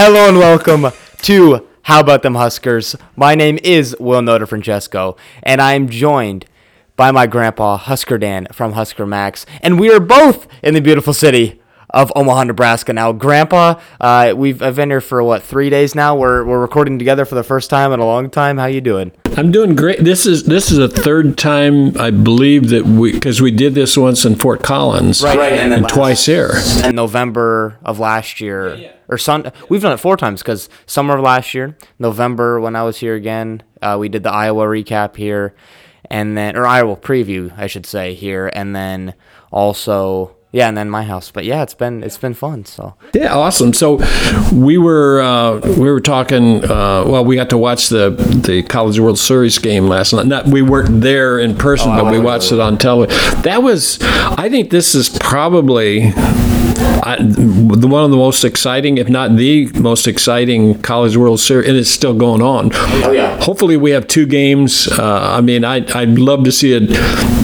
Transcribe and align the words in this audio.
Hello 0.00 0.28
and 0.28 0.38
welcome 0.38 0.92
to 1.22 1.66
How 1.82 1.98
About 1.98 2.22
Them 2.22 2.36
Huskers. 2.36 2.94
My 3.16 3.34
name 3.34 3.58
is 3.64 3.96
Will 3.98 4.20
Noda 4.20 4.46
Francesco, 4.46 5.16
and 5.42 5.60
I 5.60 5.72
am 5.74 5.88
joined 5.88 6.44
by 6.94 7.10
my 7.10 7.26
grandpa, 7.26 7.76
Husker 7.78 8.16
Dan 8.16 8.46
from 8.52 8.74
Husker 8.74 9.06
Max, 9.06 9.44
and 9.60 9.80
we 9.80 9.90
are 9.90 9.98
both 9.98 10.46
in 10.62 10.74
the 10.74 10.80
beautiful 10.80 11.12
city 11.12 11.57
of 11.90 12.12
Omaha, 12.14 12.44
Nebraska. 12.44 12.92
Now, 12.92 13.12
Grandpa, 13.12 13.80
uh, 14.00 14.34
we've 14.36 14.62
I've 14.62 14.76
been 14.76 14.90
here 14.90 15.00
for 15.00 15.22
what 15.22 15.42
three 15.42 15.70
days 15.70 15.94
now. 15.94 16.14
We're 16.16 16.44
we're 16.44 16.60
recording 16.60 16.98
together 16.98 17.24
for 17.24 17.34
the 17.34 17.42
first 17.42 17.70
time 17.70 17.92
in 17.92 18.00
a 18.00 18.04
long 18.04 18.30
time. 18.30 18.58
How 18.58 18.66
you 18.66 18.80
doing? 18.80 19.12
I'm 19.36 19.50
doing 19.52 19.74
great. 19.74 20.00
This 20.04 20.26
is 20.26 20.44
this 20.44 20.70
is 20.70 20.78
a 20.78 20.88
third 20.88 21.38
time 21.38 21.98
I 21.98 22.10
believe 22.10 22.68
that 22.70 22.84
we 22.84 23.12
because 23.12 23.40
we 23.40 23.50
did 23.50 23.74
this 23.74 23.96
once 23.96 24.24
in 24.24 24.34
Fort 24.36 24.62
Collins, 24.62 25.22
Right, 25.22 25.38
and 25.38 25.72
then 25.72 25.78
and 25.80 25.88
twice 25.88 26.26
here. 26.26 26.50
In 26.84 26.94
November 26.96 27.78
of 27.84 27.98
last 27.98 28.40
year, 28.40 28.74
Yeah. 28.74 28.92
or 29.08 29.16
sun, 29.16 29.50
we've 29.68 29.82
done 29.82 29.92
it 29.92 29.98
four 30.00 30.16
times 30.16 30.42
because 30.42 30.68
summer 30.86 31.16
of 31.16 31.22
last 31.22 31.54
year, 31.54 31.76
November 31.98 32.60
when 32.60 32.76
I 32.76 32.82
was 32.82 32.98
here 32.98 33.14
again, 33.14 33.62
uh, 33.80 33.96
we 33.98 34.08
did 34.08 34.24
the 34.24 34.32
Iowa 34.32 34.64
recap 34.66 35.16
here, 35.16 35.54
and 36.10 36.36
then 36.36 36.56
or 36.56 36.66
Iowa 36.66 36.96
preview, 36.96 37.56
I 37.56 37.66
should 37.66 37.86
say 37.86 38.14
here, 38.14 38.50
and 38.52 38.74
then 38.74 39.14
also 39.52 40.36
yeah, 40.50 40.68
and 40.68 40.76
then 40.76 40.88
my 40.88 41.02
house. 41.02 41.30
But 41.30 41.44
yeah, 41.44 41.62
it's 41.62 41.74
been 41.74 42.02
it's 42.02 42.18
been 42.18 42.34
fun. 42.34 42.64
So 42.64 42.94
Yeah, 43.12 43.34
awesome. 43.34 43.72
So 43.72 44.00
we 44.52 44.78
were 44.78 45.20
uh, 45.20 45.60
we 45.60 45.90
were 45.90 46.00
talking. 46.00 46.64
Uh, 46.64 47.04
well, 47.06 47.24
we 47.24 47.36
got 47.36 47.50
to 47.50 47.58
watch 47.58 47.88
the 47.88 48.10
the 48.10 48.62
College 48.62 48.98
World 48.98 49.18
Series 49.18 49.58
game 49.58 49.86
last 49.86 50.12
night. 50.12 50.26
Not 50.26 50.46
we 50.46 50.62
weren't 50.62 51.02
there 51.02 51.38
in 51.38 51.56
person, 51.56 51.90
but 51.90 52.10
we 52.10 52.18
watched 52.18 52.52
it 52.52 52.60
on 52.60 52.78
television. 52.78 53.42
That 53.42 53.62
was. 53.62 53.98
I 54.02 54.48
think 54.48 54.70
this 54.70 54.94
is 54.94 55.08
probably. 55.08 56.12
I, 56.78 57.16
the 57.20 57.86
one 57.86 58.04
of 58.04 58.10
the 58.10 58.16
most 58.16 58.44
exciting, 58.44 58.98
if 58.98 59.08
not 59.08 59.36
the 59.36 59.70
most 59.74 60.06
exciting, 60.06 60.80
College 60.82 61.16
World 61.16 61.40
Series, 61.40 61.68
and 61.68 61.76
it's 61.76 61.90
still 61.90 62.14
going 62.14 62.42
on. 62.42 62.70
Oh 62.74 63.12
yeah. 63.12 63.40
Hopefully, 63.42 63.76
we 63.76 63.90
have 63.92 64.06
two 64.06 64.26
games. 64.26 64.88
Uh, 64.88 65.36
I 65.36 65.40
mean, 65.40 65.64
I 65.64 65.84
I'd 65.94 66.18
love 66.18 66.44
to 66.44 66.52
see 66.52 66.74
a, 66.74 66.80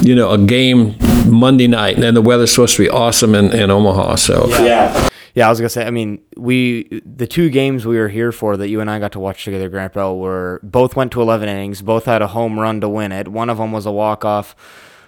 you 0.03 0.15
know, 0.15 0.31
a 0.31 0.39
game 0.39 0.97
Monday 1.27 1.67
night, 1.67 1.99
and 1.99 2.17
the 2.17 2.23
weather's 2.23 2.51
supposed 2.51 2.77
to 2.77 2.83
be 2.83 2.91
awesome 2.91 3.35
in, 3.35 3.53
in 3.55 3.71
Omaha. 3.71 4.17
So 4.17 4.49
yeah. 4.63 5.11
Yeah, 5.35 5.49
I 5.49 5.51
was 5.51 5.59
gonna 5.59 5.69
say. 5.69 5.85
I 5.85 5.91
mean, 5.91 6.21
we 6.37 7.03
the 7.05 7.27
two 7.27 7.51
games 7.51 7.85
we 7.85 7.99
were 7.99 8.09
here 8.09 8.31
for 8.31 8.57
that 8.57 8.69
you 8.69 8.81
and 8.81 8.89
I 8.89 9.01
got 9.01 9.13
to 9.13 9.21
watch 9.21 9.45
together, 9.45 9.69
Grandpa, 9.69 10.13
were 10.13 10.61
both 10.63 10.95
went 10.95 11.11
to 11.13 11.23
11 11.23 11.49
innings. 11.49 11.83
Both 11.83 12.05
had 12.05 12.23
a 12.23 12.29
home 12.29 12.59
run 12.59 12.81
to 12.83 12.89
win 12.89 13.11
it. 13.11 13.27
One 13.27 13.51
of 13.51 13.59
them 13.59 13.73
was 13.73 13.85
a 13.85 13.91
walk 13.91 14.25
off. 14.25 14.55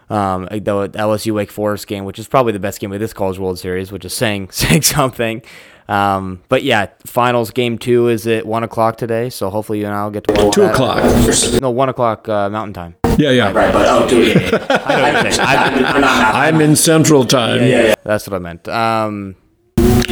Um, 0.09 0.45
the 0.51 0.59
LSU 0.61 1.33
Wake 1.35 1.51
Forest 1.51 1.87
game, 1.89 2.05
which 2.05 2.19
is 2.19 2.29
probably 2.29 2.53
the 2.53 2.61
best 2.61 2.79
game 2.81 2.93
of 2.93 3.01
this 3.01 3.13
College 3.13 3.39
World 3.39 3.59
Series, 3.59 3.91
which 3.91 4.05
is 4.05 4.15
saying 4.15 4.51
saying 4.53 4.83
something. 4.83 5.43
Um, 5.89 6.43
but 6.49 6.63
yeah, 6.65 6.87
finals 7.07 7.51
game 7.53 7.79
two 7.79 8.09
is 8.09 8.27
at 8.27 8.45
one 8.47 8.63
o'clock 8.65 8.97
today, 8.99 9.31
so 9.31 9.51
hopefully 9.51 9.81
you 9.81 9.87
and 9.87 9.95
I'll 9.95 10.11
get 10.11 10.25
to 10.29 10.35
watch 10.35 10.55
Two 10.55 10.63
that. 10.63 10.75
o'clock. 10.75 11.61
No, 11.63 11.71
one 11.71 11.89
o'clock 11.89 12.29
uh, 12.29 12.49
Mountain 12.51 12.75
Time. 12.75 12.97
Yeah, 13.19 13.31
yeah. 13.31 13.53
Right, 13.53 13.73
but 13.73 13.87
oh, 13.89 14.09
do 14.09 14.21
it. 14.23 14.37
I 14.71 14.97
know 14.97 15.13
what 15.15 15.23
you're 15.23 15.33
saying. 15.33 15.49
I- 15.49 15.93
We're 15.95 16.01
not- 16.01 16.35
I'm 16.35 16.61
in 16.61 16.77
Central 16.77 17.25
Time. 17.25 17.61
Yeah, 17.63 17.67
yeah. 17.83 17.95
that's 18.05 18.27
what 18.29 18.35
I 18.35 18.39
meant. 18.41 18.69
Um, 18.69 19.37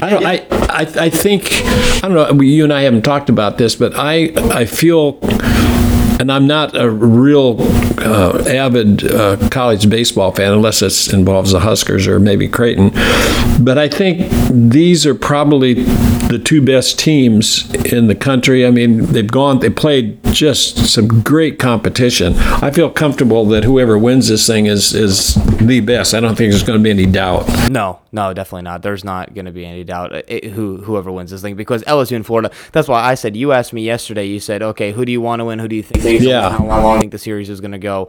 I, 0.00 0.10
don't, 0.10 0.24
I, 0.24 0.46
I, 0.70 0.80
I 1.06 1.10
think 1.10 1.50
I 2.04 2.08
don't 2.08 2.14
know. 2.14 2.40
You 2.42 2.64
and 2.64 2.72
I 2.72 2.82
haven't 2.82 3.02
talked 3.02 3.28
about 3.28 3.58
this, 3.58 3.74
but 3.74 3.92
I, 3.96 4.32
I 4.56 4.64
feel, 4.66 5.18
and 6.20 6.30
I'm 6.32 6.46
not 6.46 6.76
a 6.76 6.88
real 6.90 7.54
uh, 8.04 8.44
avid 8.46 9.10
uh, 9.10 9.36
college 9.50 9.88
baseball 9.88 10.32
fan 10.32 10.52
unless 10.52 10.82
it 10.82 11.12
involves 11.12 11.52
the 11.52 11.60
Huskers 11.60 12.06
or 12.06 12.18
maybe 12.20 12.48
Creighton. 12.48 12.90
But 13.62 13.78
I 13.78 13.88
think 13.88 14.30
these 14.50 15.06
are 15.06 15.14
probably 15.14 15.84
the 16.28 16.38
two 16.38 16.62
best 16.62 16.98
teams 16.98 17.72
in 17.92 18.06
the 18.06 18.14
country. 18.14 18.66
I 18.66 18.70
mean, 18.70 19.06
they've 19.06 19.30
gone, 19.30 19.60
they 19.60 19.70
played 19.70 20.22
just 20.32 20.92
some 20.92 21.22
great 21.22 21.58
competition. 21.58 22.34
I 22.34 22.70
feel 22.70 22.90
comfortable 22.90 23.44
that 23.46 23.64
whoever 23.64 23.96
wins 23.96 24.28
this 24.28 24.46
thing 24.46 24.66
is 24.66 24.94
is 24.94 25.34
the 25.58 25.80
best. 25.80 26.14
I 26.14 26.20
don't 26.20 26.34
think 26.34 26.50
there's 26.50 26.62
going 26.62 26.78
to 26.78 26.82
be 26.82 26.90
any 26.90 27.06
doubt. 27.06 27.46
No, 27.70 28.00
no, 28.10 28.32
definitely 28.34 28.62
not. 28.62 28.82
There's 28.82 29.04
not 29.04 29.34
going 29.34 29.46
to 29.46 29.52
be 29.52 29.64
any 29.64 29.84
doubt 29.84 30.14
uh, 30.14 30.48
who 30.50 30.78
whoever 30.78 31.12
wins 31.12 31.30
this 31.30 31.42
thing 31.42 31.54
because 31.56 31.82
LSU 31.84 32.16
and 32.16 32.26
Florida. 32.26 32.50
That's 32.72 32.88
why 32.88 33.02
I 33.02 33.14
said 33.14 33.36
you 33.36 33.52
asked 33.52 33.72
me 33.72 33.82
yesterday. 33.82 34.24
You 34.24 34.40
said, 34.40 34.62
okay, 34.62 34.92
who 34.92 35.04
do 35.04 35.12
you 35.12 35.20
want 35.20 35.40
to 35.40 35.44
win? 35.44 35.58
Who 35.58 35.68
do 35.68 35.76
you 35.76 35.82
think? 35.82 36.22
Yeah. 36.22 36.50
How 36.50 36.64
long 36.64 36.82
do 36.82 36.94
you 36.94 37.00
think 37.00 37.12
the 37.12 37.18
series 37.18 37.48
is 37.48 37.60
going 37.60 37.72
to 37.72 37.78
go? 37.78 37.93
So 37.94 38.08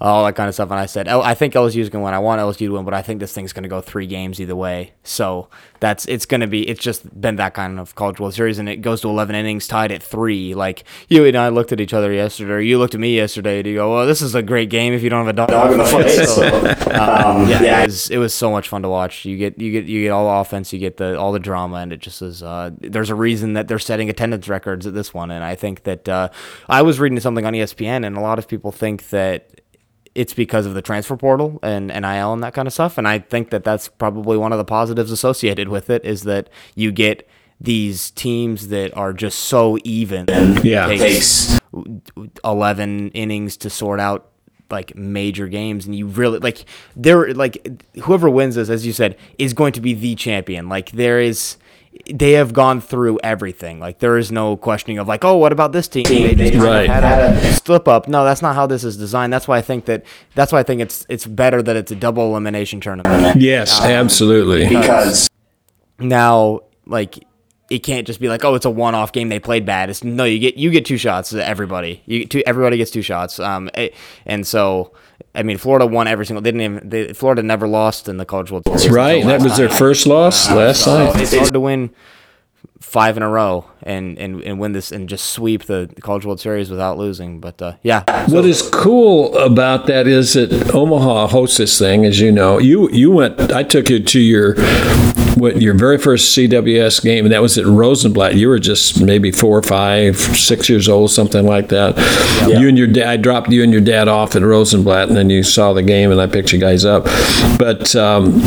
all 0.00 0.24
that 0.24 0.34
kind 0.34 0.48
of 0.48 0.54
stuff. 0.54 0.70
And 0.70 0.78
I 0.80 0.86
said, 0.86 1.06
I 1.08 1.34
think 1.34 1.54
LSU 1.54 1.80
is 1.80 1.88
going 1.88 2.02
to 2.02 2.04
win. 2.04 2.14
I 2.14 2.18
want 2.18 2.40
LSU 2.40 2.66
to 2.66 2.70
win, 2.70 2.84
but 2.84 2.94
I 2.94 3.00
think 3.00 3.20
this 3.20 3.32
thing's 3.32 3.52
going 3.52 3.62
to 3.62 3.68
go 3.68 3.80
three 3.80 4.06
games 4.08 4.40
either 4.40 4.56
way. 4.56 4.92
So 5.04 5.48
that's 5.78 6.04
it's 6.06 6.26
going 6.26 6.40
to 6.40 6.48
be. 6.48 6.68
It's 6.68 6.80
just 6.82 7.18
been 7.20 7.36
that 7.36 7.54
kind 7.54 7.78
of 7.78 7.94
college 7.94 8.18
world 8.18 8.34
series, 8.34 8.58
and 8.58 8.68
it 8.68 8.78
goes 8.78 9.00
to 9.02 9.08
11 9.08 9.36
innings, 9.36 9.68
tied 9.68 9.92
at 9.92 10.02
three. 10.02 10.52
Like 10.52 10.82
you 11.08 11.24
and 11.24 11.36
I 11.36 11.48
looked 11.48 11.70
at 11.72 11.80
each 11.80 11.94
other 11.94 12.12
yesterday. 12.12 12.52
Or 12.52 12.58
you 12.58 12.78
looked 12.78 12.94
at 12.94 13.00
me 13.00 13.14
yesterday. 13.14 13.58
And 13.58 13.68
you 13.68 13.76
go, 13.76 13.94
well, 13.94 14.06
this 14.06 14.20
is 14.20 14.34
a 14.34 14.42
great 14.42 14.68
game 14.68 14.92
if 14.92 15.02
you 15.02 15.10
don't 15.10 15.24
have 15.26 15.32
a 15.34 15.36
dog, 15.36 15.48
Dog 15.48 15.72
in 15.72 15.78
the 15.78 15.84
fight. 15.84 16.04
So, 16.26 16.42
Um, 16.94 17.48
yeah, 17.48 17.62
yeah. 17.62 17.82
It, 17.82 17.86
was, 17.86 18.10
it 18.10 18.18
was 18.18 18.34
so 18.34 18.50
much 18.50 18.68
fun 18.68 18.82
to 18.82 18.88
watch. 18.88 19.24
You 19.24 19.38
get 19.38 19.60
you 19.60 19.70
get 19.70 19.84
you 19.84 20.02
get 20.02 20.10
all 20.10 20.24
the 20.24 20.40
offense, 20.40 20.72
you 20.72 20.80
get 20.80 20.96
the 20.96 21.18
all 21.18 21.30
the 21.30 21.38
drama, 21.38 21.76
and 21.76 21.92
it 21.92 22.00
just 22.00 22.20
is. 22.20 22.42
Uh, 22.42 22.70
there's 22.80 23.10
a 23.10 23.14
reason 23.14 23.52
that 23.52 23.68
they're 23.68 23.78
setting 23.78 24.10
attendance 24.10 24.48
records 24.48 24.86
at 24.86 24.94
this 24.94 25.14
one, 25.14 25.30
and 25.30 25.44
I 25.44 25.54
think 25.54 25.84
that 25.84 26.08
uh, 26.08 26.28
I 26.68 26.82
was 26.82 26.98
reading 26.98 27.20
something 27.20 27.46
on 27.46 27.52
ESPN, 27.52 28.04
and 28.04 28.16
a 28.16 28.20
lot 28.20 28.38
of 28.38 28.48
people 28.48 28.72
think 28.72 29.10
that 29.10 29.60
it's 30.14 30.34
because 30.34 30.66
of 30.66 30.74
the 30.74 30.82
transfer 30.82 31.16
portal 31.16 31.58
and 31.62 31.88
NIL 31.88 32.32
and 32.32 32.42
that 32.42 32.54
kind 32.54 32.68
of 32.68 32.74
stuff, 32.74 32.98
and 32.98 33.08
I 33.08 33.18
think 33.18 33.50
that 33.50 33.64
that's 33.64 33.88
probably 33.88 34.36
one 34.36 34.52
of 34.52 34.58
the 34.58 34.64
positives 34.64 35.10
associated 35.10 35.68
with 35.68 35.90
it 35.90 36.04
is 36.04 36.22
that 36.22 36.48
you 36.74 36.92
get 36.92 37.28
these 37.60 38.10
teams 38.12 38.68
that 38.68 38.96
are 38.96 39.12
just 39.12 39.38
so 39.38 39.78
even. 39.84 40.26
Yeah. 40.62 40.88
It 40.88 40.98
Takes 40.98 41.60
11 42.44 43.10
innings 43.10 43.56
to 43.58 43.70
sort 43.70 44.00
out 44.00 44.30
like 44.70 44.96
major 44.96 45.46
games 45.46 45.86
and 45.86 45.94
you 45.94 46.06
really 46.06 46.38
like 46.38 46.64
there 46.96 47.32
like 47.34 47.84
whoever 48.02 48.30
wins 48.30 48.54
this 48.54 48.70
as 48.70 48.86
you 48.86 48.92
said 48.92 49.16
is 49.38 49.52
going 49.52 49.72
to 49.72 49.80
be 49.80 49.92
the 49.92 50.14
champion 50.14 50.68
like 50.68 50.90
there 50.92 51.20
is 51.20 51.58
they 52.12 52.32
have 52.32 52.52
gone 52.52 52.80
through 52.80 53.18
everything. 53.22 53.78
Like 53.80 53.98
there 54.00 54.18
is 54.18 54.32
no 54.32 54.56
questioning 54.56 54.98
of 54.98 55.06
like 55.08 55.24
oh 55.24 55.36
what 55.36 55.52
about 55.52 55.72
this 55.72 55.88
team? 55.88 56.04
They 56.04 56.50
just 56.50 56.64
Right. 56.64 56.88
had 56.88 57.04
a 57.04 57.52
slip 57.54 57.86
up. 57.88 58.08
No 58.08 58.24
that's 58.24 58.42
not 58.42 58.54
how 58.54 58.66
this 58.66 58.84
is 58.84 58.96
designed. 58.96 59.32
That's 59.32 59.46
why 59.48 59.58
i 59.58 59.62
think 59.62 59.84
that 59.86 60.04
that's 60.34 60.52
why 60.52 60.58
i 60.60 60.62
think 60.62 60.80
it's 60.80 61.06
it's 61.08 61.26
better 61.26 61.62
that 61.62 61.76
it's 61.76 61.92
a 61.92 61.96
double 61.96 62.26
elimination 62.30 62.80
tournament. 62.80 63.40
Yes, 63.40 63.80
absolutely. 63.80 64.68
because 64.68 65.28
now 65.98 66.60
like 66.86 67.24
it 67.70 67.78
can't 67.78 68.06
just 68.06 68.20
be 68.20 68.28
like 68.28 68.44
oh 68.44 68.54
it's 68.54 68.66
a 68.66 68.70
one-off 68.70 69.12
game. 69.12 69.28
They 69.28 69.38
played 69.40 69.64
bad. 69.64 69.88
It's 69.90 70.04
no 70.04 70.24
you 70.24 70.38
get 70.38 70.56
you 70.56 70.70
get 70.70 70.84
two 70.84 70.98
shots 70.98 71.32
everybody. 71.32 72.02
You 72.06 72.20
get 72.20 72.30
two, 72.30 72.42
everybody 72.46 72.76
gets 72.76 72.90
two 72.90 73.02
shots. 73.02 73.38
Um 73.40 73.70
it, 73.74 73.94
and 74.26 74.46
so 74.46 74.92
i 75.34 75.42
mean 75.42 75.58
florida 75.58 75.86
won 75.86 76.06
every 76.08 76.26
single 76.26 76.42
they 76.42 76.50
didn't 76.52 76.60
even 76.76 76.88
they, 76.88 77.12
florida 77.12 77.42
never 77.42 77.66
lost 77.68 78.08
in 78.08 78.16
the 78.16 78.24
college 78.24 78.50
world 78.50 78.64
series 78.66 78.90
Right, 78.90 79.24
that 79.24 79.42
was 79.42 79.56
their 79.56 79.68
first 79.68 80.06
loss 80.06 80.50
last 80.50 80.86
night. 80.86 81.20
it's 81.20 81.34
hard 81.34 81.52
to 81.52 81.60
win 81.60 81.90
five 82.80 83.16
in 83.16 83.22
a 83.24 83.28
row 83.28 83.64
and, 83.82 84.16
and 84.18 84.40
and 84.42 84.60
win 84.60 84.72
this 84.72 84.92
and 84.92 85.08
just 85.08 85.30
sweep 85.32 85.64
the 85.64 85.90
college 86.00 86.24
world 86.24 86.38
series 86.40 86.70
without 86.70 86.96
losing 86.96 87.40
but 87.40 87.60
uh 87.60 87.72
yeah 87.82 88.04
What 88.28 88.44
is 88.44 88.62
cool 88.72 89.36
about 89.38 89.86
that 89.86 90.06
is 90.06 90.34
that 90.34 90.72
Omaha 90.74 91.26
hosts 91.28 91.56
this 91.56 91.76
thing, 91.78 92.04
as 92.04 92.20
you 92.20 92.30
know. 92.30 92.58
You 92.58 92.88
you 92.90 93.10
went. 93.10 93.40
I 93.52 93.62
took 93.64 93.88
you 93.90 93.98
to 94.02 94.20
your 94.20 94.54
what 95.36 95.60
your 95.60 95.74
very 95.74 95.98
first 95.98 96.36
CWS 96.36 97.02
game, 97.02 97.24
and 97.24 97.32
that 97.32 97.42
was 97.42 97.58
at 97.58 97.66
Rosenblatt. 97.66 98.36
You 98.36 98.48
were 98.48 98.58
just 98.58 99.00
maybe 99.00 99.30
four 99.30 99.58
or 99.58 99.62
five, 99.62 100.16
six 100.16 100.68
years 100.68 100.88
old, 100.88 101.10
something 101.10 101.44
like 101.46 101.68
that. 101.68 101.96
You 102.48 102.68
and 102.68 102.78
your 102.78 102.86
dad. 102.86 103.06
I 103.08 103.16
dropped 103.16 103.50
you 103.50 103.62
and 103.62 103.72
your 103.72 103.80
dad 103.80 104.08
off 104.08 104.36
at 104.36 104.42
Rosenblatt, 104.42 105.08
and 105.08 105.16
then 105.16 105.30
you 105.30 105.42
saw 105.42 105.72
the 105.72 105.82
game, 105.82 106.10
and 106.10 106.20
I 106.20 106.26
picked 106.26 106.52
you 106.52 106.58
guys 106.58 106.84
up. 106.84 107.04
But 107.58 107.94
um, 107.96 108.40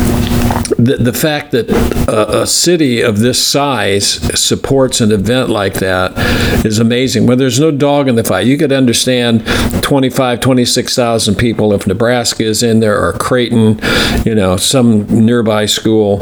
the, 0.78 0.96
the 0.96 1.12
fact 1.12 1.50
that 1.50 1.68
a, 2.08 2.42
a 2.42 2.46
city 2.46 3.00
of 3.00 3.18
this 3.18 3.44
size 3.44 4.06
supports 4.40 5.00
an 5.00 5.10
event 5.10 5.50
like 5.50 5.74
that 5.74 6.12
is 6.64 6.78
amazing. 6.78 7.26
When 7.26 7.38
there's 7.38 7.58
no 7.58 7.72
dog 7.72 8.06
in 8.06 8.14
the 8.14 8.22
fight, 8.22 8.46
you 8.46 8.56
could 8.56 8.70
understand 8.70 9.44
25, 9.82 10.40
26,000 10.40 11.34
people 11.34 11.72
if 11.72 11.86
Nebraska 11.88 12.44
is 12.44 12.62
in 12.62 12.78
there 12.78 12.96
or 13.04 13.12
Creighton, 13.14 13.80
you 14.24 14.36
know, 14.36 14.56
some 14.56 15.04
nearby 15.26 15.66
school. 15.66 16.20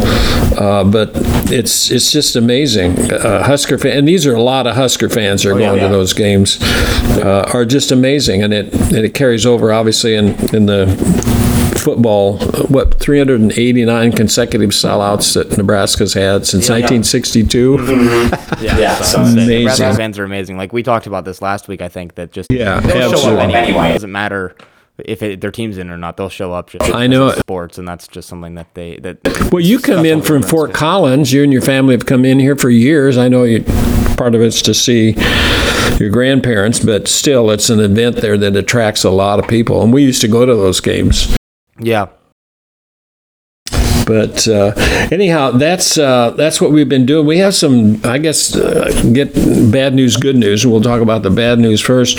Uh, 0.56 0.84
but 0.84 1.10
it's 1.52 1.90
it's 1.90 2.10
just 2.10 2.34
amazing. 2.34 2.98
Uh, 3.12 3.42
Husker 3.42 3.76
fan, 3.76 3.98
and 3.98 4.08
these 4.08 4.26
are 4.26 4.34
a 4.34 4.42
lot 4.42 4.66
of 4.66 4.74
Husker 4.74 5.10
fans 5.10 5.42
that 5.42 5.50
are 5.50 5.58
going 5.58 5.76
yeah. 5.76 5.86
to 5.86 5.92
those 5.92 6.14
games, 6.14 6.58
uh, 6.62 7.50
are 7.52 7.66
just 7.66 7.92
amazing, 7.92 8.42
and 8.42 8.54
it 8.54 8.72
and 8.72 9.04
it 9.04 9.12
carries 9.12 9.44
over 9.44 9.70
obviously 9.70 10.14
in 10.14 10.28
in 10.54 10.64
the 10.64 11.45
football, 11.86 12.38
what 12.66 12.98
389 12.98 14.10
consecutive 14.12 14.70
sellouts 14.70 15.34
that 15.34 15.56
Nebraska's 15.56 16.14
had 16.14 16.44
since 16.46 16.68
1962. 16.68 17.76
Mm-hmm. 17.76 18.64
yeah, 18.64 18.78
Yeah, 18.78 18.94
so 18.96 19.04
so 19.04 19.20
it's- 19.20 19.32
amazing. 19.34 19.58
Nebraska 19.60 19.94
fans 19.94 20.18
are 20.18 20.24
amazing 20.24 20.56
like 20.58 20.72
we 20.72 20.82
talked 20.82 21.06
about 21.06 21.24
this 21.24 21.40
last 21.40 21.68
week 21.68 21.80
i 21.80 21.88
think 21.88 22.16
that 22.16 22.32
just 22.32 22.50
Yeah, 22.50 22.80
they'll 22.80 23.12
show 23.16 23.36
up 23.36 23.40
anyway. 23.44 23.58
Anyway. 23.60 23.90
it 23.90 23.92
doesn't 23.94 24.10
matter 24.12 24.56
if 24.98 25.22
it, 25.22 25.40
their 25.42 25.50
team's 25.50 25.76
in 25.78 25.90
or 25.90 25.96
not, 25.98 26.16
they'll 26.16 26.28
show 26.30 26.52
up. 26.54 26.70
Just 26.70 26.90
I 26.92 27.06
know 27.06 27.28
it. 27.28 27.38
sports, 27.38 27.76
and 27.76 27.86
that's 27.86 28.08
just 28.08 28.28
something 28.28 28.54
that 28.54 28.72
they 28.74 28.96
that. 28.96 29.18
Well, 29.52 29.60
you 29.60 29.78
come 29.78 30.06
in 30.06 30.22
from 30.22 30.42
Fort 30.42 30.72
Collins. 30.72 31.34
You 31.34 31.42
and 31.42 31.52
your 31.52 31.60
family 31.60 31.92
have 31.94 32.06
come 32.06 32.24
in 32.24 32.38
here 32.40 32.56
for 32.56 32.70
years. 32.70 33.18
I 33.18 33.28
know 33.28 33.42
you. 33.44 33.62
Part 34.16 34.34
of 34.34 34.40
it's 34.40 34.62
to 34.62 34.72
see 34.72 35.14
your 36.00 36.08
grandparents, 36.08 36.80
but 36.80 37.08
still, 37.08 37.50
it's 37.50 37.68
an 37.68 37.78
event 37.78 38.16
there 38.16 38.38
that 38.38 38.56
attracts 38.56 39.04
a 39.04 39.10
lot 39.10 39.38
of 39.38 39.46
people. 39.46 39.82
And 39.82 39.92
we 39.92 40.02
used 40.02 40.22
to 40.22 40.28
go 40.28 40.46
to 40.46 40.54
those 40.54 40.80
games. 40.80 41.36
Yeah, 41.78 42.06
But 44.06 44.46
uh, 44.46 44.72
anyhow, 45.10 45.50
that's 45.50 45.98
uh, 45.98 46.30
that's 46.30 46.60
what 46.60 46.70
we've 46.70 46.88
been 46.88 47.06
doing. 47.06 47.26
We 47.26 47.38
have 47.38 47.56
some, 47.56 48.00
I 48.04 48.18
guess, 48.18 48.54
uh, 48.54 48.88
get 49.12 49.34
bad 49.72 49.94
news, 49.94 50.16
good 50.16 50.36
news. 50.36 50.64
We'll 50.64 50.80
talk 50.80 51.02
about 51.02 51.24
the 51.24 51.30
bad 51.30 51.58
news 51.58 51.80
first. 51.80 52.18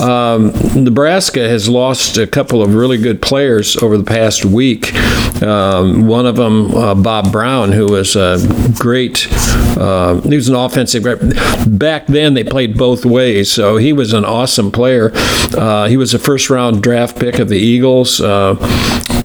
Um, 0.00 0.52
Nebraska 0.74 1.48
has 1.48 1.68
lost 1.68 2.18
a 2.18 2.26
couple 2.26 2.60
of 2.60 2.74
really 2.74 2.98
good 2.98 3.22
players 3.22 3.76
over 3.76 3.96
the 3.96 4.04
past 4.04 4.44
week. 4.44 4.92
Um, 5.40 6.08
one 6.08 6.26
of 6.26 6.34
them, 6.34 6.74
uh, 6.74 6.96
Bob 6.96 7.30
Brown, 7.30 7.70
who 7.70 7.86
was 7.86 8.16
a 8.16 8.38
great. 8.76 9.28
Uh, 9.78 10.20
he 10.22 10.34
was 10.34 10.48
an 10.48 10.56
offensive. 10.56 11.04
Back 11.78 12.08
then, 12.08 12.34
they 12.34 12.42
played 12.42 12.76
both 12.76 13.04
ways, 13.04 13.48
so 13.48 13.76
he 13.76 13.92
was 13.92 14.12
an 14.12 14.24
awesome 14.24 14.72
player. 14.72 15.10
He 15.88 15.96
was 15.96 16.14
a 16.14 16.18
first 16.18 16.50
round 16.50 16.82
draft 16.82 17.16
pick 17.20 17.38
of 17.38 17.48
the 17.48 17.58
Eagles. 17.58 18.20
Uh, 18.20 18.56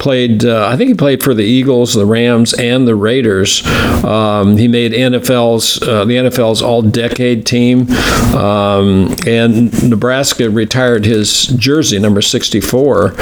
played, 0.04 0.44
uh, 0.44 0.68
I 0.68 0.76
think 0.76 0.88
he 0.88 0.94
played 0.94 1.22
for 1.22 1.32
the 1.32 1.44
Eagles, 1.44 1.94
the 1.94 2.04
Rams, 2.04 2.52
and 2.52 2.86
the 2.86 2.94
Raiders. 2.94 3.66
Um, 4.04 4.58
he 4.58 4.68
made 4.68 4.92
NFL's 4.92 5.80
uh, 5.80 6.04
the 6.04 6.16
NFL's 6.16 6.60
All 6.60 6.82
Decade 6.82 7.46
team, 7.46 7.90
um, 8.36 9.16
and 9.26 9.72
Nebraska 9.88 10.50
retired 10.50 11.06
his 11.06 11.46
jersey 11.46 11.98
number 11.98 12.20
64. 12.20 13.18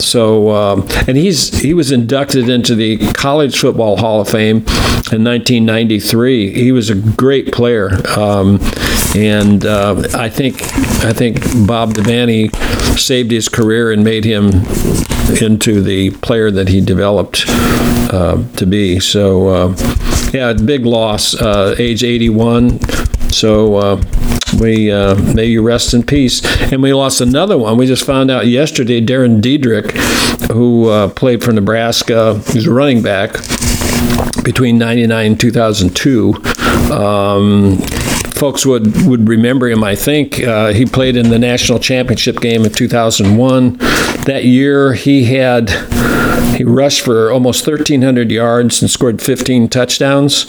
So, 0.00 0.50
um, 0.50 0.88
and 1.06 1.16
he's 1.16 1.56
he 1.60 1.72
was 1.72 1.92
inducted 1.92 2.48
into 2.48 2.74
the 2.74 2.98
College 3.12 3.56
Football 3.56 3.96
Hall 3.98 4.20
of 4.20 4.28
Fame 4.28 4.56
in 5.12 5.22
1993. 5.22 6.52
He 6.52 6.72
was 6.72 6.90
a 6.90 6.96
great 6.96 7.52
player, 7.52 7.90
um, 8.18 8.58
and 9.14 9.64
uh, 9.64 10.02
I 10.14 10.28
think 10.30 10.64
I 11.04 11.12
think 11.12 11.36
Bob 11.64 11.94
Devaney 11.94 12.52
saved 12.98 13.30
his 13.30 13.48
career 13.48 13.92
and 13.92 14.02
made 14.02 14.24
him 14.24 14.50
into 15.42 15.80
the 15.80 16.10
player 16.10 16.50
that 16.50 16.68
he 16.68 16.80
developed 16.80 17.44
uh, 17.48 18.42
to 18.56 18.66
be. 18.66 19.00
So, 19.00 19.48
uh, 19.48 19.76
yeah, 20.32 20.52
big 20.52 20.86
loss, 20.86 21.34
uh, 21.34 21.74
age 21.78 22.02
81. 22.04 22.80
So, 23.30 23.76
uh, 23.76 24.02
we 24.60 24.90
uh, 24.92 25.14
may 25.34 25.46
you 25.46 25.62
rest 25.62 25.94
in 25.94 26.02
peace. 26.02 26.44
And 26.72 26.82
we 26.82 26.92
lost 26.92 27.20
another 27.20 27.58
one. 27.58 27.76
We 27.76 27.86
just 27.86 28.04
found 28.04 28.30
out 28.30 28.46
yesterday, 28.46 29.04
Dahrran 29.04 29.40
Diedrick, 29.40 29.90
who 30.52 30.88
uh, 30.88 31.08
played 31.08 31.42
for 31.42 31.52
Nebraska, 31.52 32.40
he's 32.52 32.66
a 32.66 32.72
running 32.72 33.02
back 33.02 33.32
between 34.44 34.78
99 34.78 35.26
and 35.26 35.40
2002. 35.40 36.34
Um, 36.92 37.78
folks 38.44 38.66
would, 38.66 39.06
would 39.06 39.26
remember 39.26 39.70
him, 39.70 39.82
I 39.82 39.94
think. 39.94 40.42
Uh, 40.42 40.74
he 40.74 40.84
played 40.84 41.16
in 41.16 41.30
the 41.30 41.38
national 41.38 41.78
championship 41.78 42.40
game 42.40 42.66
in 42.66 42.70
2001. 42.70 43.78
That 44.26 44.44
year, 44.44 44.92
he 44.92 45.24
had 45.24 45.70
he 46.54 46.64
rushed 46.64 47.02
for 47.02 47.30
almost 47.30 47.66
1,300 47.66 48.30
yards 48.30 48.80
and 48.80 48.90
scored 48.90 49.20
15 49.20 49.68
touchdowns. 49.68 50.48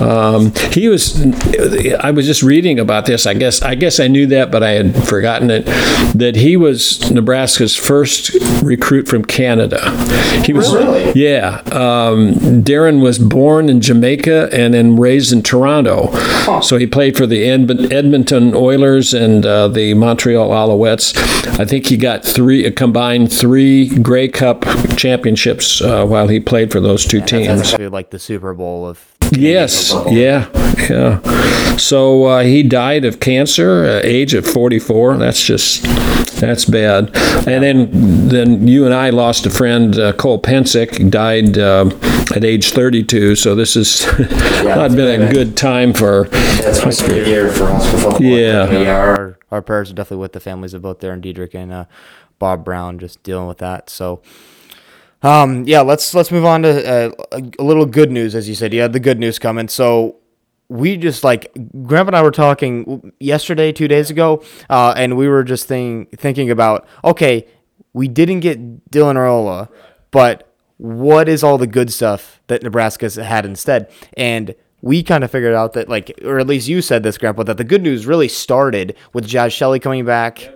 Um, 0.00 0.52
he 0.72 0.88
was. 0.88 1.20
I 2.00 2.10
was 2.10 2.26
just 2.26 2.42
reading 2.42 2.78
about 2.78 3.06
this. 3.06 3.26
I 3.26 3.34
guess 3.34 3.62
I 3.62 3.74
guess 3.74 3.98
I 3.98 4.08
knew 4.08 4.26
that, 4.28 4.50
but 4.50 4.62
I 4.62 4.70
had 4.70 5.08
forgotten 5.08 5.50
it. 5.50 5.64
That 6.14 6.36
he 6.36 6.56
was 6.56 7.10
Nebraska's 7.10 7.74
first 7.74 8.34
recruit 8.62 9.08
from 9.08 9.24
Canada. 9.24 9.90
He 10.44 10.52
was. 10.52 10.72
Really? 10.74 11.12
Yeah. 11.14 11.62
Um, 11.72 12.34
Dahrran 12.62 13.02
was 13.02 13.18
born 13.18 13.68
in 13.68 13.80
Jamaica 13.80 14.50
and 14.52 14.74
then 14.74 14.96
raised 14.96 15.32
in 15.32 15.42
Toronto. 15.42 16.12
So 16.60 16.76
he 16.76 16.86
played 16.86 17.16
for 17.16 17.26
the 17.26 17.35
Edmon- 17.44 17.92
Edmonton 17.92 18.54
Oilers 18.54 19.14
and 19.14 19.44
uh, 19.44 19.68
the 19.68 19.94
Montreal 19.94 20.50
Alouettes. 20.50 21.16
I 21.58 21.64
think 21.64 21.86
he 21.86 21.96
got 21.96 22.24
three, 22.24 22.64
a 22.64 22.70
combined 22.70 23.32
three 23.32 23.88
Grey 23.98 24.28
Cup 24.28 24.64
championships 24.96 25.80
uh, 25.80 26.04
while 26.06 26.28
he 26.28 26.40
played 26.40 26.72
for 26.72 26.80
those 26.80 27.04
two 27.04 27.20
that's 27.20 27.30
teams. 27.30 27.60
actually 27.72 27.88
like 27.88 28.10
the 28.10 28.18
Super 28.18 28.54
Bowl 28.54 28.86
of. 28.86 29.15
Yes, 29.32 29.92
yeah, 30.10 30.48
yeah. 30.88 31.76
So 31.76 32.24
uh, 32.24 32.42
he 32.42 32.62
died 32.62 33.04
of 33.04 33.20
cancer, 33.20 33.84
uh, 33.84 34.00
age 34.02 34.34
of 34.34 34.46
44. 34.46 35.16
That's 35.18 35.42
just 35.42 35.82
that's 36.40 36.64
bad. 36.64 37.10
And 37.46 37.62
then 37.62 38.28
then 38.28 38.68
you 38.68 38.84
and 38.84 38.94
I 38.94 39.10
lost 39.10 39.46
a 39.46 39.50
friend, 39.50 39.98
uh, 39.98 40.12
Cole 40.12 40.40
Pensick, 40.40 41.10
died 41.10 41.58
uh, 41.58 41.90
at 42.34 42.44
age 42.44 42.70
32. 42.72 43.36
So 43.36 43.54
this 43.54 43.74
has 43.74 44.06
not 44.64 44.92
been 44.92 45.22
a 45.22 45.32
good 45.32 45.56
time 45.56 45.92
for. 45.92 46.28
That's 46.28 46.84
my 46.84 46.90
favorite 46.90 47.26
year 47.26 47.50
for 47.50 47.64
us 47.64 47.90
for 47.90 47.98
football. 47.98 48.22
Yeah. 48.22 48.88
Our, 48.90 49.38
our 49.50 49.62
prayers 49.62 49.90
are 49.90 49.94
definitely 49.94 50.22
with 50.22 50.32
the 50.32 50.40
families 50.40 50.74
of 50.74 50.82
both 50.82 51.00
Dahrran 51.00 51.22
Diedrick 51.22 51.54
and 51.54 51.72
uh, 51.72 51.84
Bob 52.38 52.64
Brown, 52.64 52.98
just 52.98 53.22
dealing 53.22 53.48
with 53.48 53.58
that. 53.58 53.90
So. 53.90 54.22
Um, 55.26 55.64
yeah, 55.66 55.80
let's 55.80 56.14
let's 56.14 56.30
move 56.30 56.44
on 56.44 56.62
to 56.62 56.88
uh, 56.88 57.10
a, 57.32 57.42
a 57.58 57.64
little 57.64 57.84
good 57.84 58.12
news, 58.12 58.36
as 58.36 58.48
you 58.48 58.54
said. 58.54 58.72
You 58.72 58.80
had 58.80 58.92
the 58.92 59.00
good 59.00 59.18
news 59.18 59.40
coming. 59.40 59.66
So 59.66 60.18
we 60.68 60.96
just 60.96 61.24
like 61.24 61.52
Grandpa 61.82 62.10
and 62.10 62.16
I 62.16 62.22
were 62.22 62.30
talking 62.30 63.12
yesterday, 63.18 63.72
two 63.72 63.88
days 63.88 64.08
ago, 64.08 64.44
uh, 64.70 64.94
and 64.96 65.16
we 65.16 65.26
were 65.26 65.42
just 65.42 65.66
think, 65.66 66.16
thinking 66.16 66.48
about 66.48 66.86
okay, 67.04 67.44
we 67.92 68.06
didn't 68.06 68.38
get 68.38 68.90
Dylan 68.92 69.16
Raiola, 69.16 69.68
but 70.12 70.54
what 70.76 71.28
is 71.28 71.42
all 71.42 71.58
the 71.58 71.66
good 71.66 71.92
stuff 71.92 72.40
that 72.46 72.62
Nebraska's 72.62 73.16
had 73.16 73.44
instead? 73.44 73.90
And 74.16 74.54
we 74.80 75.02
kind 75.02 75.24
of 75.24 75.30
figured 75.32 75.54
out 75.54 75.72
that 75.72 75.88
like, 75.88 76.16
or 76.22 76.38
at 76.38 76.46
least 76.46 76.68
you 76.68 76.80
said 76.80 77.02
this, 77.02 77.18
Grandpa, 77.18 77.42
that 77.42 77.56
the 77.56 77.64
good 77.64 77.82
news 77.82 78.06
really 78.06 78.28
started 78.28 78.94
with 79.12 79.26
Jaz 79.26 79.50
Shelley 79.50 79.80
coming 79.80 80.04
back. 80.04 80.48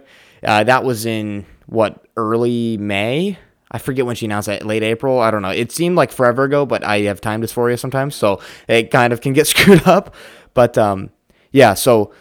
Uh, 0.44 0.62
that 0.62 0.84
was 0.84 1.06
in 1.06 1.44
what 1.67 2.06
early 2.17 2.76
May. 2.76 3.37
I 3.70 3.78
forget 3.78 4.05
when 4.05 4.17
she 4.17 4.26
announced 4.26 4.46
that, 4.46 4.67
late 4.67 4.82
April. 4.82 5.20
I 5.20 5.31
don't 5.31 5.43
know. 5.43 5.50
It 5.50 5.70
seemed 5.70 5.96
like 5.96 6.11
forever 6.11 6.44
ago, 6.44 6.67
but 6.67 6.82
I 6.84 7.00
have 7.02 7.20
time 7.20 7.40
dysphoria 7.40 7.78
sometimes, 7.78 8.14
so 8.17 8.40
it 8.69 8.90
kind 8.90 9.12
of 9.12 9.20
can 9.20 9.32
get 9.32 9.46
screwed 9.46 9.87
up. 9.87 10.14
But 10.55 10.76
um, 10.76 11.11
yeah, 11.52 11.75
so 11.75 12.12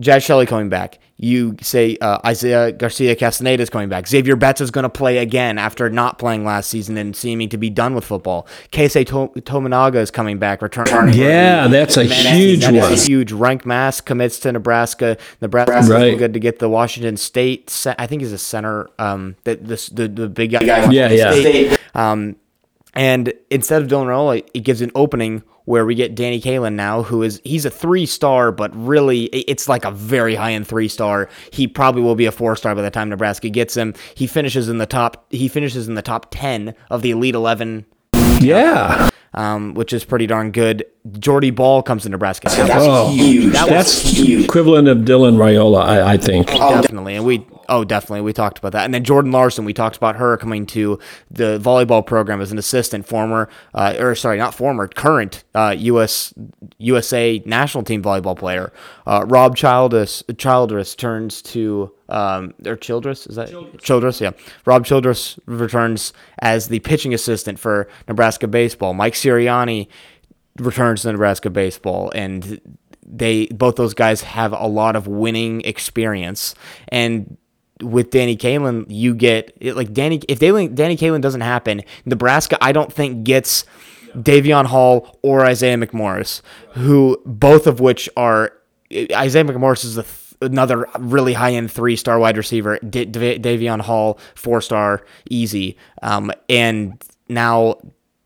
Jaz 0.00 0.24
Shelley 0.24 0.46
coming 0.46 0.68
back. 0.68 0.98
You 1.24 1.56
say 1.62 1.96
uh, 2.00 2.18
Isaiah 2.26 2.70
Garcia 2.72 3.16
Castaneda 3.16 3.62
is 3.62 3.70
coming 3.70 3.88
back. 3.88 4.06
Xavier 4.06 4.36
Betts 4.36 4.60
is 4.60 4.70
going 4.70 4.82
to 4.82 4.88
play 4.90 5.18
again 5.18 5.56
after 5.58 5.88
not 5.88 6.18
playing 6.18 6.44
last 6.44 6.68
season 6.68 6.98
and 6.98 7.16
seeming 7.16 7.48
to 7.48 7.56
be 7.56 7.70
done 7.70 7.94
with 7.94 8.04
football. 8.04 8.46
Keisei 8.72 9.06
to- 9.06 9.40
Tominaga 9.40 9.96
is 9.96 10.10
coming 10.10 10.38
back, 10.38 10.60
returning. 10.60 11.14
Yeah, 11.14 11.66
that's 11.68 11.96
a 11.96 12.04
huge 12.04 12.60
That 12.60 12.74
one. 12.74 12.92
huge. 12.94 13.32
Rienk 13.32 13.64
Mast 13.64 14.04
commits 14.04 14.38
to 14.40 14.52
Nebraska. 14.52 15.16
Nebraska's 15.40 15.88
Right. 15.88 16.00
looking 16.00 16.18
good 16.18 16.34
to 16.34 16.40
get 16.40 16.58
the 16.58 16.68
Washington 16.68 17.16
State. 17.16 17.70
ce- 17.70 17.94
I 17.98 18.06
think 18.06 18.20
he's 18.20 18.32
a 18.32 18.38
center. 18.38 18.88
Um, 18.98 19.36
the 19.44 19.56
the 19.56 19.90
the, 19.92 20.08
the 20.08 20.28
big 20.28 20.50
guy. 20.52 20.60
Yeah, 20.90 21.08
yeah. 21.10 21.30
State. 21.32 21.78
Um, 21.94 22.36
and 22.94 23.32
instead 23.50 23.82
of 23.82 23.88
Dylan 23.88 24.06
Raiola, 24.06 24.46
it 24.54 24.60
gives 24.60 24.80
an 24.82 24.90
opening 24.94 25.42
where 25.66 25.86
we 25.86 25.94
get 25.94 26.14
Danny 26.14 26.40
Kaelin 26.40 26.74
now, 26.74 27.02
who 27.02 27.22
is 27.22 27.40
he's 27.44 27.64
a 27.64 27.70
three 27.70 28.06
star, 28.06 28.52
but 28.52 28.70
really 28.74 29.24
it's 29.24 29.68
like 29.68 29.84
a 29.84 29.90
very 29.90 30.34
high 30.34 30.52
end 30.52 30.66
three 30.66 30.88
star. 30.88 31.28
He 31.52 31.66
probably 31.66 32.02
will 32.02 32.14
be 32.16 32.26
a 32.26 32.32
four 32.32 32.54
star 32.56 32.74
by 32.74 32.82
the 32.82 32.90
time 32.90 33.08
Nebraska 33.08 33.48
gets 33.48 33.76
him. 33.76 33.94
He 34.14 34.26
finishes 34.26 34.68
in 34.68 34.78
the 34.78 34.86
top. 34.86 35.26
He 35.30 35.48
finishes 35.48 35.88
in 35.88 35.94
the 35.94 36.02
top 36.02 36.26
ten 36.30 36.74
of 36.90 37.02
the 37.02 37.10
Elite 37.12 37.34
Eleven 37.34 37.86
Yeah. 38.40 39.08
um, 39.32 39.74
which 39.74 39.92
is 39.92 40.04
pretty 40.04 40.26
darn 40.26 40.50
good. 40.50 40.84
Jordy 41.18 41.50
Ball 41.50 41.82
comes 41.82 42.02
to 42.04 42.08
Nebraska. 42.08 42.48
That's 42.50 42.70
Oh, 42.76 43.10
huge. 43.10 43.52
That 43.52 43.68
That's 43.68 44.00
huge. 44.02 44.44
equivalent 44.44 44.86
of 44.88 44.98
Dylan 44.98 45.36
Raiola, 45.36 45.82
I, 45.82 46.12
I 46.12 46.16
think. 46.18 46.46
definitely, 46.48 47.16
and 47.16 47.24
we 47.24 47.46
oh 47.68 47.84
definitely 47.84 48.20
we 48.22 48.32
talked 48.32 48.58
about 48.58 48.72
that. 48.72 48.84
And 48.84 48.94
then 48.94 49.04
Jordan 49.04 49.32
Larson, 49.32 49.64
we 49.64 49.72
talked 49.72 49.96
about 49.96 50.16
her 50.16 50.36
coming 50.36 50.66
to 50.66 50.98
the 51.30 51.58
volleyball 51.58 52.04
program 52.04 52.40
as 52.40 52.52
an 52.52 52.58
assistant, 52.58 53.06
former 53.06 53.48
uh, 53.74 53.94
or 53.98 54.14
sorry, 54.14 54.38
not 54.38 54.54
former, 54.54 54.88
current 54.88 55.44
uh, 55.54 55.74
U.S. 55.78 56.34
USA 56.78 57.42
national 57.44 57.84
team 57.84 58.02
volleyball 58.02 58.36
player. 58.36 58.72
Uh, 59.06 59.24
Rob 59.26 59.56
Childress 59.56 60.22
Childress 60.36 60.94
turns 60.94 61.42
to 61.42 61.92
um, 62.08 62.54
or 62.66 62.76
Childress 62.76 63.26
is 63.26 63.36
that 63.36 63.48
Childress? 63.80 64.20
yeah. 64.20 64.32
Rob 64.66 64.84
Childress 64.84 65.38
returns 65.46 66.12
as 66.40 66.68
the 66.68 66.80
pitching 66.80 67.14
assistant 67.14 67.58
for 67.58 67.88
Nebraska 68.08 68.46
baseball. 68.46 68.94
Mike 68.94 69.14
Sirianni 69.14 69.88
returns 70.58 71.02
to 71.02 71.12
Nebraska 71.12 71.50
baseball 71.50 72.12
and 72.14 72.60
they 73.06 73.46
both 73.46 73.76
those 73.76 73.94
guys 73.94 74.22
have 74.22 74.52
a 74.52 74.66
lot 74.66 74.96
of 74.96 75.06
winning 75.06 75.60
experience 75.62 76.54
and 76.88 77.36
with 77.82 78.10
Danny 78.10 78.36
Kaelin 78.36 78.86
you 78.88 79.14
get 79.14 79.56
it, 79.60 79.76
like 79.76 79.92
Danny 79.92 80.22
if 80.28 80.38
they, 80.38 80.50
Danny 80.68 80.96
Kaelin 80.96 81.20
doesn't 81.20 81.40
happen 81.40 81.82
Nebraska 82.04 82.56
I 82.60 82.72
don't 82.72 82.92
think 82.92 83.24
gets 83.24 83.64
Davion 84.14 84.66
Hall 84.66 85.18
or 85.22 85.44
Isaiah 85.44 85.76
McMorris 85.76 86.40
who 86.74 87.20
both 87.26 87.66
of 87.66 87.80
which 87.80 88.08
are 88.16 88.52
Isaiah 88.92 89.44
McMorris 89.44 89.84
is 89.84 89.94
th- 89.94 90.06
another 90.40 90.86
really 90.98 91.32
high 91.32 91.52
end 91.52 91.70
three 91.70 91.96
star 91.96 92.18
wide 92.18 92.36
receiver, 92.36 92.78
D- 92.78 93.06
Davion 93.06 93.80
Hall, 93.80 94.18
four 94.34 94.60
star, 94.60 95.04
easy. 95.30 95.76
Um, 96.02 96.30
and 96.48 97.02
now 97.28 97.78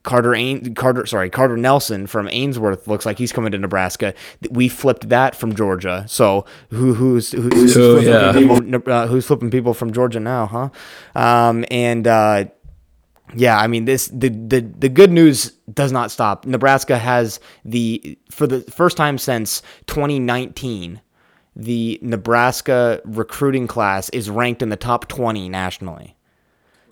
Carter 0.02 0.34
Ain- 0.34 0.74
Carter 0.74 1.06
sorry 1.06 1.28
Carter 1.28 1.56
Nelson 1.56 2.06
from 2.06 2.28
Ainsworth 2.30 2.86
looks 2.88 3.04
like 3.04 3.18
he's 3.18 3.32
coming 3.32 3.52
to 3.52 3.58
Nebraska. 3.58 4.14
We 4.50 4.68
flipped 4.68 5.08
that 5.08 5.34
from 5.34 5.54
Georgia. 5.54 6.04
So 6.08 6.44
who 6.70 6.94
who's 6.94 7.32
who's, 7.32 7.74
flipping, 7.74 8.08
yeah. 8.08 8.32
people, 8.32 8.92
uh, 8.92 9.06
who's 9.06 9.26
flipping 9.26 9.50
people 9.50 9.74
from 9.74 9.92
Georgia 9.92 10.20
now, 10.20 10.46
huh? 10.46 10.68
Um, 11.14 11.64
and 11.70 12.06
uh, 12.06 12.46
yeah, 13.34 13.58
I 13.58 13.66
mean 13.66 13.84
this 13.84 14.08
the, 14.08 14.28
the 14.28 14.60
the 14.60 14.88
good 14.88 15.10
news 15.10 15.52
does 15.72 15.92
not 15.92 16.10
stop. 16.10 16.46
Nebraska 16.46 16.96
has 16.98 17.40
the 17.64 18.18
for 18.30 18.46
the 18.46 18.62
first 18.62 18.96
time 18.96 19.18
since 19.18 19.62
2019 19.86 21.00
the 21.58 21.98
Nebraska 22.02 23.00
recruiting 23.04 23.66
class 23.66 24.08
is 24.10 24.30
ranked 24.30 24.62
in 24.62 24.68
the 24.68 24.76
top 24.76 25.08
20 25.08 25.48
nationally. 25.48 26.16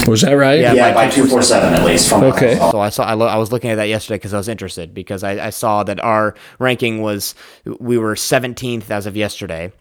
Was 0.06 0.22
that 0.22 0.32
right? 0.32 0.60
Yeah. 0.60 0.72
Yeah, 0.72 0.94
by 0.94 1.08
two 1.08 1.26
four 1.26 1.42
seven 1.42 1.74
at 1.74 1.84
least. 1.84 2.08
From 2.08 2.22
what 2.22 2.34
I 2.34 2.36
Okay. 2.36 2.56
So 2.56 2.80
I 2.80 2.88
saw 2.90 3.04
I, 3.04 3.14
lo- 3.14 3.26
I 3.26 3.36
was 3.36 3.52
looking 3.52 3.70
at 3.70 3.76
that 3.76 3.88
yesterday 3.88 4.16
because 4.16 4.34
I 4.34 4.38
was 4.38 4.48
interested 4.48 4.94
because 4.94 5.22
I, 5.22 5.46
I 5.46 5.50
saw 5.50 5.82
that 5.84 6.00
our 6.00 6.34
ranking 6.58 7.02
was 7.02 7.34
we 7.80 7.98
were 7.98 8.14
17th 8.14 8.90
as 8.90 9.06
of 9.06 9.16
yesterday. 9.16 9.72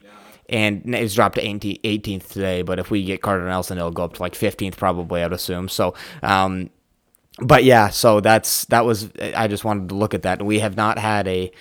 And 0.48 0.94
it's 0.94 1.16
dropped 1.16 1.36
to 1.36 1.42
18th 1.42 1.82
18th 1.82 2.28
today, 2.28 2.62
but 2.62 2.78
if 2.78 2.92
we 2.92 3.04
get 3.04 3.24
Carter 3.24 3.48
Nelson, 3.48 3.80
it'll 3.80 3.90
go 3.90 4.04
up 4.04 4.14
to 4.14 4.22
like 4.22 4.34
15th 4.34 4.78
probably, 4.78 5.24
I'd 5.24 5.34
assume. 5.34 5.68
So, 5.70 5.96
um, 6.22 6.70
but 7.40 7.64
yeah, 7.64 7.90
so 7.90 8.20
that's 8.20 8.66
that 8.66 8.86
was 8.86 9.10
I 9.20 9.48
just 9.48 9.66
wanted 9.66 9.90
to 9.90 9.96
look 9.96 10.14
at 10.14 10.22
that. 10.22 10.44
We 10.46 10.60
have 10.60 10.78
not 10.78 11.00
had 11.00 11.28
a 11.28 11.52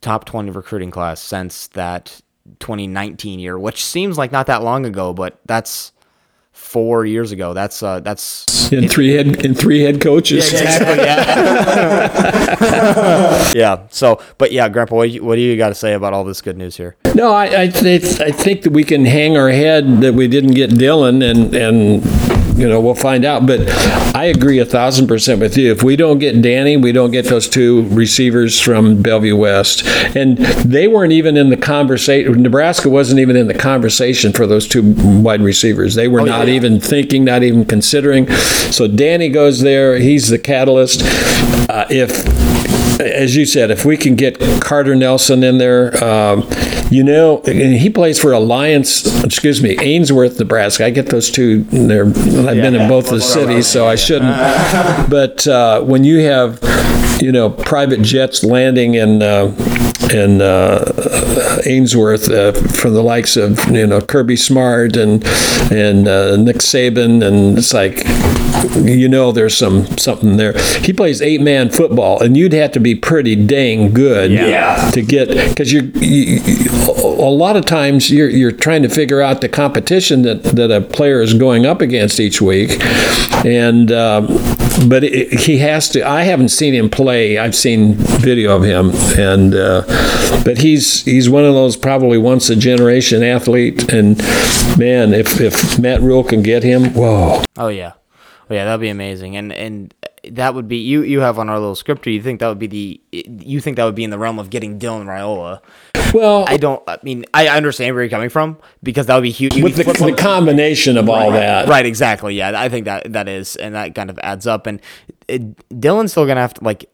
top 0.00 0.24
20 0.24 0.50
recruiting 0.50 0.90
class 0.90 1.20
since 1.20 1.68
that 1.68 2.20
2019 2.58 3.38
year, 3.38 3.58
which 3.58 3.84
seems 3.84 4.18
like 4.18 4.32
not 4.32 4.46
that 4.46 4.62
long 4.62 4.84
ago, 4.84 5.14
but 5.14 5.40
that's 5.46 5.92
four 6.54 7.04
years 7.04 7.32
ago. 7.32 7.52
That's 7.52 7.82
uh 7.82 8.00
that's 8.00 8.46
In 8.72 8.88
three 8.88 9.12
head 9.12 9.44
in 9.44 9.54
three 9.54 9.82
head 9.82 10.00
coaches. 10.00 10.50
exactly 10.50 11.04
yeah 11.04 11.34
yeah 13.54 13.86
so 13.90 14.20
but 14.38 14.52
yeah 14.52 14.68
grandpa 14.70 14.96
what, 14.96 15.08
do 15.08 15.14
you- 15.14 15.22
what 15.24 15.34
do 15.36 15.42
you 15.42 15.56
got 15.56 15.68
to 15.68 15.74
say 15.74 15.92
about 15.92 16.12
all 16.14 16.24
this 16.24 16.40
good 16.40 16.56
news 16.56 16.76
here 16.76 16.96
No, 17.14 17.32
I 17.32 17.62
I, 17.62 17.68
th- 17.68 18.20
I 18.20 18.30
think 18.32 18.62
that 18.62 18.72
we 18.72 18.82
can 18.84 19.04
hang 19.04 19.36
our 19.36 19.50
head 19.50 20.00
that 20.00 20.14
we 20.14 20.26
didn't 20.28 20.52
get 20.54 20.70
Dylan, 20.70 21.22
and 21.22 21.54
and 21.54 22.02
you 22.56 22.68
know 22.68 22.80
we'll 22.80 22.94
find 22.94 23.24
out. 23.24 23.46
But 23.46 23.60
I 24.14 24.24
agree 24.24 24.58
a 24.58 24.64
thousand 24.64 25.08
percent 25.08 25.40
with 25.40 25.56
you. 25.56 25.72
If 25.72 25.82
we 25.82 25.96
don't 25.96 26.18
get 26.18 26.40
Danny, 26.40 26.76
we 26.76 26.92
don't 26.92 27.10
get 27.10 27.26
those 27.26 27.48
two 27.48 27.88
receivers 27.88 28.60
from 28.60 29.02
Bellevue 29.02 29.36
West, 29.36 29.84
and 30.16 30.38
they 30.38 30.88
weren't 30.88 31.12
even 31.12 31.36
in 31.36 31.50
the 31.50 31.56
conversation. 31.56 32.42
Nebraska 32.42 32.88
wasn't 32.88 33.20
even 33.20 33.36
in 33.36 33.46
the 33.46 33.54
conversation 33.54 34.32
for 34.32 34.46
those 34.46 34.68
two 34.68 34.94
wide 35.20 35.40
receivers. 35.40 35.94
They 35.94 36.08
were 36.08 36.24
not 36.24 36.48
even 36.48 36.80
thinking, 36.80 37.24
not 37.24 37.42
even 37.42 37.64
considering. 37.64 38.30
So 38.70 38.88
Danny 38.88 39.28
goes 39.28 39.60
there. 39.60 39.98
He's 39.98 40.28
the 40.28 40.38
catalyst. 40.38 41.02
Uh, 41.68 41.86
if 41.90 42.24
as 43.00 43.34
you 43.34 43.44
said, 43.44 43.70
if 43.70 43.84
we 43.84 43.96
can 43.96 44.14
get 44.14 44.38
Carter 44.60 44.94
Nelson 44.94 45.42
in 45.42 45.58
there, 45.58 45.92
um, 46.04 46.46
you 46.94 47.02
know, 47.02 47.42
and 47.42 47.74
he 47.74 47.90
plays 47.90 48.20
for 48.20 48.32
Alliance, 48.32 49.24
excuse 49.24 49.60
me, 49.60 49.76
Ainsworth, 49.80 50.38
Nebraska. 50.38 50.86
I 50.86 50.90
get 50.90 51.06
those 51.06 51.28
two. 51.28 51.64
They're, 51.64 52.06
I've 52.06 52.14
been 52.14 52.76
in 52.76 52.88
both 52.88 53.10
the 53.10 53.20
cities, 53.20 53.66
so 53.66 53.88
I 53.88 53.96
shouldn't. 53.96 54.30
But 55.10 55.44
uh, 55.48 55.82
when 55.82 56.04
you 56.04 56.20
have, 56.20 56.60
you 57.20 57.32
know, 57.32 57.50
private 57.50 58.02
jets 58.02 58.44
landing 58.44 58.94
in 58.94 59.22
uh, 59.22 59.52
in 60.12 60.40
uh, 60.40 61.60
Ainsworth 61.66 62.30
uh, 62.30 62.52
from 62.52 62.94
the 62.94 63.02
likes 63.02 63.36
of 63.36 63.58
you 63.70 63.86
know 63.88 64.00
Kirby 64.00 64.36
Smart 64.36 64.96
and 64.96 65.24
and 65.72 66.06
uh, 66.06 66.36
Nick 66.36 66.58
Saban, 66.58 67.26
and 67.26 67.58
it's 67.58 67.74
like 67.74 68.04
you 68.74 69.08
know 69.08 69.32
there's 69.32 69.56
some 69.56 69.86
something 69.98 70.36
there. 70.36 70.52
He 70.80 70.92
plays 70.92 71.20
eight 71.22 71.40
man 71.40 71.70
football, 71.70 72.20
and 72.22 72.36
you'd 72.36 72.52
have 72.52 72.72
to 72.72 72.80
be 72.80 72.94
pretty 72.94 73.36
dang 73.36 73.92
good 73.92 74.30
Yeah. 74.30 74.90
to 74.92 75.02
get 75.02 75.28
because 75.48 75.72
you're 75.72 75.84
you, 75.84 76.40
you- 76.44 76.70
a 76.88 77.30
lot 77.34 77.56
of 77.56 77.64
times 77.64 78.10
you're 78.10 78.28
you're 78.28 78.52
trying 78.52 78.82
to 78.82 78.88
figure 78.88 79.20
out 79.22 79.40
the 79.40 79.48
competition 79.48 80.22
that 80.22 80.42
that 80.44 80.70
a 80.70 80.80
player 80.80 81.20
is 81.22 81.34
going 81.34 81.66
up 81.66 81.80
against 81.80 82.20
each 82.20 82.40
week, 82.40 82.78
and. 83.44 83.90
Um, 83.92 84.26
but 84.88 85.04
it, 85.04 85.32
he 85.38 85.58
has 85.58 85.88
to. 85.90 86.02
I 86.06 86.24
haven't 86.24 86.48
seen 86.48 86.74
him 86.74 86.90
play. 86.90 87.38
I've 87.38 87.54
seen 87.54 87.94
video 87.94 88.56
of 88.56 88.64
him, 88.64 88.90
and 89.16 89.54
uh, 89.54 89.82
but 90.44 90.58
he's 90.58 91.04
he's 91.04 91.30
one 91.30 91.44
of 91.44 91.54
those 91.54 91.76
probably 91.76 92.18
once 92.18 92.50
a 92.50 92.56
generation 92.56 93.22
athlete. 93.22 93.92
And 93.92 94.18
man, 94.76 95.14
if 95.14 95.40
if 95.40 95.78
Matt 95.78 96.00
Rhule 96.02 96.24
can 96.24 96.42
get 96.42 96.64
him, 96.64 96.92
whoa! 96.92 97.42
oh 97.56 97.68
yeah 97.68 97.92
oh 98.50 98.54
yeah 98.54 98.64
that'd 98.64 98.80
be 98.80 98.88
amazing 98.88 99.36
and 99.36 99.52
and 99.52 99.94
that 100.30 100.54
would 100.54 100.68
be 100.68 100.78
you 100.78 101.02
you 101.02 101.20
have 101.20 101.38
on 101.38 101.48
our 101.50 101.58
little 101.58 101.74
script 101.74 102.06
you 102.06 102.22
think 102.22 102.40
that 102.40 102.48
would 102.48 102.58
be 102.58 102.66
the 102.66 103.00
you 103.12 103.60
think 103.60 103.76
that 103.76 103.84
would 103.84 103.94
be 103.94 104.04
in 104.04 104.10
the 104.10 104.18
realm 104.18 104.38
of 104.38 104.48
getting 104.50 104.78
dylan 104.78 105.04
Raiola. 105.04 105.60
Well, 106.14 106.44
i 106.48 106.56
don't 106.56 106.82
i 106.88 106.98
mean 107.02 107.24
i 107.34 107.48
understand 107.48 107.94
where 107.94 108.04
you're 108.04 108.10
coming 108.10 108.28
from 108.30 108.56
because 108.82 109.06
that 109.06 109.14
would 109.16 109.22
be 109.22 109.30
huge 109.30 109.60
with 109.60 109.76
the, 109.76 109.84
the 109.84 110.14
combination 110.16 110.96
of 110.96 111.08
all 111.08 111.30
that, 111.32 111.68
Right, 111.68 111.86
exactly. 111.86 112.34
Yeah, 112.34 112.52
I 112.54 112.68
think 112.68 112.84
that 112.84 113.12
that 113.12 113.28
is, 113.28 113.56
and 113.56 113.74
that 113.74 113.94
kind 113.94 114.10
of 114.10 114.18
adds 114.22 114.46
up. 114.46 114.66
And 114.66 114.80
it, 115.28 115.56
Dylan's 115.68 116.12
still 116.12 116.26
gonna 116.26 116.40
have 116.40 116.54
to 116.54 116.64
like. 116.64 116.88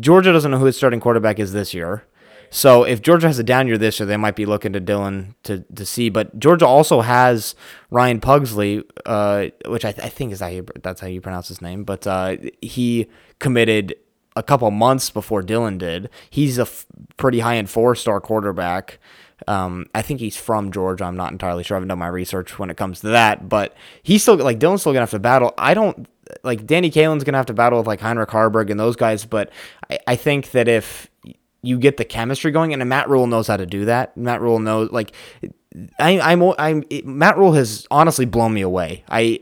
Georgia 0.00 0.32
doesn't 0.32 0.50
know 0.50 0.58
who 0.58 0.66
his 0.66 0.76
starting 0.76 1.00
quarterback 1.00 1.38
is 1.38 1.52
this 1.52 1.74
year, 1.74 2.04
so 2.50 2.82
if 2.82 3.00
Georgia 3.00 3.28
has 3.28 3.38
a 3.38 3.44
down 3.44 3.68
year 3.68 3.78
this 3.78 4.00
year, 4.00 4.06
they 4.06 4.16
might 4.16 4.36
be 4.36 4.44
looking 4.44 4.72
to 4.72 4.80
Dylan 4.80 5.34
to 5.44 5.60
to 5.74 5.86
see. 5.86 6.08
But 6.08 6.38
Georgia 6.38 6.66
also 6.66 7.00
has 7.00 7.54
Ryan 7.90 8.20
Puglisi, 8.20 8.82
uh, 9.06 9.46
which 9.66 9.84
I, 9.84 9.92
th- 9.92 10.04
I 10.04 10.08
think 10.08 10.32
is 10.32 10.40
how 10.40 10.48
you, 10.48 10.66
that's 10.82 11.00
how 11.00 11.06
you 11.06 11.20
pronounce 11.20 11.48
his 11.48 11.62
name. 11.62 11.84
But 11.84 12.06
uh, 12.06 12.36
he 12.60 13.08
committed 13.38 13.94
a 14.36 14.42
couple 14.42 14.70
months 14.70 15.10
before 15.10 15.42
Dylan 15.42 15.78
did. 15.78 16.10
He's 16.28 16.58
a 16.58 16.62
f- 16.62 16.86
pretty 17.16 17.40
high 17.40 17.56
end 17.56 17.70
four 17.70 17.94
star 17.94 18.20
quarterback. 18.20 18.98
Um, 19.46 19.86
I 19.94 20.02
think 20.02 20.20
he's 20.20 20.36
from 20.36 20.72
Georgia. 20.72 21.04
I'm 21.04 21.16
not 21.16 21.32
entirely 21.32 21.62
sure. 21.62 21.76
I 21.76 21.78
haven't 21.78 21.88
done 21.88 21.98
my 21.98 22.08
research 22.08 22.58
when 22.58 22.68
it 22.68 22.76
comes 22.76 23.00
to 23.00 23.08
that, 23.08 23.48
but 23.48 23.76
he's 24.02 24.22
still 24.22 24.36
like 24.36 24.58
Dylan's 24.58 24.80
still 24.80 24.92
gonna 24.92 25.02
have 25.02 25.10
to 25.10 25.18
battle. 25.18 25.54
I 25.56 25.74
don't 25.74 26.08
like 26.42 26.66
Danny 26.66 26.90
Kaelin's 26.90 27.24
gonna 27.24 27.38
have 27.38 27.46
to 27.46 27.54
battle 27.54 27.78
with 27.78 27.86
like 27.86 28.00
Heinrich 28.00 28.30
Haarberg 28.30 28.70
and 28.70 28.78
those 28.78 28.96
guys, 28.96 29.24
but 29.24 29.50
I, 29.88 29.98
I 30.08 30.16
think 30.16 30.50
that 30.52 30.68
if 30.68 31.09
you 31.62 31.78
get 31.78 31.96
the 31.96 32.04
chemistry 32.04 32.50
going, 32.50 32.72
and 32.72 32.88
Matt 32.88 33.08
Rhule 33.08 33.26
knows 33.26 33.46
how 33.46 33.56
to 33.56 33.66
do 33.66 33.84
that. 33.84 34.16
Matt 34.16 34.40
Rhule 34.40 34.58
knows 34.58 34.90
like 34.90 35.12
I, 35.98 36.18
I'm 36.20 36.42
I'm 36.58 36.84
it, 36.90 37.06
Matt 37.06 37.38
Rhule 37.38 37.52
has 37.52 37.86
honestly 37.90 38.24
blown 38.24 38.52
me 38.54 38.60
away. 38.60 39.04
I 39.08 39.38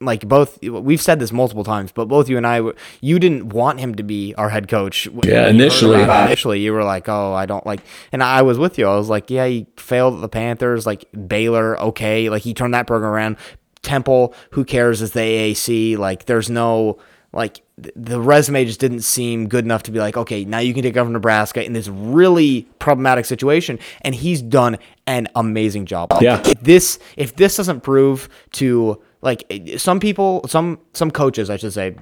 like 0.00 0.26
both. 0.26 0.60
We've 0.62 1.00
said 1.00 1.20
this 1.20 1.30
multiple 1.30 1.62
times, 1.62 1.92
but 1.92 2.06
both 2.06 2.28
you 2.28 2.36
and 2.36 2.46
I, 2.46 2.62
you 3.00 3.18
didn't 3.20 3.50
want 3.50 3.78
him 3.78 3.94
to 3.94 4.02
be 4.02 4.34
our 4.34 4.48
head 4.48 4.68
coach. 4.68 5.08
Yeah, 5.24 5.48
initially. 5.48 6.02
initially, 6.02 6.60
you 6.60 6.72
were 6.72 6.82
like, 6.82 7.08
"Oh, 7.08 7.32
I 7.32 7.46
don't 7.46 7.64
like," 7.64 7.80
and 8.10 8.24
I 8.24 8.42
was 8.42 8.58
with 8.58 8.76
you. 8.76 8.88
I 8.88 8.96
was 8.96 9.08
like, 9.08 9.30
"Yeah, 9.30 9.46
he 9.46 9.66
failed 9.76 10.14
at 10.14 10.20
the 10.20 10.28
Panthers. 10.28 10.84
Like 10.84 11.04
Baylor, 11.28 11.80
okay. 11.80 12.28
Like 12.28 12.42
he 12.42 12.54
turned 12.54 12.74
that 12.74 12.86
program 12.86 13.12
around. 13.12 13.36
Temple, 13.80 14.34
who 14.50 14.64
cares? 14.64 15.00
Is 15.00 15.12
the 15.12 15.20
AAC? 15.20 15.96
Like 15.96 16.26
there's 16.26 16.50
no." 16.50 16.98
Like 17.38 17.62
the 17.76 18.20
resume 18.20 18.64
just 18.64 18.80
didn't 18.80 19.02
seem 19.02 19.48
good 19.48 19.64
enough 19.64 19.84
to 19.84 19.92
be 19.92 20.00
like, 20.00 20.16
okay, 20.16 20.44
now 20.44 20.58
you 20.58 20.74
can 20.74 20.82
take 20.82 20.96
over 20.96 21.08
Nebraska 21.08 21.64
in 21.64 21.72
this 21.72 21.86
really 21.86 22.68
problematic 22.80 23.26
situation, 23.26 23.78
and 24.02 24.12
he's 24.12 24.42
done 24.42 24.76
an 25.06 25.28
amazing 25.36 25.86
job. 25.86 26.12
Yeah. 26.20 26.42
If 26.44 26.60
this 26.60 26.98
if 27.16 27.36
this 27.36 27.56
doesn't 27.56 27.82
prove 27.82 28.28
to 28.54 29.00
like 29.22 29.44
eh, 29.50 29.78
some 29.78 30.00
people, 30.00 30.44
some 30.48 30.80
some 30.94 31.12
coaches, 31.12 31.48
I 31.48 31.56
should 31.58 31.72
say, 31.72 31.94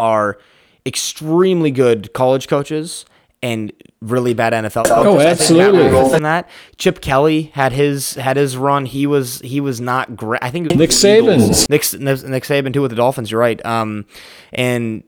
are 0.00 0.38
extremely 0.86 1.70
good 1.70 2.14
college 2.14 2.48
coaches 2.48 3.04
and 3.44 3.72
really 4.00 4.32
bad 4.32 4.54
NFL. 4.54 4.86
Oh, 4.88 5.02
coaches. 5.02 5.26
I 5.26 5.34
think 5.34 5.58
Matt 5.58 5.74
absolutely. 5.74 6.18
That. 6.20 6.48
Chip 6.78 7.02
Kelly 7.02 7.42
had 7.52 7.72
his 7.72 8.14
had 8.14 8.38
his 8.38 8.56
run. 8.56 8.86
He 8.86 9.06
was 9.06 9.40
he 9.42 9.60
was 9.60 9.82
not 9.82 10.16
great. 10.16 10.42
I 10.42 10.50
think 10.50 10.70
Nick 10.70 10.78
with 10.78 11.02
the 11.02 11.18
Eagles. 11.18 11.66
Saban. 11.66 11.70
Nick 11.70 12.24
Nick 12.30 12.44
Saban 12.44 12.72
too 12.72 12.80
with 12.80 12.90
the 12.90 12.96
Dolphins. 12.96 13.30
You're 13.30 13.40
right. 13.40 13.64
Um, 13.66 14.06
and 14.54 15.04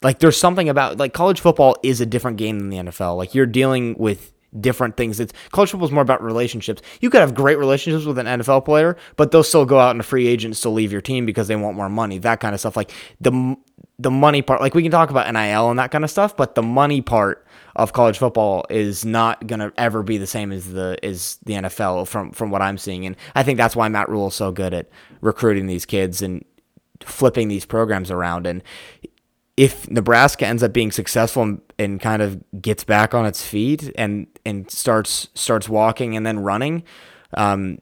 like 0.00 0.20
there's 0.20 0.38
something 0.38 0.70
about 0.70 0.96
like 0.96 1.12
college 1.12 1.40
football 1.40 1.76
is 1.82 2.00
a 2.00 2.06
different 2.06 2.38
game 2.38 2.58
than 2.58 2.70
the 2.70 2.78
NFL. 2.78 3.18
Like 3.18 3.34
you're 3.34 3.44
dealing 3.44 3.96
with 3.98 4.32
different 4.58 4.96
things. 4.96 5.20
It's 5.20 5.34
college 5.52 5.70
football 5.70 5.88
is 5.88 5.92
more 5.92 6.02
about 6.02 6.22
relationships. 6.22 6.80
You 7.02 7.10
could 7.10 7.20
have 7.20 7.34
great 7.34 7.58
relationships 7.58 8.06
with 8.06 8.18
an 8.18 8.24
NFL 8.24 8.64
player, 8.64 8.96
but 9.16 9.30
they'll 9.30 9.42
still 9.42 9.66
go 9.66 9.78
out 9.78 9.90
and 9.90 10.00
a 10.00 10.04
free 10.04 10.26
agent 10.26 10.56
still 10.56 10.72
leave 10.72 10.90
your 10.90 11.02
team 11.02 11.26
because 11.26 11.48
they 11.48 11.56
want 11.56 11.76
more 11.76 11.90
money. 11.90 12.16
That 12.16 12.40
kind 12.40 12.54
of 12.54 12.60
stuff. 12.60 12.78
Like 12.78 12.92
the 13.20 13.56
the 13.98 14.10
money 14.10 14.40
part. 14.42 14.60
Like 14.60 14.74
we 14.74 14.82
can 14.82 14.90
talk 14.90 15.10
about 15.10 15.30
NIL 15.30 15.68
and 15.68 15.78
that 15.78 15.90
kind 15.90 16.04
of 16.04 16.10
stuff, 16.10 16.36
but 16.36 16.54
the 16.54 16.62
money 16.62 17.02
part 17.02 17.44
of 17.78 17.92
college 17.92 18.18
football 18.18 18.66
is 18.68 19.04
not 19.04 19.46
gonna 19.46 19.72
ever 19.78 20.02
be 20.02 20.18
the 20.18 20.26
same 20.26 20.52
as 20.52 20.72
the 20.72 20.98
is 21.02 21.38
the 21.44 21.54
NFL 21.54 22.06
from 22.06 22.32
from 22.32 22.50
what 22.50 22.60
I'm 22.60 22.76
seeing. 22.76 23.06
And 23.06 23.16
I 23.34 23.42
think 23.42 23.56
that's 23.56 23.76
why 23.76 23.88
Matt 23.88 24.08
Rhule 24.08 24.28
is 24.28 24.34
so 24.34 24.52
good 24.52 24.74
at 24.74 24.88
recruiting 25.20 25.66
these 25.66 25.86
kids 25.86 26.20
and 26.20 26.44
flipping 27.00 27.48
these 27.48 27.64
programs 27.64 28.10
around 28.10 28.46
and 28.46 28.62
if 29.58 29.90
Nebraska 29.90 30.46
ends 30.46 30.62
up 30.62 30.72
being 30.72 30.92
successful 30.92 31.42
and, 31.42 31.60
and 31.80 32.00
kind 32.00 32.22
of 32.22 32.40
gets 32.62 32.84
back 32.84 33.12
on 33.12 33.26
its 33.26 33.44
feet 33.44 33.90
and 33.96 34.28
and 34.46 34.70
starts 34.70 35.28
starts 35.34 35.68
walking 35.68 36.16
and 36.16 36.24
then 36.24 36.38
running, 36.38 36.84
um, 37.34 37.78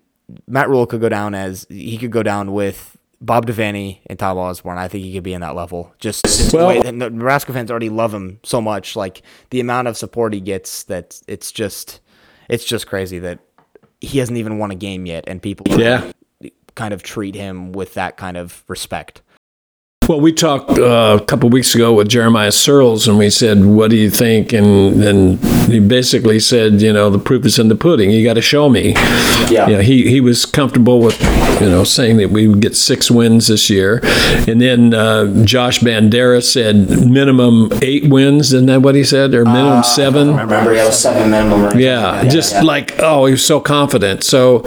Matt 0.47 0.71
Rhule 0.71 0.87
could 0.87 1.03
go 1.03 1.11
down 1.11 1.35
as 1.35 1.67
he 1.69 1.99
could 1.99 2.11
go 2.11 2.23
down 2.23 2.53
with 2.53 2.96
Bob 3.21 3.47
Devaney 3.47 4.01
and 4.07 4.19
Tom 4.19 4.39
Osborne. 4.39 4.79
I 4.79 4.89
think 4.89 5.05
he 5.05 5.13
could 5.13 5.23
be 5.23 5.35
in 5.35 5.41
that 5.41 5.55
level. 5.55 5.95
Just 5.99 6.53
well, 6.53 6.69
the 6.69 6.91
way, 6.91 6.93
Nebraska 6.93 7.53
fans 7.53 7.71
already 7.71 7.89
love 7.89 8.13
him 8.13 8.41
so 8.43 8.61
much. 8.61 8.97
Like 8.97 9.23
the 9.51 9.61
amount 9.61 9.89
of 9.89 9.97
support 9.97 10.35
he 10.35 10.41
gets, 10.41 10.85
that 10.85 11.21
it's 11.27 11.53
just 11.53 12.01
it's 12.49 12.65
just 12.65 12.87
crazy 12.87 13.19
that 13.21 13.41
he 14.01 14.19
hasn't 14.19 14.39
even 14.39 14.59
won 14.59 14.71
a 14.71 14.75
game 14.75 15.07
yet, 15.07 15.25
and 15.27 15.43
people 15.43 15.67
yeah 15.79 16.13
kind 16.77 16.95
of 16.95 17.03
treat 17.03 17.35
him 17.35 17.73
with 17.73 17.95
that 17.95 18.17
kind 18.17 18.37
of 18.37 18.63
respect. 18.69 19.23
Well, 20.09 20.21
we 20.21 20.33
talked 20.33 20.79
uh, 20.79 21.19
a 21.21 21.25
couple 21.25 21.49
weeks 21.49 21.75
ago 21.75 21.93
with 21.93 22.09
Jeremiah 22.09 22.53
Searles, 22.53 23.09
and 23.09 23.19
we 23.19 23.29
said, 23.29 23.65
"What 23.65 23.91
do 23.91 23.97
you 23.97 24.09
think?" 24.09 24.53
And 24.53 25.03
and 25.03 25.45
he 25.67 25.81
basically 25.81 26.39
said, 26.39 26.81
"You 26.81 26.93
know, 26.93 27.11
the 27.11 27.19
proof 27.19 27.45
is 27.45 27.59
in 27.59 27.67
the 27.67 27.75
pudding. 27.75 28.13
You 28.13 28.23
got 28.23 28.35
to 28.35 28.41
show 28.41 28.69
me." 28.69 28.93
Yeah. 29.51 29.67
You 29.67 29.77
know, 29.77 29.83
he 29.83 30.09
he 30.09 30.21
was 30.21 30.47
comfortable 30.47 31.01
with 31.01 31.21
you 31.61 31.69
know 31.69 31.83
saying 31.83 32.19
that 32.19 32.31
we 32.31 32.47
would 32.47 32.61
get 32.61 32.77
six 32.77 33.11
wins 33.11 33.49
this 33.49 33.69
year, 33.69 34.01
and 34.47 34.61
then 34.61 34.95
uh, 34.95 35.45
Josh 35.45 35.81
Bandera 35.81 36.41
said 36.41 36.89
minimum 37.11 37.71
eight 37.83 38.09
wins. 38.09 38.53
Isn't 38.53 38.67
that 38.67 38.83
what 38.83 38.95
he 38.95 39.03
said, 39.03 39.35
or 39.35 39.45
minimum 39.45 39.79
uh, 39.79 39.83
seven? 39.83 40.31
I 40.31 40.43
remember, 40.43 40.73
yeah, 40.73 40.85
it 40.85 40.87
was 40.87 40.99
seven 41.01 41.31
minimum. 41.33 41.81
Yeah, 41.81 42.23
yeah, 42.23 42.29
just 42.29 42.53
yeah. 42.53 42.63
like 42.63 42.95
oh, 43.01 43.27
he 43.27 43.33
was 43.33 43.45
so 43.45 43.59
confident. 43.59 44.23
So 44.23 44.63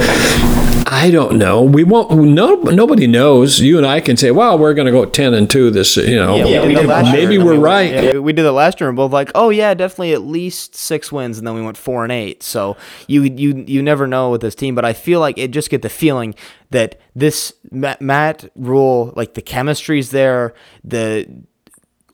I 0.91 1.11
don't 1.11 1.37
know. 1.37 1.61
We 1.61 1.83
won't. 1.83 2.09
No, 2.11 2.55
nobody 2.55 3.05
knows. 3.05 3.59
You 3.59 3.77
and 3.77 3.85
I 3.85 4.01
can 4.01 4.17
say, 4.17 4.31
"Well, 4.31 4.57
we're 4.57 4.73
going 4.73 4.87
to 4.87 4.91
go 4.91 5.05
ten 5.05 5.35
and 5.35 5.47
two 5.47 5.69
this." 5.69 5.95
You 5.97 6.15
know, 6.15 6.35
yeah, 6.37 6.65
we 6.65 6.73
maybe 7.11 7.37
we're 7.37 7.51
we 7.51 7.57
right. 7.59 7.93
yeah, 7.93 8.17
we 8.17 8.33
did 8.33 8.41
the 8.41 8.51
last 8.51 8.81
year, 8.81 8.89
and 8.89 8.97
both 8.97 9.11
like, 9.11 9.29
"Oh 9.35 9.51
yeah, 9.51 9.75
definitely 9.75 10.13
at 10.13 10.23
least 10.23 10.73
six 10.73 11.11
wins," 11.11 11.37
and 11.37 11.45
then 11.45 11.53
we 11.53 11.61
went 11.61 11.77
four 11.77 12.01
and 12.01 12.11
eight. 12.11 12.41
So 12.41 12.75
you 13.05 13.21
you 13.21 13.63
you 13.67 13.83
never 13.83 14.07
know 14.07 14.31
with 14.31 14.41
this 14.41 14.55
team, 14.55 14.73
but 14.73 14.83
I 14.83 14.93
feel 14.93 15.19
like 15.19 15.37
it 15.37 15.51
just 15.51 15.69
get 15.69 15.83
the 15.83 15.89
feeling 15.89 16.33
that 16.71 16.99
this 17.15 17.53
Matt, 17.69 18.01
Matt 18.01 18.49
Rhule, 18.55 19.13
like 19.15 19.35
the 19.35 19.43
chemistry's 19.43 20.09
there, 20.09 20.55
the 20.83 21.27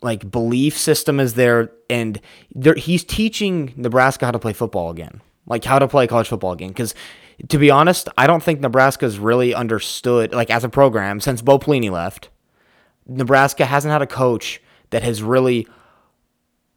like 0.01 0.29
belief 0.29 0.77
system 0.77 1.21
is 1.21 1.35
there, 1.35 1.71
and 1.89 2.19
there, 2.53 2.75
he's 2.75 3.05
teaching 3.05 3.73
Nebraska 3.77 4.25
how 4.25 4.31
to 4.31 4.39
play 4.39 4.51
football 4.51 4.89
again, 4.89 5.21
like 5.45 5.63
how 5.63 5.79
to 5.79 5.87
play 5.87 6.07
college 6.07 6.27
football 6.27 6.51
again, 6.51 6.69
because 6.69 6.93
to 7.49 7.57
be 7.57 7.69
honest, 7.69 8.09
I 8.17 8.27
don't 8.27 8.43
think 8.43 8.59
Nebraska's 8.59 9.19
really 9.19 9.53
understood, 9.53 10.33
like 10.33 10.49
as 10.49 10.63
a 10.63 10.69
program, 10.69 11.19
since 11.19 11.41
Bo 11.41 11.59
Pelini 11.59 11.91
left. 11.91 12.29
Nebraska 13.07 13.65
hasn't 13.65 13.91
had 13.91 14.01
a 14.01 14.07
coach 14.07 14.61
that 14.89 15.03
has 15.03 15.21
really 15.21 15.67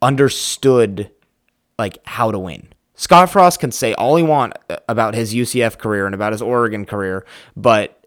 understood 0.03 1.11
like 1.79 1.99
how 2.05 2.31
to 2.31 2.39
win. 2.39 2.69
Scott 2.95 3.31
Frost 3.31 3.61
can 3.61 3.71
say 3.71 3.95
all 3.95 4.17
he 4.17 4.25
want 4.25 4.55
uh, 4.69 4.77
about 4.89 5.15
his 5.15 5.33
UCF 5.33 5.79
career 5.79 6.07
and 6.07 6.15
about 6.15 6.33
his 6.33 6.43
Oregon 6.43 6.85
career, 6.85 7.25
but 7.57 8.05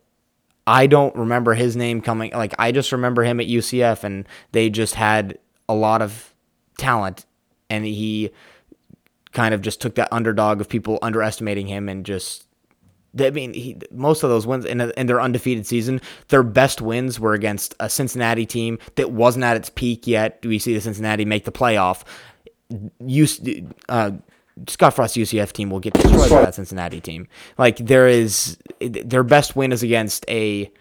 I 0.68 0.88
don't 0.88 1.16
remember 1.16 1.54
his 1.54 1.76
name 1.76 2.02
coming. 2.02 2.32
Like 2.32 2.54
I 2.60 2.72
just 2.72 2.92
remember 2.92 3.24
him 3.24 3.40
at 3.40 3.48
UCF, 3.48 4.04
and 4.04 4.28
they 4.52 4.70
just 4.70 4.96
had 4.96 5.40
a 5.70 5.74
lot 5.74 6.02
of 6.02 6.34
talent, 6.78 7.26
and 7.70 7.86
he 7.86 8.32
kind 9.32 9.54
of 9.54 9.62
just 9.62 9.82
took 9.82 9.96
that 9.96 10.10
underdog 10.12 10.62
of 10.62 10.70
people 10.70 11.00
underestimating 11.02 11.68
him 11.68 11.88
and 11.90 12.06
just 12.06 12.46
I 13.20 13.30
mean, 13.30 13.54
he, 13.54 13.78
most 13.92 14.24
of 14.24 14.30
those 14.30 14.48
wins 14.48 14.64
in, 14.64 14.80
a, 14.80 14.88
in 14.96 15.08
their 15.08 15.20
undefeated 15.20 15.68
season, 15.68 16.00
their 16.30 16.44
best 16.44 16.82
wins 16.82 17.20
were 17.20 17.34
against 17.34 17.76
a 17.80 17.90
Cincinnati 17.90 18.46
team 18.46 18.80
that 18.96 19.12
wasn't 19.12 19.44
at 19.44 19.58
its 19.58 19.70
peak 19.70 20.08
yet. 20.08 20.40
We 20.46 20.60
see 20.60 20.74
the 20.74 20.82
Cincinnati 20.82 21.26
make 21.26 21.44
the 21.44 21.52
playoff. 21.52 22.04
Use, 23.06 23.42
uh, 23.90 24.12
Scott 24.68 24.94
Frost 24.94 25.18
UCF 25.18 25.52
team 25.52 25.70
will 25.70 25.82
get 25.82 25.94
destroyed 25.94 26.30
by 26.30 26.42
that 26.42 26.56
Cincinnati 26.56 27.02
team. 27.02 27.28
Like 27.58 27.78
there 27.78 28.08
is 28.08 28.58
their 28.80 29.24
best 29.24 29.56
win 29.56 29.72
is 29.72 29.84
against 29.84 30.26
a 30.30 30.72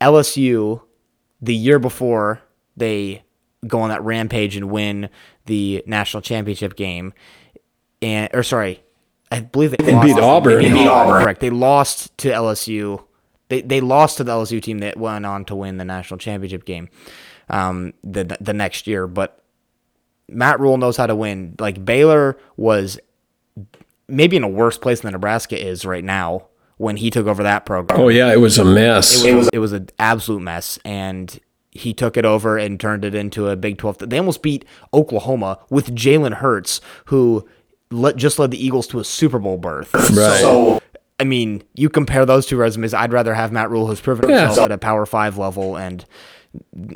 LSU 0.00 0.80
the 1.40 1.54
year 1.54 1.78
before 1.78 2.40
they 2.76 3.24
go 3.66 3.80
on 3.80 3.88
that 3.88 4.02
rampage 4.02 4.56
and 4.56 4.70
win 4.70 5.08
the 5.46 5.82
national 5.86 6.20
championship 6.22 6.76
game 6.76 7.12
and 8.04 8.28
or 8.34 8.42
sorry, 8.42 8.82
I 9.32 9.40
believe 9.40 9.72
they, 9.72 9.84
they 9.84 10.00
beat 10.00 10.18
Auburn. 10.18 10.62
They 10.62 10.70
beat 10.70 10.86
Auburn. 10.86 11.22
Correct. 11.22 11.40
They 11.40 11.50
lost 11.50 12.16
to 12.18 12.28
LSU. 12.28 13.02
They 13.48 13.62
they 13.62 13.80
lost 13.80 14.18
to 14.18 14.24
the 14.24 14.32
LSU 14.32 14.62
team 14.62 14.78
that 14.78 14.96
went 14.96 15.26
on 15.26 15.44
to 15.46 15.56
win 15.56 15.78
the 15.78 15.84
national 15.84 16.18
championship 16.18 16.64
game 16.64 16.88
um, 17.48 17.94
the 18.02 18.36
the 18.40 18.52
next 18.52 18.86
year. 18.86 19.06
But 19.06 19.42
Matt 20.28 20.60
Rhule 20.60 20.76
knows 20.76 20.96
how 20.96 21.06
to 21.06 21.16
win. 21.16 21.56
Like 21.58 21.84
Baylor 21.84 22.36
was 22.56 22.98
maybe 24.06 24.36
in 24.36 24.44
a 24.44 24.48
worse 24.48 24.78
place 24.78 25.00
than 25.00 25.12
Nebraska 25.12 25.60
is 25.60 25.84
right 25.84 26.04
now 26.04 26.46
when 26.76 26.96
he 26.96 27.10
took 27.10 27.26
over 27.26 27.42
that 27.42 27.64
program. 27.64 28.00
Oh 28.00 28.08
yeah, 28.08 28.32
it 28.32 28.40
was 28.40 28.58
a 28.58 28.64
mess. 28.64 29.24
It, 29.24 29.30
it 29.30 29.34
was 29.34 29.48
it 29.52 29.58
was 29.58 29.72
an 29.72 29.88
absolute 29.98 30.42
mess, 30.42 30.78
and 30.84 31.40
he 31.70 31.92
took 31.92 32.16
it 32.16 32.24
over 32.24 32.56
and 32.56 32.78
turned 32.78 33.04
it 33.04 33.14
into 33.14 33.48
a 33.48 33.56
Big 33.56 33.78
Twelve. 33.78 33.98
They 33.98 34.18
almost 34.18 34.42
beat 34.42 34.64
Oklahoma 34.92 35.58
with 35.70 35.94
Jalen 35.94 36.34
Hurts, 36.34 36.80
who 37.06 37.48
let, 37.90 38.16
just 38.16 38.38
led 38.38 38.50
the 38.50 38.64
Eagles 38.64 38.86
to 38.88 39.00
a 39.00 39.04
Super 39.04 39.38
Bowl 39.38 39.58
berth. 39.58 39.92
Right. 40.14 40.40
So, 40.40 40.80
I 41.18 41.24
mean, 41.24 41.62
you 41.74 41.88
compare 41.88 42.26
those 42.26 42.46
two 42.46 42.56
resumes. 42.56 42.92
I'd 42.92 43.12
rather 43.12 43.34
have 43.34 43.52
Matt 43.52 43.70
Rhule, 43.70 43.86
who's 43.86 44.00
proven 44.00 44.28
yeah. 44.28 44.46
himself 44.46 44.66
at 44.66 44.72
a 44.72 44.78
Power 44.78 45.06
Five 45.06 45.38
level, 45.38 45.76
and 45.76 46.04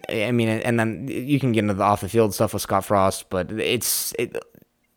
I 0.09 0.33
mean, 0.33 0.49
and 0.49 0.79
then 0.79 1.09
you 1.09 1.41
can 1.41 1.53
get 1.53 1.61
into 1.61 1.75
the 1.75 1.83
off 1.83 2.01
the 2.01 2.09
field 2.09 2.35
stuff 2.35 2.53
with 2.53 2.63
Scott 2.63 2.85
Frost, 2.85 3.29
but 3.31 3.51
it's 3.53 4.13
it, 4.19 4.37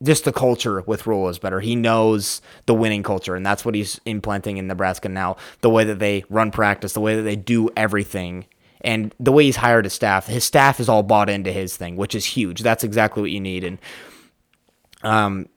just 0.03 0.25
the 0.25 0.33
culture 0.33 0.81
with 0.81 1.05
Rhule 1.05 1.29
is 1.29 1.39
better. 1.39 1.59
He 1.59 1.75
knows 1.75 2.41
the 2.65 2.73
winning 2.73 3.03
culture, 3.03 3.35
and 3.35 3.45
that's 3.45 3.63
what 3.63 3.75
he's 3.75 3.99
implanting 4.05 4.57
in 4.57 4.67
Nebraska 4.67 5.09
now. 5.09 5.37
The 5.61 5.69
way 5.69 5.83
that 5.83 5.99
they 5.99 6.23
run 6.29 6.51
practice, 6.51 6.93
the 6.93 7.01
way 7.01 7.15
that 7.15 7.23
they 7.23 7.35
do 7.35 7.69
everything, 7.77 8.45
and 8.81 9.13
the 9.19 9.31
way 9.31 9.45
he's 9.45 9.57
hired 9.57 9.85
his 9.85 9.93
staff. 9.93 10.27
His 10.27 10.43
staff 10.43 10.79
is 10.79 10.89
all 10.89 11.03
bought 11.03 11.29
into 11.29 11.51
his 11.51 11.77
thing, 11.77 11.95
which 11.95 12.15
is 12.15 12.25
huge. 12.25 12.61
That's 12.61 12.83
exactly 12.83 13.21
what 13.21 13.31
you 13.31 13.39
need. 13.39 13.63
And 13.63 13.77
um, 15.03 15.47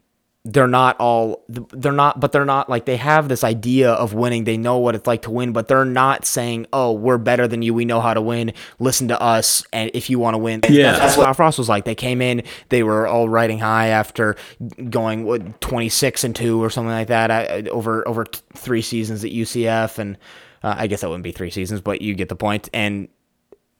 they're 0.46 0.68
not 0.68 0.98
all 1.00 1.42
they're 1.48 1.92
not 1.92 2.20
but 2.20 2.30
they're 2.32 2.44
not 2.44 2.68
like 2.68 2.84
they 2.84 2.98
have 2.98 3.28
this 3.28 3.42
idea 3.42 3.92
of 3.92 4.12
winning. 4.12 4.44
They 4.44 4.56
know 4.56 4.78
what 4.78 4.94
it's 4.94 5.06
like 5.06 5.22
to 5.22 5.30
win 5.30 5.52
but 5.52 5.68
they're 5.68 5.84
not 5.84 6.26
saying 6.26 6.66
oh 6.72 6.92
we're 6.92 7.18
better 7.18 7.48
than 7.48 7.62
you. 7.62 7.72
We 7.72 7.84
know 7.84 8.00
how 8.00 8.12
to 8.14 8.20
win. 8.20 8.52
Listen 8.78 9.08
to 9.08 9.20
us 9.20 9.64
and 9.72 9.90
if 9.94 10.10
you 10.10 10.18
want 10.18 10.34
to 10.34 10.38
win. 10.38 10.60
Yeah. 10.68 10.92
That's, 10.92 10.98
that's 10.98 11.16
what 11.16 11.34
frost 11.36 11.58
was 11.58 11.68
like. 11.68 11.84
They 11.84 11.94
came 11.94 12.20
in 12.20 12.42
they 12.68 12.82
were 12.82 13.06
all 13.06 13.28
riding 13.28 13.58
high 13.58 13.88
after 13.88 14.36
going 14.90 15.24
what 15.24 15.60
26 15.60 16.24
and 16.24 16.36
2 16.36 16.62
or 16.62 16.68
something 16.68 16.90
like 16.90 17.08
that 17.08 17.30
uh, 17.30 17.70
over 17.70 18.06
over 18.06 18.26
three 18.54 18.82
seasons 18.82 19.24
at 19.24 19.30
ucf 19.30 19.98
and 19.98 20.18
uh, 20.62 20.74
i 20.78 20.86
guess 20.86 21.00
that 21.00 21.08
wouldn't 21.08 21.24
be 21.24 21.32
three 21.32 21.50
seasons 21.50 21.80
but 21.80 22.02
you 22.02 22.14
get 22.14 22.28
the 22.28 22.36
point. 22.36 22.68
And 22.72 23.08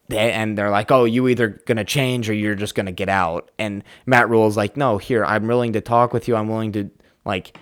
they, 0.09 0.33
and 0.33 0.57
they're 0.57 0.71
like, 0.71 0.91
"Oh, 0.91 1.05
you 1.05 1.29
either 1.29 1.61
gonna 1.67 1.85
change 1.85 2.29
or 2.29 2.35
you're 2.35 2.55
just 2.55 2.75
gonna 2.75 2.93
get 2.93 3.09
out." 3.09 3.51
And 3.59 3.83
Matt 4.07 4.29
Rhule 4.29 4.47
is 4.47 4.57
like, 4.57 4.77
"No, 4.77 4.99
here, 4.99 5.25
I'm 5.25 5.47
willing 5.47 5.73
to 5.75 5.81
talk 5.81 6.13
with 6.13 6.29
you. 6.29 6.37
I'm 6.37 6.49
willing 6.49 6.73
to 6.73 6.91
like 7.25 7.57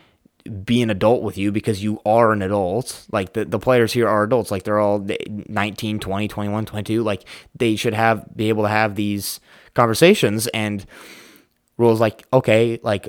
be 0.64 0.82
an 0.82 0.90
adult 0.90 1.22
with 1.22 1.38
you 1.38 1.52
because 1.52 1.84
you 1.84 2.00
are 2.04 2.32
an 2.32 2.42
adult. 2.42 3.06
Like 3.12 3.32
the, 3.34 3.44
the 3.44 3.60
players 3.60 3.92
here 3.92 4.08
are 4.08 4.24
adults. 4.24 4.50
Like 4.50 4.64
they're 4.64 4.80
all 4.80 5.06
19, 5.48 6.00
20, 6.00 6.28
21, 6.28 6.66
22. 6.66 7.02
Like 7.02 7.24
they 7.54 7.76
should 7.76 7.94
have 7.94 8.26
be 8.36 8.48
able 8.48 8.64
to 8.64 8.68
have 8.68 8.96
these 8.96 9.40
conversations." 9.74 10.46
And 10.48 10.84
Rhule's 11.76 12.00
like, 12.00 12.26
"Okay, 12.32 12.80
like 12.82 13.08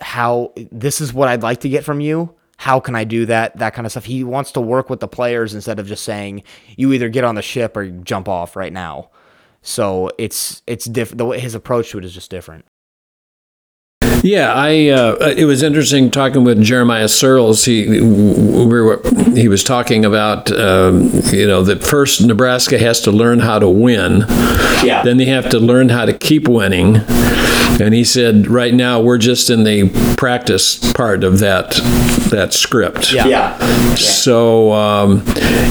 how 0.00 0.52
this 0.70 1.00
is 1.00 1.12
what 1.12 1.28
I'd 1.28 1.42
like 1.42 1.60
to 1.60 1.68
get 1.68 1.84
from 1.84 2.00
you." 2.00 2.34
How 2.62 2.78
can 2.78 2.94
I 2.94 3.02
do 3.02 3.26
that? 3.26 3.56
That 3.58 3.74
kind 3.74 3.86
of 3.86 3.90
stuff. 3.90 4.04
He 4.04 4.22
wants 4.22 4.52
to 4.52 4.60
work 4.60 4.88
with 4.88 5.00
the 5.00 5.08
players 5.08 5.52
instead 5.52 5.80
of 5.80 5.88
just 5.88 6.04
saying 6.04 6.44
you 6.76 6.92
either 6.92 7.08
get 7.08 7.24
on 7.24 7.34
the 7.34 7.42
ship 7.42 7.76
or 7.76 7.90
jump 7.90 8.28
off 8.28 8.54
right 8.54 8.72
now. 8.72 9.10
So 9.62 10.12
it's 10.16 10.62
it's 10.68 10.84
different. 10.84 11.40
His 11.40 11.56
approach 11.56 11.90
to 11.90 11.98
it 11.98 12.04
is 12.04 12.14
just 12.14 12.30
different. 12.30 12.64
Yeah, 14.22 14.52
I. 14.54 14.88
Uh, 14.88 15.34
it 15.36 15.44
was 15.44 15.62
interesting 15.62 16.10
talking 16.10 16.44
with 16.44 16.62
Jeremiah 16.62 17.08
Searles. 17.08 17.64
He 17.64 18.00
we 18.00 18.80
were, 18.80 19.02
he 19.34 19.48
was 19.48 19.64
talking 19.64 20.04
about 20.04 20.50
um, 20.52 21.10
you 21.32 21.46
know 21.46 21.62
that 21.62 21.82
first 21.82 22.24
Nebraska 22.24 22.78
has 22.78 23.00
to 23.02 23.10
learn 23.10 23.40
how 23.40 23.58
to 23.58 23.68
win. 23.68 24.24
Yeah. 24.84 25.02
Then 25.04 25.16
they 25.16 25.26
have 25.26 25.48
to 25.50 25.58
learn 25.58 25.88
how 25.88 26.04
to 26.04 26.12
keep 26.12 26.48
winning. 26.48 27.02
And 27.80 27.94
he 27.94 28.04
said, 28.04 28.46
right 28.48 28.74
now 28.74 29.00
we're 29.00 29.18
just 29.18 29.48
in 29.48 29.64
the 29.64 29.88
practice 30.16 30.92
part 30.92 31.24
of 31.24 31.38
that 31.38 31.70
that 32.30 32.52
script. 32.52 33.12
Yeah. 33.12 33.26
yeah. 33.26 33.94
So, 33.94 34.72
um, 34.72 35.22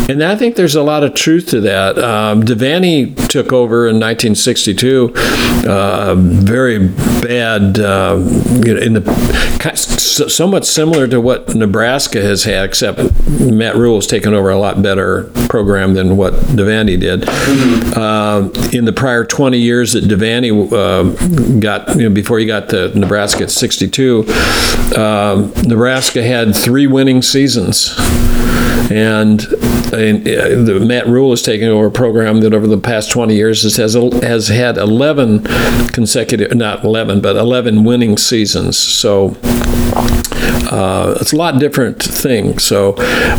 and 0.09 0.23
I 0.23 0.35
think 0.35 0.55
there's 0.55 0.75
a 0.75 0.83
lot 0.83 1.03
of 1.03 1.13
truth 1.13 1.47
to 1.49 1.61
that. 1.61 1.97
Um, 1.97 2.43
Devaney 2.43 3.15
took 3.27 3.53
over 3.53 3.87
in 3.87 3.95
1962. 3.95 5.13
Uh, 5.67 6.15
very 6.17 6.87
bad. 7.21 7.79
Uh, 7.79 8.17
you 8.49 8.73
know, 8.73 8.79
in 8.79 8.93
the 8.93 9.71
so- 9.75 10.27
somewhat 10.27 10.65
similar 10.65 11.07
to 11.07 11.21
what 11.21 11.55
Nebraska 11.55 12.21
has 12.21 12.43
had, 12.43 12.65
except 12.65 12.99
Matt 13.29 13.75
Rhule 13.75 13.95
has 13.95 14.07
taken 14.07 14.33
over 14.33 14.49
a 14.49 14.57
lot 14.57 14.81
better 14.81 15.25
program 15.49 15.93
than 15.93 16.17
what 16.17 16.33
Devaney 16.33 16.99
did. 16.99 17.27
Uh, 17.95 18.49
in 18.71 18.85
the 18.85 18.93
prior 18.93 19.23
20 19.23 19.57
years 19.57 19.93
that 19.93 20.05
Devaney 20.05 20.51
uh, 20.71 21.59
got, 21.59 21.95
you 21.95 22.03
know, 22.03 22.13
before 22.13 22.39
he 22.39 22.45
got 22.45 22.69
to 22.69 22.97
Nebraska 22.97 23.43
at 23.43 23.51
62, 23.51 24.25
um, 24.95 25.51
Nebraska 25.63 26.23
had 26.23 26.55
three 26.55 26.87
winning 26.87 27.21
seasons. 27.21 27.95
And, 28.91 29.41
and 29.93 30.27
uh, 30.27 30.63
the 30.65 30.83
Matt 30.85 31.07
Rhule 31.07 31.31
is 31.31 31.41
taking 31.41 31.69
over 31.69 31.85
a 31.87 31.91
program 31.91 32.41
that 32.41 32.53
over 32.53 32.67
the 32.67 32.77
past 32.77 33.09
20 33.11 33.33
years 33.33 33.63
has, 33.63 33.77
has, 33.77 33.93
has 34.21 34.49
had 34.49 34.77
11 34.77 35.43
consecutive, 35.93 36.53
not 36.55 36.83
11, 36.83 37.21
but 37.21 37.37
11 37.37 37.85
winning 37.85 38.17
seasons. 38.17 38.30
So 38.77 39.35
uh, 40.71 41.17
it's 41.19 41.33
a 41.33 41.35
lot 41.35 41.59
different 41.59 42.01
thing. 42.01 42.57
So, 42.59 42.93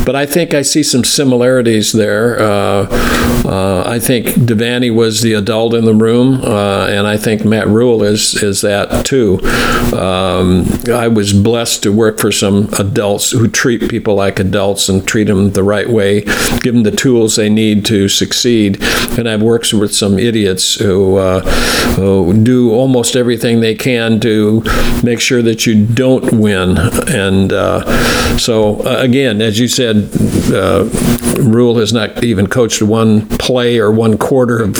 but 0.05 0.15
I 0.15 0.27
think 0.27 0.55
I 0.55 0.63
see 0.63 0.83
some 0.83 1.05
similarities 1.05 1.93
there. 1.93 2.41
Uh, 2.41 2.87
uh, 3.45 3.85
I 3.87 3.99
think 3.99 4.27
Devaney 4.27 4.95
was 4.95 5.23
the 5.23 5.33
adult 5.33 5.75
in 5.75 5.85
the 5.85 5.95
room, 5.95 6.43
uh, 6.43 6.87
and 6.87 7.07
I 7.07 7.17
think 7.17 7.45
Matt 7.45 7.69
Rhule 7.69 8.03
is 8.03 8.43
is 8.43 8.61
that 8.61 9.05
too. 9.05 9.41
Um, 9.97 10.67
I 10.91 11.09
was 11.09 11.33
blessed 11.33 11.83
to 11.83 11.93
work 11.93 12.19
for 12.19 12.33
some 12.33 12.69
adults 12.79 13.31
who 13.31 13.49
treat 13.49 13.89
people 13.89 14.15
like 14.15 14.39
adults 14.39 14.89
and 14.89 15.07
treat 15.07 15.25
them 15.25 15.53
the 15.53 15.63
right 15.63 15.89
way, 15.89 16.21
give 16.61 16.75
them 16.75 16.83
the 16.83 16.91
tools 16.91 17.37
they 17.37 17.49
need 17.49 17.85
to 17.87 18.09
succeed. 18.09 18.79
And 19.19 19.29
I've 19.29 19.43
worked 19.43 19.73
with 19.73 19.95
some 19.95 20.19
idiots 20.19 20.75
who, 20.77 21.17
uh, 21.17 21.41
who 21.97 22.33
do 22.43 22.73
almost 22.73 23.17
everything 23.17 23.61
they 23.61 23.75
can 23.75 24.21
to 24.21 24.63
make 25.03 25.21
sure 25.21 25.43
that 25.43 25.67
you 25.67 25.87
don't 25.87 26.33
win. 26.33 26.79
And 26.79 27.22
uh, 27.53 28.39
so, 28.39 28.81
uh, 28.87 28.97
again, 29.01 29.41
as 29.43 29.59
you 29.59 29.69
said, 29.69 30.11
uh, 30.53 30.89
Rhule 31.43 31.79
has 31.79 31.93
not 31.93 32.23
even 32.25 32.47
coached 32.47 32.83
one 32.83 33.27
play 33.39 33.79
or 33.79 33.91
one 33.93 34.17
quarter 34.19 34.63
of, 34.63 34.77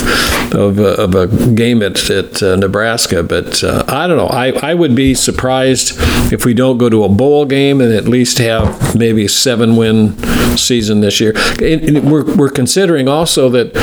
of, 0.55 0.79
uh, 0.79 0.95
of 1.03 1.15
a 1.15 1.27
game 1.55 1.83
at, 1.83 2.09
at 2.11 2.43
uh, 2.43 2.57
Nebraska. 2.57 3.23
But 3.23 3.63
uh, 3.63 3.85
I 3.89 4.07
don't 4.07 4.17
know. 4.17 4.27
I, 4.27 4.51
I 4.71 4.75
would 4.75 4.95
be 4.95 5.15
surprised 5.15 5.93
if 6.33 6.45
we 6.45 6.55
don't 6.55 6.79
go 6.79 6.89
to 6.89 7.05
a 7.05 7.09
bowl 7.09 7.45
game 7.47 7.81
and 7.81 7.93
at 7.93 8.05
least 8.05 8.39
have 8.39 8.97
maybe 8.97 9.25
a 9.25 9.29
seven 9.29 9.77
win 9.77 10.17
season 10.57 11.01
this 11.01 11.21
year. 11.21 11.33
And- 11.61 11.83
and 11.97 12.11
we're, 12.11 12.25
we're 12.37 12.51
considering 12.51 13.09
also 13.09 13.49
that 13.51 13.77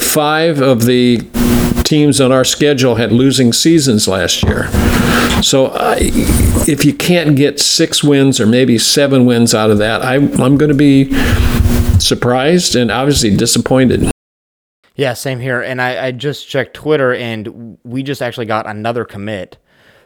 five 0.00 0.60
of 0.60 0.84
the 0.86 1.18
teams 1.86 2.20
on 2.20 2.32
our 2.32 2.44
schedule 2.44 2.96
had 2.96 3.12
losing 3.12 3.52
seasons 3.52 4.08
last 4.08 4.42
year. 4.42 4.68
So 5.42 5.68
I, 5.68 5.98
if 6.68 6.84
you 6.84 6.92
can't 6.92 7.36
get 7.36 7.60
six 7.60 8.02
wins 8.02 8.40
or 8.40 8.46
maybe 8.46 8.76
seven 8.78 9.24
wins 9.24 9.54
out 9.54 9.70
of 9.70 9.78
that, 9.78 10.02
I, 10.02 10.14
I'm 10.16 10.58
going 10.58 10.68
to 10.68 10.74
be 10.74 11.12
surprised 11.98 12.74
and 12.74 12.90
obviously 12.90 13.36
disappointed. 13.36 14.10
Yeah, 14.96 15.12
same 15.12 15.40
here. 15.40 15.60
And 15.60 15.80
I, 15.80 16.06
I 16.06 16.12
just 16.12 16.48
checked 16.48 16.74
Twitter, 16.74 17.14
and 17.14 17.78
we 17.84 18.02
just 18.02 18.22
actually 18.22 18.46
got 18.46 18.66
another 18.66 19.04
commit 19.04 19.58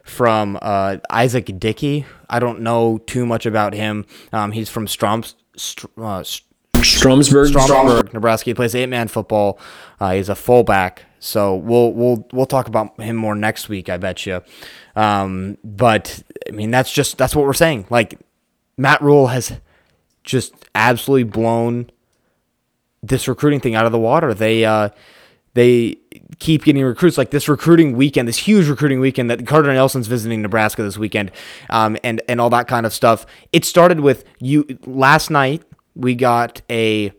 from 0.02 0.58
uh, 0.60 0.96
Isaac 1.10 1.58
Dickey. 1.58 2.06
I 2.28 2.40
don't 2.40 2.60
know 2.60 2.98
too 2.98 3.24
much 3.24 3.46
about 3.46 3.72
him. 3.72 4.04
Um, 4.32 4.52
he's 4.52 4.68
from 4.68 4.86
Stroms, 4.86 5.34
Str- 5.56 5.86
uh, 5.96 6.24
Str- 6.24 6.44
Stromsburg. 6.74 7.50
Stromberg, 7.50 8.12
Nebraska. 8.12 8.50
He 8.50 8.54
plays 8.54 8.74
eight 8.74 8.88
man 8.88 9.06
football. 9.06 9.60
Uh, 10.00 10.12
he's 10.12 10.28
a 10.28 10.34
fullback. 10.34 11.04
So 11.20 11.54
we'll 11.54 11.92
we'll 11.92 12.26
we'll 12.32 12.46
talk 12.46 12.66
about 12.66 12.98
him 13.00 13.14
more 13.14 13.34
next 13.34 13.68
week. 13.68 13.88
I 13.88 13.98
bet 13.98 14.26
you. 14.26 14.42
Um, 14.96 15.58
but 15.62 16.22
I 16.48 16.52
mean, 16.52 16.70
that's 16.70 16.90
just 16.90 17.18
that's 17.18 17.36
what 17.36 17.46
we're 17.46 17.52
saying. 17.52 17.86
Like 17.90 18.18
Matt 18.76 19.02
Rhule 19.02 19.28
has 19.28 19.60
just 20.24 20.54
absolutely 20.74 21.24
blown 21.24 21.90
this 23.02 23.28
recruiting 23.28 23.60
thing 23.60 23.74
out 23.74 23.86
of 23.86 23.92
the 23.92 23.98
water. 23.98 24.32
They 24.32 24.64
uh, 24.64 24.88
they 25.52 25.98
keep 26.38 26.64
getting 26.64 26.82
recruits 26.82 27.18
like 27.18 27.30
this 27.30 27.48
recruiting 27.48 27.96
weekend, 27.96 28.26
this 28.26 28.38
huge 28.38 28.68
recruiting 28.68 28.98
weekend 28.98 29.30
that 29.30 29.46
Carter 29.46 29.72
Nelson's 29.72 30.06
visiting 30.06 30.40
Nebraska 30.40 30.82
this 30.82 30.96
weekend, 30.96 31.30
um, 31.68 31.98
and 32.02 32.22
and 32.28 32.40
all 32.40 32.50
that 32.50 32.66
kind 32.66 32.86
of 32.86 32.94
stuff. 32.94 33.26
It 33.52 33.66
started 33.66 34.00
with 34.00 34.24
you 34.38 34.66
last 34.86 35.30
night. 35.30 35.62
We 35.94 36.14
got 36.14 36.62
a 36.70 37.12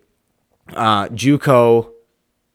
uh, 0.73 1.07
JUCO 1.09 1.91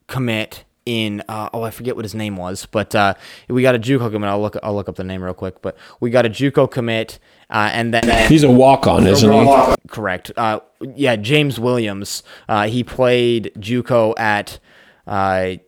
commit 0.07 0.65
in 0.87 1.21
uh, 1.27 1.49
oh 1.53 1.63
I 1.63 1.69
forget 1.69 1.95
what 1.97 2.05
his 2.05 2.15
name 2.15 2.37
was, 2.37 2.65
but 2.65 2.95
uh, 2.95 3.13
we 3.49 3.61
got 3.61 3.75
a 3.75 3.79
JUCO 3.79 4.09
commit. 4.09 4.29
I'll 4.29 4.41
look 4.41 4.55
I'll 4.63 4.73
look 4.73 4.87
up 4.87 4.95
the 4.95 5.03
name 5.03 5.21
real 5.21 5.33
quick. 5.33 5.61
But 5.61 5.77
we 5.99 6.09
got 6.09 6.25
a 6.25 6.29
JUCO 6.29 6.71
commit, 6.71 7.19
uh, 7.49 7.69
and 7.73 7.93
then 7.93 8.27
He's 8.29 8.43
a 8.43 8.51
walk 8.51 8.87
on, 8.87 9.05
isn't 9.05 9.31
he? 9.31 9.75
Correct. 9.89 10.31
Uh, 10.37 10.61
yeah, 10.95 11.17
James 11.17 11.59
Williams. 11.59 12.23
Uh, 12.47 12.67
he 12.67 12.83
played 12.83 13.51
JUCO 13.57 14.17
at, 14.17 14.59
uh, 15.05 15.59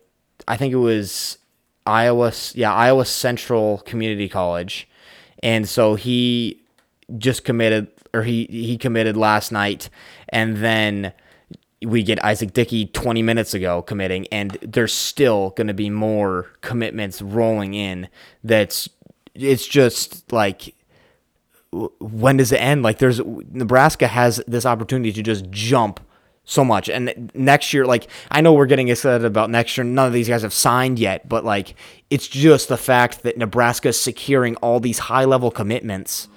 I 0.48 0.56
think 0.56 0.72
it 0.72 0.76
was 0.76 1.36
Iowa. 1.84 2.32
Yeah, 2.54 2.72
Iowa 2.72 3.04
Central 3.04 3.78
Community 3.78 4.28
College, 4.28 4.88
and 5.42 5.68
so 5.68 5.96
he 5.96 6.62
just 7.18 7.44
committed, 7.44 7.88
or 8.14 8.22
he 8.22 8.46
he 8.50 8.78
committed 8.78 9.18
last 9.18 9.52
night, 9.52 9.90
and 10.30 10.56
then 10.56 11.12
we 11.84 12.02
get 12.02 12.22
Isaac 12.24 12.52
Dickey 12.52 12.86
20 12.86 13.22
minutes 13.22 13.54
ago 13.54 13.82
committing, 13.82 14.26
and 14.28 14.58
there's 14.62 14.92
still 14.92 15.50
going 15.50 15.68
to 15.68 15.74
be 15.74 15.90
more 15.90 16.50
commitments 16.60 17.22
rolling 17.22 17.74
in. 17.74 18.08
That's 18.44 18.88
it's 19.34 19.66
just 19.66 20.30
like 20.32 20.74
when 21.72 22.36
does 22.36 22.52
it 22.52 22.60
end? 22.60 22.82
Like 22.82 22.98
there's 22.98 23.20
Nebraska 23.20 24.08
has 24.08 24.42
this 24.46 24.66
opportunity 24.66 25.12
to 25.12 25.22
just 25.22 25.50
jump 25.50 26.00
so 26.44 26.64
much. 26.64 26.88
And 26.88 27.30
next 27.34 27.72
year, 27.72 27.86
like 27.86 28.08
I 28.30 28.40
know 28.40 28.52
we're 28.52 28.66
getting 28.66 28.88
excited 28.88 29.24
about 29.24 29.50
next 29.50 29.76
year. 29.76 29.84
None 29.84 30.06
of 30.06 30.12
these 30.12 30.28
guys 30.28 30.42
have 30.42 30.52
signed 30.52 30.98
yet, 30.98 31.28
but 31.28 31.44
like 31.44 31.76
it's 32.10 32.26
just 32.26 32.68
the 32.68 32.76
fact 32.76 33.22
that 33.22 33.38
Nebraska 33.38 33.88
is 33.88 34.00
securing 34.00 34.56
all 34.56 34.80
these 34.80 34.98
high 34.98 35.24
level 35.24 35.50
commitments 35.50 36.28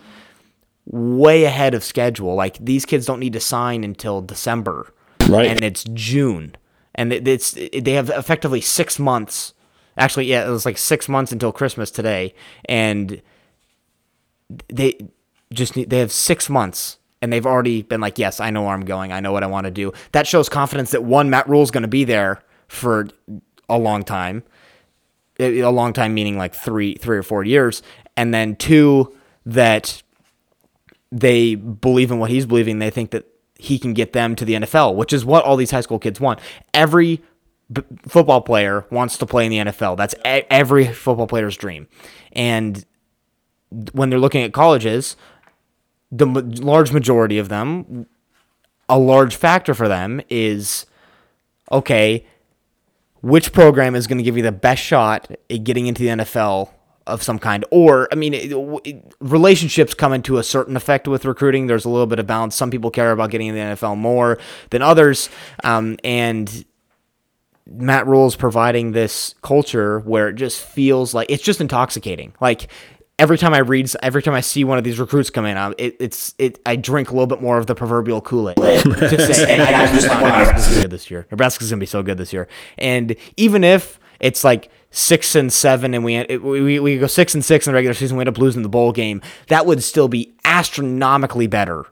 way 0.86 1.45
ahead 1.45 1.73
of 1.73 1.84
schedule. 1.84 2.36
Like 2.36 2.58
these 2.63 2.86
kids 2.86 3.06
don't 3.06 3.19
need 3.19 3.34
to 3.34 3.39
sign 3.39 3.84
until 3.84 4.21
December, 4.21 4.92
Right. 5.29 5.47
And 5.47 5.63
it's 5.63 5.83
June, 5.93 6.55
and 6.95 7.13
it- 7.13 7.27
it's 7.27 7.51
they 7.51 7.93
have 7.93 8.09
effectively 8.09 8.62
six 8.62 8.99
months. 8.99 9.53
Actually, 9.97 10.25
yeah, 10.25 10.45
it 10.45 10.49
was 10.49 10.65
like 10.65 10.77
six 10.77 11.07
months 11.07 11.31
until 11.31 11.51
Christmas 11.51 11.91
today, 11.91 12.33
and 12.65 13.21
they 14.69 14.97
just 15.53 15.75
need, 15.75 15.89
they 15.89 15.99
have 15.99 16.12
six 16.12 16.49
months 16.49 16.97
and 17.21 17.31
they've 17.31 17.45
already 17.45 17.81
been 17.83 18.01
like, 18.01 18.17
yes, 18.17 18.39
I 18.39 18.49
know 18.49 18.63
where 18.63 18.73
I'm 18.73 18.86
going. 18.86 19.12
I 19.12 19.19
know 19.19 19.31
what 19.31 19.43
I 19.43 19.47
want 19.47 19.65
to 19.65 19.71
do. 19.71 19.93
That 20.12 20.27
shows 20.27 20.49
confidence 20.49 20.91
that 20.91 21.03
one, 21.03 21.29
Matt 21.29 21.47
Rhule's 21.47 21.71
going 21.71 21.83
to 21.83 21.88
be 21.88 22.03
there 22.03 22.41
for 22.67 23.07
a 23.69 23.77
long 23.77 24.03
time. 24.03 24.43
A 25.39 25.63
long 25.65 25.93
time 25.93 26.13
meaning 26.13 26.38
like 26.38 26.53
three, 26.53 26.95
three 26.95 27.17
or 27.17 27.23
four 27.23 27.43
years. 27.43 27.81
And 28.17 28.33
then 28.33 28.55
two, 28.55 29.15
that 29.45 30.03
they 31.12 31.55
believe 31.55 32.12
in 32.12 32.19
what 32.19 32.29
he's 32.29 32.45
believing. 32.45 32.79
They 32.79 32.89
think 32.89 33.12
that 33.12 33.25
he 33.63 33.80
can 33.80 33.93
get 33.93 34.12
them 34.12 34.36
to 34.36 34.43
the 34.43 34.56
NFL, 34.56 34.95
which 34.95 35.13
is 35.13 35.23
what 35.23 35.45
all 35.45 35.56
these 35.56 35.71
high 35.71 35.80
school 35.82 35.97
kids 35.97 36.19
want. 36.19 36.39
Every 36.73 37.21
b- 37.71 37.82
football 38.08 38.41
player 38.41 38.86
wants 38.91 39.17
to 39.19 39.26
play 39.26 39.45
in 39.45 39.52
the 39.52 39.71
NFL. 39.71 39.95
That's 39.95 40.13
e- 40.26 40.45
every 40.49 40.86
football 40.88 41.28
player's 41.28 41.56
dream. 41.56 41.88
And 42.34 42.86
when 43.93 44.10
they're 44.10 44.19
looking 44.19 44.43
at 44.43 44.52
colleges, 44.52 45.15
the 46.12 46.26
ma- 46.26 46.41
large 46.43 46.91
majority 46.91 47.38
of 47.38 47.47
them, 47.47 48.06
a 48.89 48.99
large 48.99 49.34
factor 49.34 49.73
for 49.73 49.88
them 49.88 50.19
is 50.30 50.86
okay, 51.71 52.26
which 53.21 53.54
program 53.54 53.95
is 53.95 54.08
going 54.08 54.17
to 54.17 54.26
give 54.26 54.36
you 54.36 54.43
the 54.43 54.52
best 54.52 54.84
shot 54.84 55.32
at 55.49 55.63
getting 55.63 55.88
into 55.88 56.04
the 56.04 56.10
NFL 56.10 56.69
of 57.07 57.21
some 57.23 57.39
kind? 57.39 57.65
Or, 57.71 58.07
I 58.11 58.15
mean, 58.15 58.33
it, 58.33 58.51
it- 58.85 59.13
relationships 59.19 59.93
come 59.93 60.13
into 60.13 60.37
a 60.37 60.43
certain 60.43 60.75
effect 60.77 61.07
with 61.07 61.25
recruiting. 61.25 61.67
There's 61.67 61.85
a 61.85 61.89
little 61.89 62.07
bit 62.07 62.19
of 62.19 62.27
balance. 62.27 62.55
Some 62.55 62.71
people 62.71 62.91
care 62.91 63.11
about 63.11 63.29
getting 63.31 63.47
in 63.47 63.55
the 63.55 63.61
NFL 63.61 63.97
more 63.97 64.37
than 64.69 64.81
others. 64.81 65.29
Um, 65.63 65.97
and 66.03 66.65
Matt 67.65 68.07
Rhule's 68.07 68.35
providing 68.35 68.91
this 68.91 69.35
culture 69.41 69.99
where 70.01 70.29
it 70.29 70.33
just 70.35 70.61
feels 70.63 71.13
like 71.13 71.29
it's 71.29 71.43
just 71.43 71.61
intoxicating. 71.61 72.33
Like 72.41 72.67
every 73.17 73.37
time 73.37 73.53
I 73.53 73.59
read, 73.59 73.89
every 74.01 74.21
time 74.21 74.33
I 74.33 74.41
see 74.41 74.63
one 74.65 74.77
of 74.77 74.83
these 74.83 74.99
recruits 74.99 75.29
come 75.29 75.45
in, 75.45 75.55
um, 75.55 75.73
it, 75.77 75.95
it's 75.99 76.33
it. 76.37 76.59
I 76.65 76.75
drink 76.75 77.09
a 77.09 77.13
little 77.13 77.27
bit 77.27 77.41
more 77.41 77.57
of 77.57 77.67
the 77.67 77.75
proverbial 77.75 78.19
Kool 78.21 78.49
Aid. 78.49 78.57
to 78.57 79.33
say, 79.33 79.53
and 79.53 79.61
I 79.61 79.85
just 79.93 80.07
like, 80.09 80.21
wow, 80.21 80.39
Nebraska's 80.39 80.81
good 80.81 80.91
this 80.91 81.09
year. 81.09 81.25
Nebraska's 81.31 81.69
gonna 81.69 81.79
be 81.79 81.85
so 81.85 82.03
good 82.03 82.17
this 82.17 82.33
year. 82.33 82.49
And 82.77 83.15
even 83.37 83.63
if 83.63 83.97
it's 84.19 84.43
like 84.43 84.69
six 84.95 85.36
and 85.36 85.51
seven, 85.51 85.93
and 85.93 86.06
we 86.06 86.15
it, 86.15 86.41
we 86.41 86.79
we 86.79 86.97
go 86.97 87.08
six 87.08 87.34
and 87.34 87.43
six 87.43 87.67
in 87.67 87.71
the 87.71 87.75
regular 87.75 87.93
season, 87.93 88.15
we 88.15 88.21
end 88.21 88.29
up 88.29 88.38
losing 88.38 88.62
the 88.62 88.69
bowl 88.69 88.91
game. 88.93 89.21
That 89.47 89.65
would 89.65 89.84
still 89.84 90.08
be 90.08 90.34
astronomically 90.45 91.47
better 91.47 91.86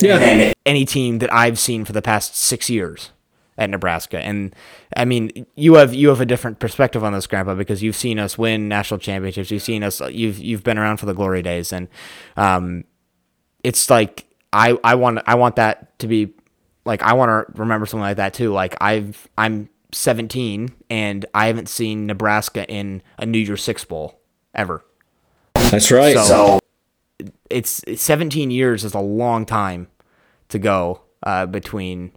Yeah. 0.00 0.18
than 0.18 0.52
any 0.64 0.84
team 0.84 1.18
that 1.18 1.32
I've 1.32 1.58
seen 1.58 1.84
for 1.84 1.92
the 1.92 2.02
past 2.02 2.36
six 2.36 2.70
years. 2.70 3.10
at 3.58 3.70
Nebraska. 3.70 4.18
And 4.18 4.54
I 4.98 5.06
mean, 5.06 5.46
you 5.56 5.76
have 5.76 5.94
you 5.94 6.08
have 6.10 6.20
a 6.20 6.26
different 6.26 6.58
perspective 6.58 7.02
on 7.02 7.14
this, 7.14 7.26
Grandpa, 7.26 7.54
because 7.54 7.82
you've 7.82 7.96
seen 7.96 8.18
us 8.18 8.36
win 8.36 8.68
national 8.68 8.98
championships. 9.00 9.50
You've 9.50 9.62
seen 9.62 9.82
us. 9.82 9.98
You've 10.10 10.38
you've 10.38 10.62
been 10.62 10.76
around 10.76 10.98
for 10.98 11.06
the 11.06 11.14
glory 11.14 11.40
days, 11.40 11.72
and 11.72 11.88
um, 12.36 12.84
it's 13.64 13.88
like 13.88 14.26
I 14.52 14.78
I 14.84 14.94
want 14.96 15.20
I 15.26 15.36
want 15.36 15.56
that 15.56 15.98
to 16.00 16.06
be 16.06 16.34
like 16.84 17.02
I 17.02 17.14
want 17.14 17.30
to 17.30 17.58
remember 17.58 17.86
something 17.86 18.02
like 18.02 18.18
that 18.18 18.34
too. 18.34 18.52
Like 18.52 18.76
I've 18.78 19.26
I'm 19.38 19.70
17 19.92 20.72
and 20.90 21.26
I 21.34 21.46
haven't 21.46 21.68
seen 21.68 22.06
Nebraska 22.06 22.68
in 22.68 23.02
a 23.18 23.26
New 23.26 23.38
Year's 23.38 23.62
Six 23.62 23.84
bowl 23.84 24.20
ever. 24.54 24.84
That's 25.54 25.90
right. 25.90 26.16
So, 26.16 26.60
So 27.20 27.30
it's 27.50 27.82
17 27.94 28.50
years 28.50 28.84
is 28.84 28.94
a 28.94 29.00
long 29.00 29.46
time 29.46 29.88
to 30.48 30.58
go 30.58 31.02
uh, 31.22 31.46
between 31.46 32.12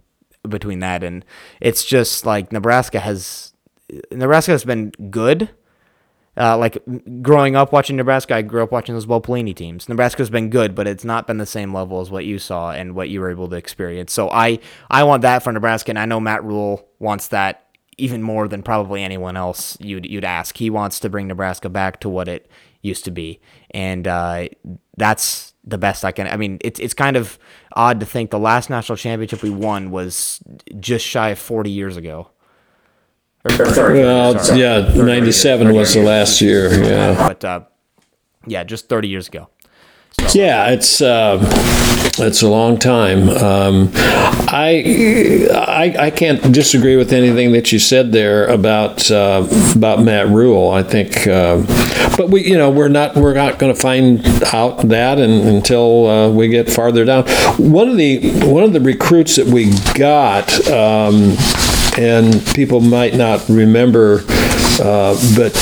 between 0.48 0.78
that 0.78 1.04
and 1.04 1.24
it's 1.60 1.84
just 1.84 2.24
like 2.24 2.50
Nebraska 2.50 3.00
has 3.00 3.52
Nebraska 4.10 4.52
has 4.52 4.64
been 4.64 4.90
good. 5.10 5.50
Uh, 6.40 6.56
like 6.56 6.82
growing 7.20 7.54
up 7.54 7.70
watching 7.70 7.96
Nebraska, 7.96 8.34
I 8.36 8.42
grew 8.42 8.62
up 8.62 8.72
watching 8.72 8.94
those 8.94 9.04
Bo 9.04 9.20
Pelini 9.20 9.54
teams. 9.54 9.90
Nebraska's 9.90 10.30
been 10.30 10.48
good, 10.48 10.74
but 10.74 10.86
it's 10.86 11.04
not 11.04 11.26
been 11.26 11.36
the 11.36 11.44
same 11.44 11.74
level 11.74 12.00
as 12.00 12.10
what 12.10 12.24
you 12.24 12.38
saw 12.38 12.70
and 12.70 12.94
what 12.94 13.10
you 13.10 13.20
were 13.20 13.30
able 13.30 13.48
to 13.50 13.56
experience. 13.56 14.12
So 14.14 14.30
I 14.30 14.58
I 14.90 15.04
want 15.04 15.20
that 15.22 15.42
for 15.42 15.52
Nebraska, 15.52 15.90
and 15.90 15.98
I 15.98 16.06
know 16.06 16.18
Matt 16.18 16.42
Rhule 16.42 16.88
wants 16.98 17.28
that 17.28 17.66
even 17.98 18.22
more 18.22 18.48
than 18.48 18.62
probably 18.62 19.02
anyone 19.02 19.36
else 19.36 19.76
you'd 19.80 20.06
you'd 20.06 20.24
ask. 20.24 20.56
He 20.56 20.70
wants 20.70 20.98
to 21.00 21.10
bring 21.10 21.26
Nebraska 21.26 21.68
back 21.68 22.00
to 22.00 22.08
what 22.08 22.26
it 22.26 22.50
used 22.80 23.04
to 23.04 23.10
be, 23.10 23.40
and 23.72 24.08
uh, 24.08 24.48
that's 24.96 25.52
the 25.62 25.78
best 25.78 26.04
I 26.04 26.12
can. 26.12 26.26
I 26.26 26.36
mean, 26.36 26.58
it's 26.62 26.80
it's 26.80 26.94
kind 26.94 27.16
of 27.16 27.38
odd 27.74 28.00
to 28.00 28.06
think 28.06 28.30
the 28.30 28.38
last 28.38 28.70
national 28.70 28.96
championship 28.96 29.42
we 29.42 29.50
won 29.50 29.90
was 29.90 30.42
just 30.78 31.04
shy 31.04 31.30
of 31.30 31.38
forty 31.38 31.70
years 31.70 31.98
ago. 31.98 32.30
Or- 33.44 33.92
well, 33.92 34.38
sorry. 34.38 34.60
yeah, 34.60 34.92
97 34.94 35.74
was 35.74 35.94
the 35.94 36.02
last 36.02 36.40
year. 36.40 36.72
Yeah. 36.82 37.14
but 37.28 37.44
uh, 37.44 37.60
yeah, 38.46 38.64
just 38.64 38.88
thirty 38.88 39.08
years 39.08 39.28
ago. 39.28 39.48
Yeah, 40.34 40.70
it's 40.70 41.00
uh, 41.00 41.38
it's 42.18 42.42
a 42.42 42.48
long 42.48 42.78
time. 42.78 43.28
Um, 43.30 43.90
I, 43.94 45.48
I 45.52 46.06
I 46.06 46.10
can't 46.10 46.52
disagree 46.52 46.96
with 46.96 47.12
anything 47.12 47.52
that 47.52 47.72
you 47.72 47.78
said 47.78 48.12
there 48.12 48.46
about 48.46 49.10
uh, 49.10 49.46
about 49.74 50.02
Matt 50.02 50.28
Rhule. 50.28 50.70
I 50.70 50.82
think, 50.82 51.26
uh, 51.26 51.58
but 52.16 52.28
we 52.28 52.46
you 52.46 52.58
know 52.58 52.70
we're 52.70 52.88
not 52.88 53.16
we're 53.16 53.34
not 53.34 53.58
going 53.58 53.74
to 53.74 53.80
find 53.80 54.24
out 54.52 54.88
that 54.88 55.18
and, 55.18 55.48
until 55.48 56.06
uh, 56.06 56.30
we 56.30 56.48
get 56.48 56.68
farther 56.70 57.04
down. 57.04 57.24
One 57.58 57.88
of 57.88 57.96
the 57.96 58.18
one 58.46 58.64
of 58.64 58.72
the 58.72 58.80
recruits 58.80 59.36
that 59.36 59.46
we 59.46 59.72
got. 59.94 60.52
Um, 60.68 61.36
and 61.98 62.44
people 62.54 62.80
might 62.80 63.14
not 63.14 63.48
remember, 63.48 64.24
uh, 64.80 65.14
but 65.36 65.52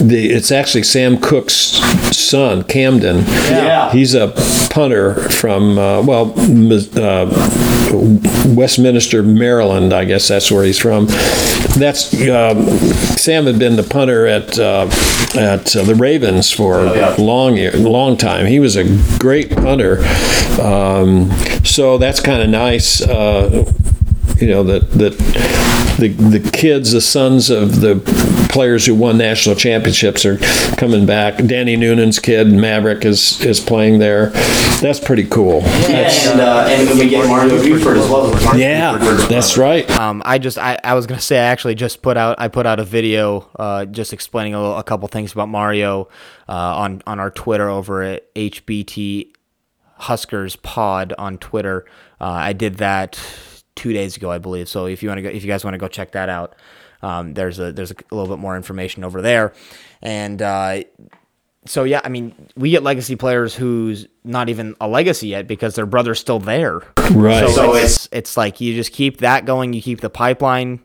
the 0.00 0.30
it's 0.30 0.52
actually 0.52 0.82
Sam 0.82 1.18
Koch's 1.20 1.80
son, 2.16 2.64
Camden. 2.64 3.18
Yeah. 3.26 3.90
He's 3.90 4.14
a 4.14 4.28
punter 4.70 5.14
from 5.30 5.78
uh, 5.78 6.02
well, 6.02 6.34
uh, 6.36 7.26
Westminster, 8.54 9.22
Maryland. 9.22 9.92
I 9.92 10.04
guess 10.04 10.28
that's 10.28 10.50
where 10.50 10.64
he's 10.64 10.78
from. 10.78 11.06
That's 11.78 12.12
um, 12.28 12.66
Sam 13.16 13.46
had 13.46 13.58
been 13.58 13.76
the 13.76 13.82
punter 13.88 14.26
at 14.26 14.58
uh, 14.58 14.88
at 15.36 15.74
uh, 15.74 15.84
the 15.84 15.94
Ravens 15.94 16.50
for 16.50 16.84
yeah. 16.84 17.16
a 17.16 17.20
long 17.20 17.56
year, 17.56 17.72
long 17.72 18.16
time. 18.16 18.46
He 18.46 18.60
was 18.60 18.76
a 18.76 18.84
great 19.18 19.50
punter. 19.50 19.98
Um, 20.60 21.30
so 21.64 21.98
that's 21.98 22.20
kind 22.20 22.42
of 22.42 22.48
nice. 22.48 23.00
You 24.40 24.48
know 24.48 24.62
that 24.64 24.90
that 24.92 25.18
the 25.98 26.08
the 26.08 26.50
kids, 26.50 26.92
the 26.92 27.00
sons 27.00 27.50
of 27.50 27.80
the 27.80 27.96
players 28.50 28.86
who 28.86 28.94
won 28.94 29.18
national 29.18 29.56
championships 29.56 30.24
are 30.24 30.38
coming 30.76 31.06
back. 31.06 31.36
Danny 31.44 31.76
Noonan's 31.76 32.18
kid 32.18 32.48
Maverick 32.48 33.04
is 33.04 33.40
is 33.44 33.60
playing 33.60 33.98
there. 33.98 34.30
That's 34.80 35.00
pretty 35.00 35.24
cool. 35.24 35.62
and 35.62 36.40
uh, 36.40 36.66
and 36.68 36.98
we 36.98 37.08
get 37.08 37.26
Mario 37.28 37.60
Buford 37.60 37.96
as 37.96 38.08
well. 38.08 38.58
Yeah, 38.58 38.96
that's 39.28 39.58
right. 39.58 39.90
Um, 39.90 40.22
I 40.24 40.38
just 40.38 40.56
I, 40.56 40.78
I 40.84 40.94
was 40.94 41.06
gonna 41.06 41.20
say 41.20 41.38
I 41.38 41.44
actually 41.44 41.74
just 41.74 42.00
put 42.00 42.16
out 42.16 42.40
I 42.40 42.48
put 42.48 42.64
out 42.66 42.78
a 42.78 42.84
video 42.84 43.50
uh, 43.58 43.84
just 43.84 44.12
explaining 44.12 44.54
a, 44.54 44.60
little, 44.60 44.78
a 44.78 44.84
couple 44.84 45.08
things 45.08 45.32
about 45.32 45.48
Mario 45.48 46.08
uh, 46.48 46.52
on 46.52 47.02
on 47.06 47.18
our 47.18 47.30
Twitter 47.30 47.68
over 47.68 48.02
at 48.02 48.32
HBT 48.34 49.32
Huskers 49.96 50.56
Pod 50.56 51.12
on 51.18 51.38
Twitter. 51.38 51.84
Uh, 52.20 52.26
I 52.26 52.52
did 52.52 52.76
that 52.76 53.20
two 53.78 53.92
days 53.92 54.16
ago, 54.16 54.30
I 54.30 54.38
believe. 54.38 54.68
So 54.68 54.86
if 54.86 55.02
you 55.02 55.08
want 55.08 55.18
to 55.18 55.22
go, 55.22 55.28
if 55.28 55.42
you 55.42 55.48
guys 55.48 55.64
want 55.64 55.74
to 55.74 55.78
go 55.78 55.88
check 55.88 56.12
that 56.12 56.28
out, 56.28 56.56
um, 57.00 57.32
there's 57.34 57.58
a 57.58 57.72
there's 57.72 57.92
a 57.92 57.96
little 58.10 58.28
bit 58.28 58.40
more 58.40 58.56
information 58.56 59.04
over 59.04 59.22
there, 59.22 59.54
and. 60.02 60.42
Uh, 60.42 60.82
so 61.66 61.84
yeah, 61.84 62.00
I 62.02 62.08
mean, 62.08 62.34
we 62.56 62.70
get 62.70 62.82
legacy 62.82 63.14
players 63.14 63.54
who's 63.54 64.06
not 64.24 64.48
even 64.48 64.74
a 64.80 64.88
legacy 64.88 65.28
yet 65.28 65.46
because 65.46 65.74
their 65.74 65.84
brother's 65.84 66.18
still 66.18 66.38
there. 66.38 66.80
Right. 67.10 67.46
So, 67.46 67.54
So 67.54 67.74
it's 67.74 68.08
it's 68.10 68.36
like 68.36 68.60
you 68.60 68.74
just 68.74 68.92
keep 68.92 69.18
that 69.18 69.44
going. 69.44 69.74
You 69.74 69.82
keep 69.82 70.00
the 70.00 70.08
pipeline 70.08 70.80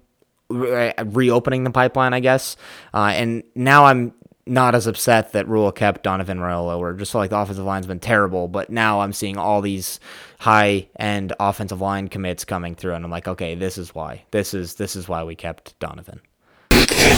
re- 0.49 0.93
reopening 1.05 1.63
the 1.63 1.69
pipeline, 1.71 2.13
I 2.13 2.19
guess. 2.19 2.57
Uh, 2.93 3.11
and 3.15 3.43
now 3.55 3.85
I'm 3.85 4.13
not 4.45 4.75
as 4.75 4.87
upset 4.87 5.31
that 5.33 5.47
Rhule 5.47 5.71
kept 5.71 6.03
Donovan 6.03 6.39
Raiola, 6.39 6.79
where 6.79 6.93
just 6.93 7.15
like 7.15 7.29
the 7.29 7.37
offensive 7.37 7.65
line's 7.65 7.87
been 7.87 7.99
terrible, 7.99 8.47
but 8.47 8.69
now 8.69 9.01
I'm 9.01 9.13
seeing 9.13 9.37
all 9.37 9.61
these 9.61 9.99
high 10.39 10.87
end 10.99 11.33
offensive 11.39 11.79
line 11.79 12.09
commits 12.09 12.43
coming 12.43 12.75
through, 12.75 12.95
and 12.95 13.05
I'm 13.05 13.11
like, 13.11 13.27
okay, 13.27 13.55
this 13.55 13.77
is 13.77 13.95
why. 13.95 14.23
This 14.31 14.53
is 14.53 14.75
this 14.75 14.95
is 14.95 15.07
why 15.07 15.23
we 15.23 15.35
kept 15.35 15.77
Donovan. 15.79 16.19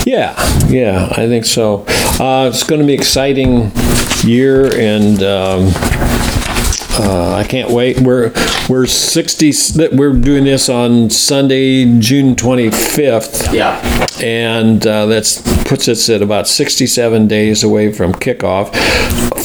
Yeah, 0.05 0.35
yeah, 0.67 1.07
I 1.11 1.27
think 1.27 1.45
so. 1.45 1.85
Uh, 2.19 2.49
it's 2.53 2.63
going 2.63 2.81
to 2.81 2.87
be 2.87 2.93
exciting 2.93 3.71
year, 4.23 4.71
and 4.75 5.23
um, 5.23 5.71
uh, 6.99 7.33
I 7.35 7.43
can't 7.43 7.71
wait. 7.71 7.99
We're 7.99 8.31
we're 8.69 8.85
sixty. 8.85 9.51
We're 9.95 10.13
doing 10.13 10.43
this 10.45 10.69
on 10.69 11.09
Sunday, 11.09 11.99
June 11.99 12.35
twenty 12.35 12.69
fifth. 12.71 13.53
Yeah. 13.53 13.79
and 14.23 14.85
uh, 14.87 15.05
that 15.07 15.63
puts 15.67 15.87
us 15.89 16.09
at 16.09 16.21
about 16.21 16.47
67 16.47 17.27
days 17.27 17.63
away 17.63 17.91
from 17.91 18.13
kickoff. 18.13 18.73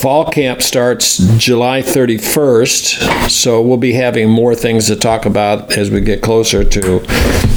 Fall 0.00 0.30
camp 0.30 0.62
starts 0.62 1.18
July 1.38 1.82
31st, 1.82 3.28
so 3.30 3.60
we'll 3.60 3.76
be 3.76 3.92
having 3.94 4.28
more 4.30 4.54
things 4.54 4.86
to 4.86 4.96
talk 4.96 5.26
about 5.26 5.76
as 5.76 5.90
we 5.90 6.00
get 6.00 6.22
closer 6.22 6.62
to 6.64 7.00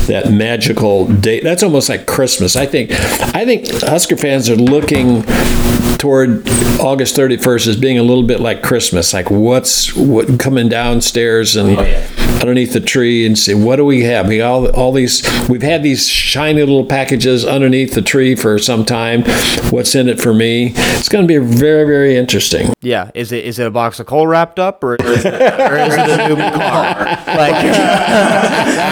that 0.07 0.31
magical 0.31 1.07
date. 1.07 1.43
That's 1.43 1.63
almost 1.63 1.87
like 1.87 2.05
Christmas. 2.07 2.55
I 2.55 2.65
think. 2.65 2.91
I 3.35 3.45
think 3.45 3.69
Husker 3.81 4.17
fans 4.17 4.49
are 4.49 4.55
looking 4.55 5.23
toward 6.03 6.45
August 6.81 7.15
31st 7.15 7.65
as 7.65 7.77
being 7.77 7.97
a 7.97 8.03
little 8.03 8.23
bit 8.23 8.41
like 8.41 8.61
Christmas. 8.61 9.13
Like 9.13 9.31
what's 9.31 9.95
what 9.95 10.37
coming 10.37 10.67
downstairs 10.67 11.55
and 11.55 11.79
oh, 11.79 12.32
underneath 12.43 12.73
the 12.73 12.81
tree 12.81 13.25
and 13.25 13.39
see 13.39 13.53
what 13.53 13.77
do 13.77 13.85
we 13.85 14.03
have? 14.03 14.27
We 14.27 14.41
all 14.41 14.69
all 14.71 14.91
these 14.91 15.23
we've 15.47 15.61
had 15.61 15.81
these 15.81 16.09
shiny 16.09 16.59
little 16.59 16.85
packages 16.85 17.45
underneath 17.45 17.93
the 17.93 18.01
tree 18.01 18.35
for 18.35 18.59
some 18.59 18.83
time. 18.83 19.23
What's 19.71 19.95
in 19.95 20.09
it 20.09 20.19
for 20.19 20.33
me? 20.33 20.73
It's 20.75 21.07
going 21.07 21.25
to 21.25 21.27
be 21.27 21.37
very 21.37 21.85
very 21.85 22.17
interesting. 22.17 22.73
Yeah, 22.81 23.11
is 23.13 23.31
it 23.31 23.45
is 23.45 23.59
it 23.59 23.67
a 23.67 23.71
box 23.71 24.01
of 24.01 24.07
coal 24.07 24.27
wrapped 24.27 24.59
up, 24.59 24.83
or 24.83 24.95
is 24.95 25.01
it, 25.25 25.33
or 25.33 25.77
is 25.77 25.93
it 25.93 26.19
a 26.19 26.27
new 26.27 26.35
car? 26.35 27.05
Like, 27.27 27.55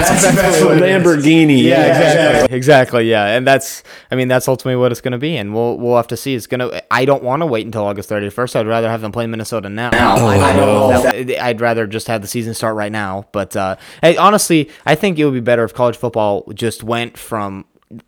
Lamborghini. 0.79 1.61
Yeah, 1.61 1.87
exactly. 1.87 2.55
Exactly. 2.55 3.09
Yeah, 3.09 3.25
and 3.25 3.45
that's 3.45 3.83
I 4.11 4.15
mean 4.15 4.29
that's 4.29 4.47
ultimately 4.47 4.77
what 4.77 4.93
it's 4.93 5.01
going 5.01 5.11
to 5.11 5.17
be, 5.17 5.35
and 5.35 5.53
we'll 5.53 5.77
we'll 5.77 5.97
have 5.97 6.07
to 6.07 6.17
see. 6.17 6.35
It's 6.35 6.47
gonna. 6.47 6.81
I 6.89 7.03
don't 7.03 7.23
want 7.23 7.41
to 7.41 7.45
wait 7.45 7.65
until 7.65 7.83
August 7.83 8.07
thirty 8.07 8.29
first. 8.29 8.55
I'd 8.55 8.65
rather 8.65 8.89
have 8.89 9.01
them 9.01 9.11
play 9.11 9.27
Minnesota 9.27 9.67
now. 9.67 9.89
Now, 9.89 10.15
oh, 10.19 10.27
I 10.27 10.53
don't 10.53 11.27
know. 11.27 11.35
I'd 11.41 11.59
rather 11.59 11.85
just 11.85 12.07
have 12.07 12.21
the 12.21 12.27
season 12.27 12.53
start 12.53 12.75
right 12.75 12.91
now. 12.91 13.25
But 13.31 13.40
uh, 13.55 13.75
hey, 14.01 14.17
honestly, 14.17 14.69
I 14.85 14.95
think 14.95 15.19
it 15.19 15.25
would 15.25 15.33
be 15.33 15.39
better 15.39 15.63
if 15.63 15.73
college 15.73 15.97
football 15.97 16.43
just 16.53 16.83
went 16.83 17.17
from 17.17 17.65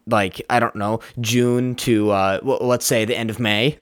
like 0.07 0.41
I 0.49 0.59
don't 0.59 0.75
know 0.75 1.01
June 1.19 1.75
to 1.75 2.11
uh, 2.11 2.39
well, 2.43 2.59
let's 2.61 2.85
say 2.85 3.05
the 3.05 3.17
end 3.17 3.29
of 3.29 3.39
May. 3.39 3.77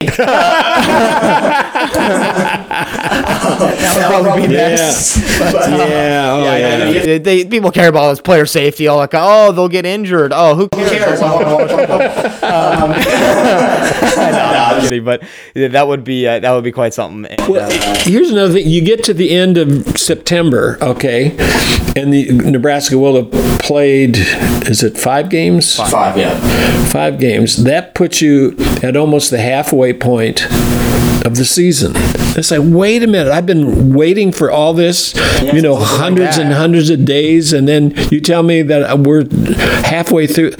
that 2.72 4.12
would 4.16 4.24
probably 4.24 4.46
be 4.48 4.52
Yeah. 4.54 4.68
best. 4.70 5.16
Yeah. 5.18 6.32
Oh, 6.32 6.42
Yeah, 6.44 6.56
yeah. 6.56 6.88
yeah. 6.90 7.02
They, 7.02 7.18
they- 7.18 7.44
people 7.44 7.70
care 7.70 7.88
about 7.88 8.10
this 8.10 8.20
player 8.20 8.46
safety. 8.46 8.86
All 8.88 8.96
like, 8.96 9.10
oh, 9.14 9.52
they'll 9.52 9.68
get 9.68 9.84
injured. 9.86 10.32
Oh, 10.34 10.54
who 10.54 10.68
cares? 10.70 11.20
um, 12.42 12.92
I'm 14.16 14.80
kidding, 14.82 15.04
but 15.04 15.22
yeah, 15.54 15.68
that 15.68 15.86
would 15.88 16.04
be 16.04 16.26
uh, 16.26 16.38
that 16.40 16.50
would 16.52 16.64
be 16.64 16.72
quite 16.72 16.94
something. 16.94 17.26
And, 17.26 17.40
uh, 17.56 17.68
Here's 18.00 18.30
another 18.30 18.54
thing. 18.54 18.66
You 18.68 18.82
get 18.82 19.04
to 19.04 19.14
the 19.14 19.30
end 19.34 19.58
of 19.58 19.98
September, 19.98 20.78
okay, 20.80 21.30
and 21.96 22.12
the 22.12 22.32
Nebraska 22.50 22.98
will 22.98 23.16
have 23.16 23.30
played. 23.60 24.16
Is 24.68 24.82
it 24.82 24.96
five 24.98 25.28
games? 25.28 25.76
Five, 25.76 26.16
yeah. 26.16 26.38
Five 26.88 27.18
games. 27.18 27.64
That 27.64 27.94
puts 27.94 28.20
you 28.22 28.56
at 28.82 28.96
almost 28.96 29.30
the 29.30 29.38
halfway 29.40 29.92
point 29.92 30.46
of 31.24 31.36
the 31.36 31.44
season. 31.44 31.92
It's 32.34 32.50
like, 32.50 32.60
wait 32.62 33.02
a 33.02 33.06
minute, 33.06 33.32
I've 33.32 33.46
been 33.46 33.94
waiting 33.94 34.32
for 34.32 34.50
all 34.50 34.72
this, 34.74 35.14
you 35.42 35.60
know, 35.60 35.76
hundreds 35.76 36.38
and 36.38 36.52
hundreds 36.52 36.90
of 36.90 37.04
days, 37.04 37.52
and 37.52 37.68
then 37.68 37.94
you 38.10 38.20
tell 38.20 38.42
me 38.42 38.62
that 38.62 38.98
we're 39.00 39.28
halfway 39.84 40.26
through. 40.26 40.50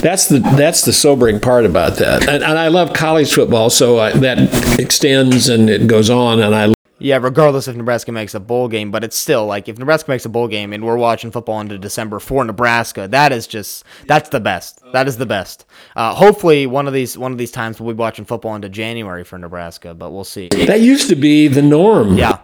That's 0.00 0.28
the 0.28 0.38
that's 0.56 0.82
the 0.84 0.92
sobering 0.92 1.40
part 1.40 1.66
about 1.66 1.96
that. 1.96 2.28
And, 2.28 2.42
and 2.42 2.58
I 2.58 2.68
love 2.68 2.92
college 2.92 3.32
football, 3.32 3.70
so 3.70 3.98
I, 3.98 4.12
that 4.12 4.78
extends 4.78 5.48
and 5.48 5.68
it 5.68 5.86
goes 5.86 6.10
on, 6.10 6.40
and 6.40 6.54
I 6.54 6.72
Yeah, 7.00 7.18
regardless 7.18 7.68
if 7.68 7.76
Nebraska 7.76 8.10
makes 8.10 8.34
a 8.34 8.40
bowl 8.40 8.68
game, 8.68 8.90
but 8.90 9.04
it's 9.04 9.16
still 9.16 9.46
like 9.46 9.68
if 9.68 9.78
Nebraska 9.78 10.10
makes 10.10 10.24
a 10.24 10.28
bowl 10.28 10.48
game 10.48 10.72
and 10.72 10.84
we're 10.84 10.96
watching 10.96 11.30
football 11.30 11.60
into 11.60 11.78
December 11.78 12.18
for 12.18 12.44
Nebraska, 12.44 13.06
that 13.08 13.32
is 13.32 13.46
just 13.46 13.84
that's 14.06 14.28
the 14.30 14.40
best. 14.40 14.80
That 14.92 15.06
is 15.06 15.16
the 15.16 15.26
best. 15.26 15.64
Uh, 15.94 16.14
hopefully, 16.14 16.66
one 16.66 16.86
of 16.86 16.92
these 16.92 17.16
one 17.16 17.30
of 17.32 17.38
these 17.38 17.52
times 17.52 17.80
we'll 17.80 17.94
be 17.94 17.98
watching 17.98 18.24
football 18.24 18.54
into 18.54 18.68
January 18.68 19.24
for 19.24 19.38
Nebraska, 19.38 19.94
but 19.94 20.10
we'll 20.10 20.24
see. 20.24 20.48
that 20.48 20.80
used 20.80 21.08
to 21.08 21.16
be 21.16 21.46
the 21.46 21.62
norm. 21.62 22.16
Yeah, 22.16 22.40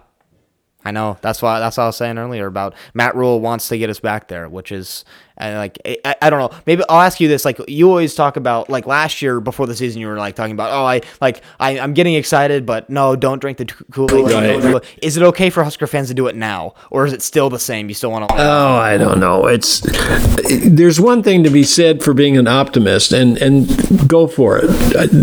I 0.85 0.93
know. 0.93 1.19
That's 1.21 1.43
why 1.43 1.59
that's 1.59 1.77
what 1.77 1.85
I 1.85 1.87
was 1.87 1.97
saying 1.97 2.19
earlier 2.19 2.47
about 2.47 2.75
Matt 2.93 3.17
Rhule 3.17 3.41
wants 3.41 3.69
to 3.69 3.79
get 3.79 3.91
us 3.91 3.99
back 4.01 4.29
there, 4.29 4.49
which 4.49 4.71
is 4.71 5.05
uh, 5.41 5.55
like 5.57 5.79
I, 6.05 6.15
I 6.23 6.31
don't 6.31 6.39
know. 6.39 6.57
Maybe 6.67 6.83
I'll 6.89 7.01
ask 7.01 7.21
you 7.21 7.29
this. 7.29 7.45
Like 7.45 7.61
you 7.67 7.89
always 7.89 8.15
talk 8.15 8.37
about 8.37 8.71
like 8.71 8.87
last 8.87 9.21
year 9.21 9.41
before 9.41 9.67
the 9.67 9.75
season, 9.75 10.01
you 10.01 10.07
were 10.07 10.17
like 10.17 10.37
talking 10.37 10.53
about 10.53 10.71
oh 10.71 10.85
I 10.85 11.01
like 11.21 11.43
I, 11.59 11.79
I'm 11.79 11.93
getting 11.93 12.15
excited, 12.15 12.65
but 12.65 12.89
no, 12.89 13.17
don't 13.17 13.41
drink 13.41 13.59
the 13.59 13.67
Kool 13.67 14.13
Aid. 14.15 14.65
Right. 14.65 14.85
Is 15.03 15.17
it 15.17 15.23
okay 15.25 15.51
for 15.51 15.65
Husker 15.65 15.87
fans 15.87 16.09
to 16.09 16.15
do 16.15 16.29
it 16.29 16.37
now, 16.37 16.75
or 16.91 17.05
is 17.05 17.13
it 17.13 17.23
still 17.23 17.51
the 17.51 17.59
same? 17.59 17.89
You 17.89 17.95
still 17.95 18.13
want 18.13 18.29
to? 18.29 18.35
Oh, 18.37 18.75
I 18.77 18.97
don't 18.97 19.19
know. 19.19 19.47
It's 19.47 19.81
there's 20.49 21.01
one 21.01 21.23
thing 21.23 21.43
to 21.45 21.51
be 21.51 21.65
said 21.65 22.03
for 22.03 22.15
being 22.15 22.37
an 22.37 22.47
optimist, 22.47 23.13
and 23.13 23.37
and 23.39 24.09
go 24.09 24.27
for 24.29 24.59
it. 24.59 24.65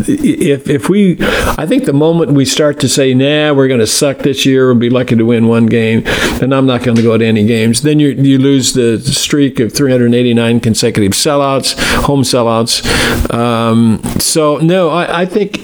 If 0.10 0.70
if 0.70 0.90
we, 0.90 1.18
I 1.22 1.66
think 1.66 1.86
the 1.86 1.94
moment 1.94 2.32
we 2.32 2.46
start 2.46 2.80
to 2.82 2.90
say, 2.90 3.14
"Nah, 3.14 3.54
we're 3.54 3.68
going 3.68 3.80
to 3.80 3.88
suck 3.88 4.20
this 4.20 4.46
year. 4.46 4.68
We'll 4.68 4.76
be 4.76 4.90
lucky 4.90 5.16
to 5.16 5.24
win 5.24 5.48
one 5.48 5.68
game," 5.68 6.04
then 6.40 6.52
I'm 6.52 6.66
not 6.66 6.84
going 6.84 6.98
to 6.98 7.04
go 7.04 7.18
to 7.18 7.26
any 7.26 7.46
games. 7.46 7.82
Then 7.82 8.00
you 8.00 8.10
you 8.10 8.38
lose 8.38 8.74
the 8.74 9.00
streak 9.00 9.60
of 9.60 9.72
389 10.02 10.60
consecutive 10.62 11.12
sellouts, 11.12 11.80
home 12.02 12.24
sellouts. 12.24 12.82
Um, 13.32 14.02
so 14.20 14.58
no, 14.58 14.90
I, 14.90 15.22
I 15.22 15.26
think 15.28 15.60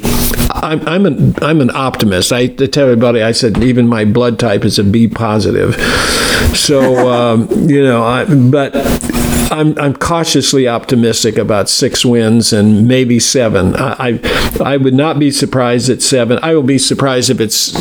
I'm, 0.51 0.87
I'm 0.87 1.05
an 1.07 1.35
I'm 1.41 1.59
an 1.59 1.71
optimist. 1.71 2.31
I 2.31 2.47
tell 2.47 2.85
everybody 2.85 3.23
I 3.23 3.31
said 3.31 3.63
even 3.63 3.87
my 3.87 4.05
blood 4.05 4.37
type 4.37 4.63
is 4.63 4.77
a 4.77 4.83
B 4.83 5.07
positive. 5.07 5.73
So 6.55 7.09
um, 7.09 7.49
you 7.67 7.83
know, 7.83 8.03
I, 8.03 8.25
but 8.25 8.75
I'm 9.51 9.77
I'm 9.79 9.95
cautiously 9.95 10.67
optimistic 10.67 11.39
about 11.39 11.67
six 11.67 12.05
wins 12.05 12.53
and 12.53 12.87
maybe 12.87 13.19
seven. 13.19 13.75
I 13.75 14.19
I, 14.19 14.63
I 14.63 14.77
would 14.77 14.93
not 14.93 15.17
be 15.17 15.31
surprised 15.31 15.89
at 15.89 16.03
seven. 16.03 16.37
I 16.43 16.53
will 16.53 16.61
be 16.61 16.77
surprised 16.77 17.31
if 17.31 17.39
it's 17.39 17.73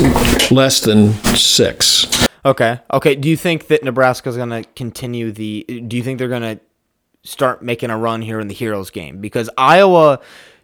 less 0.51 0.81
than 0.81 1.13
six. 1.37 2.26
Okay. 2.47 2.79
Okay. 2.93 3.15
Do 3.17 3.29
you 3.29 3.37
think 3.37 3.67
that 3.67 3.83
Nebraska's 3.85 4.37
going 4.37 4.51
to 4.51 4.63
continue 4.77 5.33
the? 5.33 5.65
Do 5.89 5.97
you 5.97 6.03
think 6.03 6.19
they're 6.19 6.29
going 6.29 6.57
to 6.57 6.61
start 7.25 7.61
making 7.63 7.91
a 7.91 7.99
run 7.99 8.23
here 8.23 8.39
in 8.41 8.47
the 8.49 8.55
Heroes 8.55 8.91
game? 8.91 9.21
Because 9.21 9.51
Iowa, 9.59 10.21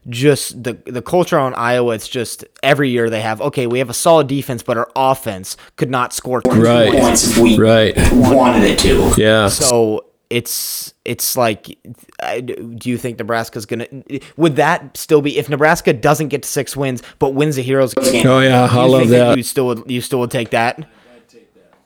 just 0.08 0.62
the 0.62 0.74
the 0.86 1.02
culture 1.02 1.38
on 1.38 1.54
Iowa, 1.54 1.94
it's 1.94 2.08
just 2.08 2.44
every 2.62 2.88
year 2.90 3.10
they 3.10 3.20
have. 3.20 3.40
Okay, 3.40 3.66
we 3.66 3.80
have 3.80 3.90
a 3.90 3.94
solid 3.94 4.28
defense, 4.28 4.62
but 4.62 4.76
our 4.78 4.88
offense 4.94 5.56
could 5.76 5.90
not 5.90 6.12
score. 6.12 6.40
Right. 6.46 6.92
Points 6.92 7.28
if 7.32 7.38
we 7.38 7.58
Right. 7.58 7.94
wanted 8.12 8.62
it 8.62 8.78
to. 8.80 9.14
Yeah. 9.20 9.48
So 9.48 10.06
it's 10.30 10.94
it's 11.04 11.36
like, 11.36 11.76
I- 12.22 12.40
do 12.40 12.88
you 12.90 12.96
think 12.96 13.18
Nebraska's 13.18 13.66
gonna? 13.66 13.86
Would 14.36 14.54
that 14.56 14.96
still 14.96 15.20
be 15.20 15.36
if 15.36 15.48
Nebraska 15.48 15.92
doesn't 15.92 16.28
get 16.28 16.44
to 16.44 16.48
six 16.48 16.76
wins 16.76 17.02
but 17.18 17.30
wins 17.30 17.56
the 17.56 17.62
Heroes 17.62 17.92
game? 17.92 18.24
Oh 18.26 18.38
yeah, 18.38 18.68
do 18.68 18.78
I 18.78 18.84
love 18.84 19.00
think 19.00 19.10
that. 19.10 19.36
You 19.36 19.42
still 19.42 19.66
would 19.66 19.90
you 19.90 20.00
still 20.00 20.20
would 20.20 20.30
take 20.30 20.50
that? 20.50 20.88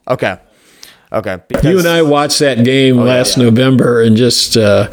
Okay. 0.09 0.39
Okay. 1.13 1.39
You 1.63 1.79
and 1.79 1.87
I 1.87 2.03
watched 2.03 2.41
that 2.41 2.65
game 2.65 2.97
last 2.97 3.37
yeah. 3.37 3.45
November, 3.45 4.03
and 4.03 4.17
just 4.17 4.57
uh, 4.57 4.89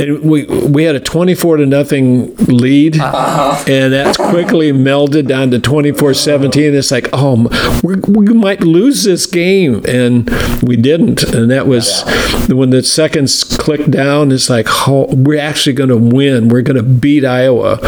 and 0.00 0.22
we 0.22 0.46
we 0.46 0.84
had 0.84 0.94
a 0.94 1.00
twenty-four 1.00 1.58
to 1.58 1.66
nothing 1.66 2.34
lead, 2.46 2.94
and 2.98 3.92
that's 3.92 4.16
quickly 4.16 4.72
melded 4.72 5.28
down 5.28 5.50
to 5.50 5.58
24-17. 5.58 6.72
It's 6.72 6.90
like, 6.90 7.08
oh, 7.12 7.46
we 7.84 7.96
we 7.96 8.32
might 8.32 8.62
lose 8.62 9.04
this 9.04 9.26
game, 9.26 9.84
and 9.86 10.30
we 10.62 10.76
didn't. 10.76 11.24
And 11.24 11.50
that 11.50 11.66
was 11.66 12.04
when 12.48 12.70
the 12.70 12.82
seconds 12.82 13.44
clicked 13.44 13.90
down. 13.90 14.32
It's 14.32 14.48
like, 14.48 14.66
oh, 14.88 15.14
we're 15.14 15.40
actually 15.40 15.74
going 15.74 15.90
to 15.90 15.98
win. 15.98 16.48
We're 16.48 16.62
going 16.62 16.78
to 16.78 16.82
beat 16.82 17.24
Iowa, 17.26 17.78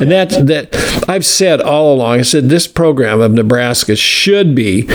and 0.00 0.10
that 0.10 0.30
that 0.46 1.04
I've 1.08 1.24
said 1.24 1.60
all 1.60 1.94
along. 1.94 2.18
I 2.18 2.22
said 2.22 2.48
this 2.48 2.66
program 2.66 3.20
of 3.20 3.30
Nebraska 3.30 3.94
should 3.94 4.56
be 4.56 4.88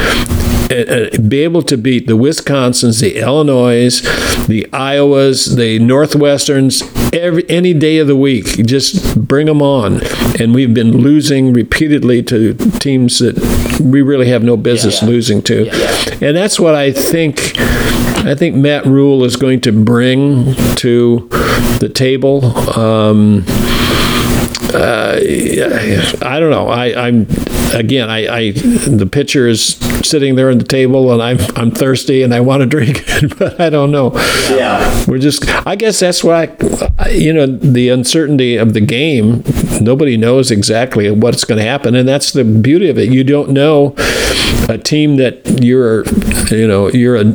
be 0.67 1.41
able 1.41 1.61
to 1.63 1.77
beat 1.77 2.07
the 2.07 2.13
Wisconsins, 2.13 3.01
the 3.01 3.17
Illinois, 3.19 4.01
the 4.47 4.67
Iowas, 4.71 5.55
the 5.55 5.79
Northwesterns 5.79 6.83
every 7.13 7.47
any 7.49 7.73
day 7.73 7.97
of 7.99 8.07
the 8.07 8.15
week. 8.15 8.65
Just 8.65 9.27
bring 9.27 9.47
them 9.47 9.61
on. 9.61 10.01
And 10.39 10.53
we've 10.53 10.73
been 10.73 10.97
losing 10.97 11.53
repeatedly 11.53 12.23
to 12.23 12.53
teams 12.79 13.19
that 13.19 13.37
we 13.81 14.01
really 14.01 14.27
have 14.29 14.43
no 14.43 14.57
business 14.57 15.03
losing 15.03 15.41
to. 15.43 15.69
And 16.21 16.35
that's 16.35 16.59
what 16.59 16.75
I 16.75 16.91
think. 16.91 17.53
I 18.25 18.33
think 18.33 18.55
Matt 18.55 18.85
Rhule 18.85 19.23
is 19.23 19.35
going 19.35 19.61
to 19.61 19.71
bring 19.71 20.55
to 20.75 21.27
the 21.79 21.91
table. 21.93 22.43
Um, 22.77 23.45
uh, 24.73 25.19
I 25.21 26.39
don't 26.39 26.49
know. 26.49 26.67
I, 26.67 27.07
I'm 27.07 27.27
again. 27.75 28.09
I, 28.09 28.27
I 28.27 28.51
the 28.51 29.07
pitcher 29.09 29.47
is 29.47 29.75
sitting 30.07 30.35
there 30.35 30.49
on 30.49 30.57
the 30.57 30.63
table, 30.63 31.11
and 31.11 31.21
I'm 31.21 31.37
I'm 31.55 31.71
thirsty 31.71 32.23
and 32.23 32.33
I 32.33 32.39
want 32.39 32.61
to 32.61 32.65
drink, 32.75 33.03
it, 33.07 33.37
but 33.37 33.59
I 33.59 33.69
don't 33.69 33.91
know. 33.91 34.11
Yeah. 34.49 35.05
We're 35.07 35.19
just. 35.19 35.45
I 35.67 35.75
guess 35.75 35.99
that's 35.99 36.23
why. 36.23 36.55
You 37.11 37.33
know, 37.33 37.45
the 37.45 37.89
uncertainty 37.89 38.57
of 38.57 38.73
the 38.73 38.81
game. 38.81 39.43
Nobody 39.81 40.17
knows 40.17 40.51
exactly 40.51 41.11
what's 41.11 41.43
going 41.43 41.59
to 41.59 41.65
happen, 41.65 41.95
and 41.95 42.07
that's 42.07 42.31
the 42.31 42.43
beauty 42.43 42.89
of 42.89 42.97
it. 42.97 43.11
You 43.11 43.23
don't 43.23 43.49
know 43.49 43.93
a 44.69 44.77
team 44.77 45.17
that 45.17 45.63
you're, 45.63 46.05
you 46.49 46.67
know, 46.67 46.89
you're 46.89 47.15
a 47.15 47.33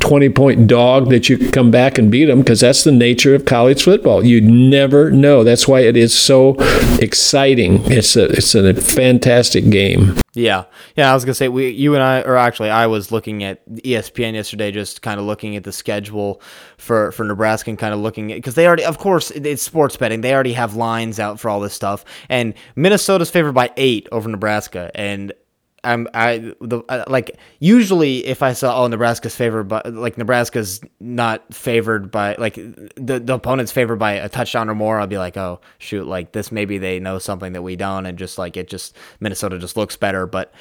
20 0.00 0.28
point 0.30 0.66
dog 0.66 1.10
that 1.10 1.28
you 1.28 1.50
come 1.50 1.70
back 1.70 1.98
and 1.98 2.10
beat 2.10 2.26
them 2.26 2.40
because 2.40 2.60
that's 2.60 2.84
the 2.84 2.92
nature 2.92 3.34
of 3.34 3.44
college 3.44 3.82
football. 3.82 4.24
You 4.24 4.40
never 4.40 5.10
know. 5.10 5.44
That's 5.44 5.68
why 5.68 5.80
it 5.80 5.96
is 5.96 6.16
so 6.16 6.56
exciting. 7.00 7.80
It's 7.90 8.16
a 8.16 8.24
it's 8.26 8.54
a 8.54 8.74
fantastic 8.74 9.65
game. 9.70 10.18
Yeah, 10.34 10.64
yeah. 10.96 11.10
I 11.10 11.14
was 11.14 11.24
gonna 11.24 11.34
say 11.34 11.48
we, 11.48 11.70
you 11.70 11.94
and 11.94 12.02
I, 12.02 12.20
or 12.22 12.36
actually, 12.36 12.70
I 12.70 12.86
was 12.86 13.10
looking 13.10 13.42
at 13.42 13.66
ESPN 13.68 14.34
yesterday, 14.34 14.70
just 14.70 15.02
kind 15.02 15.18
of 15.18 15.26
looking 15.26 15.56
at 15.56 15.64
the 15.64 15.72
schedule 15.72 16.40
for 16.76 17.12
for 17.12 17.24
Nebraska 17.24 17.70
and 17.70 17.78
kind 17.78 17.94
of 17.94 18.00
looking 18.00 18.32
at 18.32 18.36
because 18.36 18.54
they 18.54 18.66
already, 18.66 18.84
of 18.84 18.98
course, 18.98 19.30
it's 19.30 19.62
sports 19.62 19.96
betting. 19.96 20.20
They 20.20 20.34
already 20.34 20.52
have 20.52 20.74
lines 20.74 21.18
out 21.18 21.40
for 21.40 21.48
all 21.48 21.60
this 21.60 21.74
stuff, 21.74 22.04
and 22.28 22.54
Minnesota's 22.74 23.30
favored 23.30 23.54
by 23.54 23.70
eight 23.76 24.08
over 24.12 24.28
Nebraska, 24.28 24.90
and. 24.94 25.32
I'm 25.86 26.08
I 26.12 26.52
the 26.60 26.80
uh, 26.88 27.04
like 27.08 27.36
usually 27.60 28.26
if 28.26 28.42
I 28.42 28.52
saw 28.52 28.82
oh 28.82 28.86
Nebraska's 28.88 29.34
favored 29.34 29.64
but 29.68 29.92
like 29.94 30.18
Nebraska's 30.18 30.80
not 31.00 31.54
favored 31.54 32.10
by 32.10 32.34
like 32.38 32.54
the 32.54 33.20
the 33.20 33.34
opponent's 33.34 33.72
favored 33.72 33.96
by 33.96 34.12
a 34.14 34.28
touchdown 34.28 34.68
or 34.68 34.74
more 34.74 34.98
I'll 35.00 35.06
be 35.06 35.18
like 35.18 35.36
oh 35.36 35.60
shoot 35.78 36.06
like 36.06 36.32
this 36.32 36.50
maybe 36.52 36.78
they 36.78 36.98
know 37.00 37.18
something 37.18 37.52
that 37.54 37.62
we 37.62 37.76
don't 37.76 38.04
and 38.06 38.18
just 38.18 38.36
like 38.38 38.56
it 38.56 38.68
just 38.68 38.96
Minnesota 39.20 39.58
just 39.58 39.76
looks 39.76 39.96
better. 39.96 40.26
But 40.26 40.52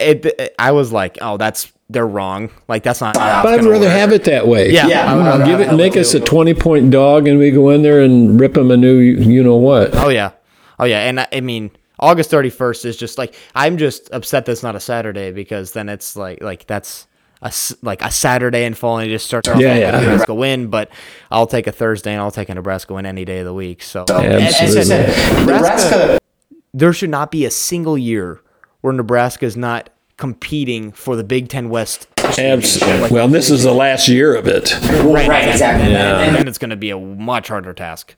it, 0.00 0.26
it- 0.26 0.54
I 0.58 0.72
was 0.72 0.92
like 0.92 1.18
oh 1.22 1.36
that's 1.36 1.72
they're 1.88 2.06
wrong. 2.06 2.50
Like 2.68 2.82
that's 2.82 3.00
not 3.02 3.14
But 3.14 3.46
I'd 3.46 3.64
rather 3.64 3.90
have 3.90 4.12
it 4.12 4.24
that 4.24 4.48
way. 4.48 4.70
Yeah. 4.70 4.86
Yeah, 4.86 5.12
I 5.12 5.14
would 5.14 5.26
I'll 5.26 5.38
rather 5.38 5.44
give 5.44 5.58
have 5.60 5.68
it, 5.68 5.74
it 5.74 5.76
make 5.76 5.92
that 5.92 6.00
us 6.00 6.14
a 6.14 6.20
20 6.20 6.54
point 6.54 6.90
dog, 6.90 7.28
and 7.28 7.38
we 7.38 7.50
go 7.50 7.68
in 7.70 7.82
there 7.82 8.00
and 8.00 8.40
rip 8.40 8.54
them 8.54 8.70
a 8.70 8.76
new, 8.78 8.96
you 8.98 9.42
know 9.44 9.56
what. 9.56 9.94
Oh 9.94 10.08
yeah, 10.08 10.30
oh 10.78 10.84
yeah, 10.86 11.00
and 11.00 11.20
I, 11.20 11.28
I 11.32 11.40
mean 11.42 11.70
August 12.02 12.28
thirty 12.30 12.50
first 12.50 12.84
is 12.84 12.96
just 12.98 13.16
like 13.16 13.34
I'm 13.54 13.78
just 13.78 14.10
upset 14.12 14.44
that's 14.44 14.62
not 14.62 14.76
a 14.76 14.80
Saturday 14.80 15.30
because 15.32 15.72
then 15.72 15.88
it's 15.88 16.16
like 16.16 16.42
like 16.42 16.66
that's 16.66 17.06
a 17.40 17.46
s- 17.46 17.74
like 17.82 18.02
a 18.02 18.10
Saturday 18.10 18.64
in 18.64 18.74
fall 18.74 18.98
and 18.98 19.08
you 19.10 19.14
just 19.16 19.26
start 19.26 19.48
off 19.48 19.58
Yeah, 19.60 19.76
yeah. 19.76 19.96
a 19.96 20.00
Nebraska 20.00 20.34
win, 20.34 20.66
but 20.68 20.90
I'll 21.30 21.46
take 21.46 21.66
a 21.66 21.72
Thursday 21.72 22.12
and 22.12 22.20
I'll 22.20 22.30
take 22.30 22.48
a 22.48 22.54
Nebraska 22.54 22.92
win 22.94 23.06
any 23.06 23.24
day 23.24 23.38
of 23.38 23.46
the 23.46 23.54
week. 23.54 23.82
So 23.82 24.02
Absolutely. 24.02 24.42
As 24.44 24.76
I 24.76 24.82
said, 24.82 25.46
Nebraska. 25.46 26.18
there 26.74 26.92
should 26.92 27.10
not 27.10 27.30
be 27.30 27.44
a 27.44 27.50
single 27.50 27.96
year 27.96 28.40
where 28.82 28.92
Nebraska 28.92 29.44
is 29.46 29.56
not 29.56 29.90
competing 30.18 30.92
for 30.92 31.16
the 31.16 31.24
Big 31.24 31.48
Ten 31.48 31.68
West. 31.68 32.06
Absolutely. 32.38 33.10
Well, 33.10 33.26
this 33.28 33.50
is 33.50 33.64
the 33.64 33.72
last 33.72 34.06
year 34.08 34.36
of 34.36 34.46
it. 34.46 34.72
Well, 34.80 35.14
right, 35.14 35.48
exactly. 35.48 35.94
And- 35.94 36.36
and 36.36 36.48
it's 36.48 36.58
going 36.58 36.70
to 36.70 36.76
be 36.76 36.90
a 36.90 36.98
much 36.98 37.48
harder 37.48 37.72
task 37.72 38.14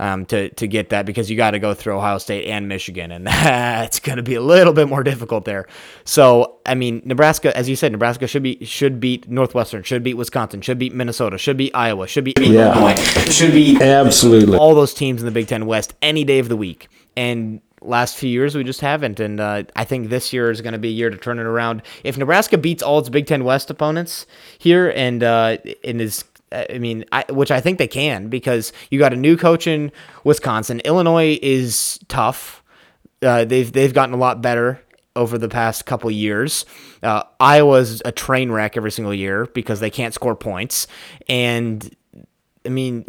um, 0.00 0.24
to 0.26 0.48
to 0.48 0.66
get 0.66 0.88
that 0.88 1.04
because 1.04 1.30
you 1.30 1.36
got 1.36 1.50
to 1.50 1.58
go 1.58 1.74
through 1.74 1.96
Ohio 1.96 2.16
State 2.16 2.46
and 2.46 2.66
Michigan, 2.66 3.12
and 3.12 3.26
that's 3.26 4.00
going 4.00 4.16
to 4.16 4.22
be 4.22 4.34
a 4.34 4.40
little 4.40 4.72
bit 4.72 4.88
more 4.88 5.02
difficult 5.04 5.44
there. 5.44 5.66
So, 6.04 6.56
I 6.64 6.74
mean, 6.74 7.02
Nebraska, 7.04 7.54
as 7.56 7.68
you 7.68 7.76
said, 7.76 7.92
Nebraska 7.92 8.26
should 8.26 8.42
be 8.42 8.64
should 8.64 8.98
beat 8.98 9.28
Northwestern, 9.28 9.82
should 9.82 10.02
beat 10.02 10.14
Wisconsin, 10.14 10.62
should 10.62 10.78
beat 10.78 10.94
Minnesota, 10.94 11.36
should 11.36 11.58
beat 11.58 11.74
Iowa, 11.74 12.06
should 12.08 12.24
beat 12.24 12.38
Illinois 12.38 12.96
should 13.30 13.52
be 13.52 13.80
Absolutely. 13.80 14.56
all 14.56 14.74
those 14.74 14.94
teams 14.94 15.20
in 15.20 15.26
the 15.26 15.32
Big 15.32 15.48
Ten 15.48 15.66
West 15.66 15.94
any 16.00 16.24
day 16.24 16.38
of 16.38 16.48
the 16.48 16.56
week. 16.56 16.88
And 17.16 17.60
last 17.82 18.16
few 18.16 18.30
years 18.30 18.54
we 18.54 18.64
just 18.64 18.80
haven't, 18.80 19.20
and 19.20 19.38
uh, 19.38 19.64
I 19.76 19.84
think 19.84 20.08
this 20.08 20.32
year 20.32 20.50
is 20.50 20.62
going 20.62 20.72
to 20.72 20.78
be 20.78 20.88
a 20.88 20.92
year 20.92 21.10
to 21.10 21.16
turn 21.16 21.38
it 21.38 21.44
around. 21.44 21.82
If 22.04 22.16
Nebraska 22.16 22.56
beats 22.56 22.82
all 22.82 22.98
its 22.98 23.10
Big 23.10 23.26
Ten 23.26 23.44
West 23.44 23.70
opponents 23.70 24.26
here 24.58 24.92
and 24.96 25.22
uh, 25.22 25.58
and 25.84 26.00
is 26.00 26.24
I 26.52 26.78
mean, 26.78 27.04
I, 27.12 27.24
which 27.30 27.50
I 27.50 27.60
think 27.60 27.78
they 27.78 27.86
can 27.86 28.28
because 28.28 28.72
you 28.90 28.98
got 28.98 29.12
a 29.12 29.16
new 29.16 29.36
coach 29.36 29.66
in 29.66 29.92
Wisconsin. 30.24 30.80
Illinois 30.80 31.38
is 31.40 31.98
tough. 32.08 32.62
Uh, 33.22 33.44
they've 33.44 33.70
they've 33.70 33.94
gotten 33.94 34.14
a 34.14 34.18
lot 34.18 34.42
better 34.42 34.80
over 35.14 35.38
the 35.38 35.48
past 35.48 35.86
couple 35.86 36.10
years. 36.10 36.64
Uh, 37.02 37.22
Iowa's 37.38 38.02
a 38.04 38.12
train 38.12 38.50
wreck 38.50 38.76
every 38.76 38.90
single 38.90 39.14
year 39.14 39.46
because 39.46 39.80
they 39.80 39.90
can't 39.90 40.14
score 40.14 40.34
points, 40.34 40.86
and 41.28 41.94
I 42.64 42.68
mean, 42.68 43.04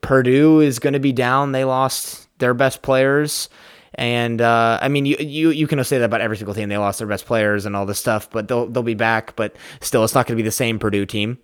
Purdue 0.00 0.60
is 0.60 0.78
going 0.78 0.94
to 0.94 1.00
be 1.00 1.12
down. 1.12 1.52
They 1.52 1.64
lost 1.64 2.28
their 2.38 2.54
best 2.54 2.82
players. 2.82 3.48
And 3.94 4.42
uh, 4.42 4.78
I 4.82 4.88
mean, 4.88 5.06
you, 5.06 5.16
you 5.18 5.50
you 5.50 5.66
can 5.66 5.82
say 5.82 5.98
that 5.98 6.04
about 6.04 6.20
every 6.20 6.36
single 6.36 6.54
team. 6.54 6.68
They 6.68 6.76
lost 6.76 6.98
their 6.98 7.08
best 7.08 7.24
players 7.24 7.64
and 7.64 7.74
all 7.74 7.86
this 7.86 7.98
stuff, 7.98 8.28
but 8.30 8.46
they'll 8.46 8.66
they'll 8.66 8.82
be 8.82 8.94
back. 8.94 9.36
But 9.36 9.56
still, 9.80 10.04
it's 10.04 10.14
not 10.14 10.26
going 10.26 10.36
to 10.36 10.42
be 10.42 10.46
the 10.46 10.52
same 10.52 10.78
Purdue 10.78 11.06
team. 11.06 11.38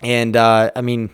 And 0.00 0.36
uh, 0.36 0.70
I 0.74 0.80
mean, 0.80 1.10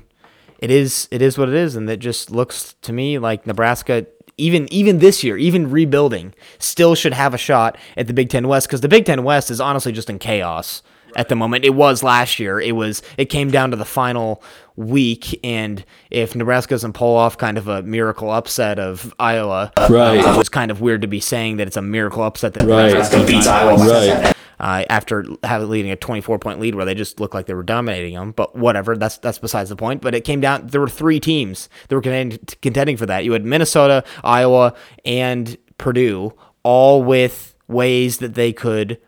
it 0.59 0.71
is 0.71 1.09
it 1.11 1.23
is 1.23 1.37
what 1.39 1.49
it 1.49 1.55
is, 1.55 1.77
and 1.77 1.89
it 1.91 1.99
just 2.01 2.31
looks 2.31 2.75
to 2.83 2.93
me 2.93 3.19
like 3.19 3.47
Nebraska, 3.47 4.07
even 4.37 4.73
even 4.73 4.99
this 4.99 5.23
year, 5.23 5.37
even 5.37 5.71
rebuilding, 5.71 6.35
still 6.59 6.95
should 6.95 7.13
have 7.13 7.35
a 7.35 7.39
shot 7.39 7.77
at 7.97 8.07
the 8.07 8.13
Big 8.15 8.29
Ten 8.31 8.49
West 8.49 8.67
because 8.69 8.81
the 8.81 8.89
Big 8.89 9.05
Ten 9.05 9.25
West 9.25 9.51
is 9.51 9.61
honestly 9.61 9.93
just 9.93 10.09
in 10.11 10.19
chaos 10.19 10.83
at 11.17 11.29
the 11.29 11.37
moment. 11.37 11.65
It 11.65 11.75
was 11.75 12.03
last 12.03 12.39
year. 12.39 12.61
It 12.61 12.73
was 12.77 13.03
it 13.17 13.27
came 13.27 13.51
down 13.51 13.71
to 13.73 13.77
the 13.77 13.85
final 13.85 14.43
week, 14.77 15.39
and 15.45 15.85
if 16.11 16.35
Nebraska 16.35 16.75
doesn't 16.75 16.93
pull 16.95 17.17
off 17.17 17.37
kind 17.37 17.59
of 17.59 17.69
a 17.69 17.83
miracle 17.83 18.31
upset 18.31 18.79
of 18.79 19.13
Iowa, 19.19 19.73
Right. 19.79 20.25
uh, 20.25 20.35
it 20.35 20.37
was 20.39 20.49
kind 20.49 20.71
of 20.71 20.81
weird 20.81 21.03
to 21.03 21.09
be 21.09 21.21
saying 21.21 21.57
that 21.59 21.67
it's 21.67 21.77
a 21.77 21.83
miracle 21.83 22.23
upset 22.23 22.55
that 22.55 22.65
Right. 22.65 22.87
Nebraska 22.89 23.25
beats 23.27 23.47
Iowa 23.47 23.77
by 23.77 23.87
Right. 23.87 24.35
Uh, 24.61 24.85
after 24.89 25.25
having 25.45 25.69
leading 25.69 25.91
a 25.91 25.97
24 25.97 26.39
point 26.39 26.61
lead 26.61 26.75
where 26.75 26.85
they 26.85 26.95
just 26.95 27.21
looked 27.21 27.35
like 27.35 27.47
they 27.47 27.55
were 27.55 27.63
dominating 27.63 28.15
them. 28.15 28.33
But 28.33 28.57
whatever, 28.57 28.97
that's 28.97 29.19
that's 29.19 29.39
besides 29.39 29.71
the 29.71 29.77
point. 29.77 30.03
But 30.03 30.15
it 30.15 30.23
came 30.23 30.41
down. 30.41 30.67
There 30.69 30.81
were 30.81 30.89
three 30.89 31.21
teams 31.21 31.69
that 31.89 31.95
were 31.95 32.03
contending 32.03 32.97
for 32.97 33.07
that. 33.07 33.25
You 33.25 33.33
had 33.33 33.45
Minnesota, 33.45 34.05
Iowa, 34.25 34.75
and 35.05 35.57
Purdue, 35.79 36.35
all 36.63 37.03
with 37.03 37.55
ways 37.69 38.19
that 38.19 38.35
they 38.35 38.53
could 38.53 38.99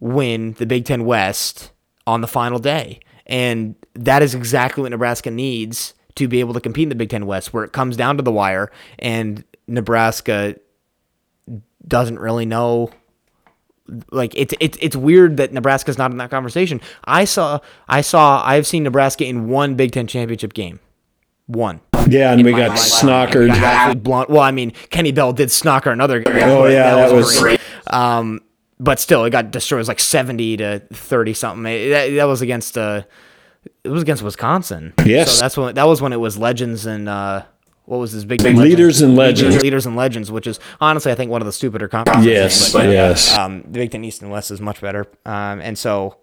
win 0.00 0.52
the 0.54 0.66
Big 0.66 0.84
Ten 0.84 1.04
West 1.04 1.72
on 2.06 2.20
the 2.20 2.28
final 2.28 2.58
day, 2.58 3.00
and 3.26 3.74
that 3.94 4.22
is 4.22 4.34
exactly 4.34 4.82
what 4.82 4.90
Nebraska 4.90 5.30
needs 5.30 5.94
to 6.16 6.28
be 6.28 6.40
able 6.40 6.54
to 6.54 6.60
compete 6.60 6.84
in 6.84 6.88
the 6.88 6.94
Big 6.94 7.10
Ten 7.10 7.26
West, 7.26 7.52
where 7.52 7.64
it 7.64 7.72
comes 7.72 7.96
down 7.96 8.16
to 8.16 8.22
the 8.22 8.32
wire, 8.32 8.70
and 8.98 9.44
Nebraska 9.68 10.56
doesn't 11.86 12.18
really 12.18 12.46
know 12.46 12.90
like 14.10 14.32
it's 14.36 14.54
it's 14.60 14.76
it's 14.80 14.96
weird 14.96 15.36
that 15.36 15.52
Nebraska's 15.52 15.98
not 15.98 16.10
in 16.10 16.16
that 16.18 16.30
conversation. 16.30 16.80
I 17.04 17.24
saw 17.24 17.60
I 17.88 18.00
saw 18.00 18.42
I've 18.44 18.66
seen 18.66 18.82
Nebraska 18.82 19.24
in 19.24 19.48
one 19.48 19.74
Big 19.74 19.92
Ten 19.92 20.06
championship 20.06 20.52
game, 20.54 20.80
one. 21.46 21.80
Yeah, 22.08 22.32
and 22.32 22.44
we 22.44 22.52
got 22.52 22.70
life. 22.70 22.78
snockered. 22.78 24.02
Blunt. 24.02 24.30
Well, 24.30 24.42
I 24.42 24.52
mean, 24.52 24.70
Kenny 24.90 25.10
Bell 25.12 25.32
did 25.32 25.48
snocker 25.48 25.92
another. 25.92 26.22
Oh, 26.26 26.66
yeah, 26.66 26.94
that 26.94 27.12
was- 27.12 27.38
great. 27.40 27.60
Um, 27.88 28.40
but 28.78 29.00
still, 29.00 29.24
it 29.24 29.30
got 29.30 29.50
destroyed. 29.50 29.78
It 29.78 29.80
was 29.80 29.88
like 29.88 30.00
seventy 30.00 30.56
to 30.58 30.80
thirty 30.92 31.34
something. 31.34 31.66
It- 31.66 31.88
that, 31.90 32.10
that 32.14 32.24
was 32.24 32.42
against 32.42 32.78
uh, 32.78 33.02
it 33.82 33.88
was 33.88 34.02
against 34.02 34.22
Wisconsin. 34.22 34.92
Yes. 35.04 35.32
So 35.36 35.40
that's 35.42 35.56
when 35.56 35.74
that 35.74 35.84
was 35.88 36.00
when 36.00 36.12
it 36.12 36.20
was 36.20 36.38
legends 36.38 36.86
and 36.86 37.08
uh, 37.08 37.42
what 37.86 37.98
was 37.98 38.12
this 38.12 38.24
big 38.24 38.42
Leaders 38.42 39.00
and 39.00 39.16
Legends. 39.16 39.62
Leaders 39.62 39.86
and 39.86 39.96
legends, 39.96 40.30
which 40.30 40.46
is 40.46 40.60
honestly 40.80 41.10
I 41.10 41.14
think 41.14 41.30
one 41.30 41.40
of 41.40 41.46
the 41.46 41.52
stupider 41.52 41.88
conferences. 41.88 42.26
Yes, 42.26 42.72
But, 42.72 42.90
yes. 42.90 43.36
um, 43.36 43.62
the 43.62 43.78
Big 43.80 43.90
Ten 43.90 44.04
East 44.04 44.22
and 44.22 44.30
West 44.30 44.50
is 44.50 44.60
much 44.60 44.80
better. 44.80 45.06
Um, 45.24 45.60
and 45.60 45.78
so 45.78 46.18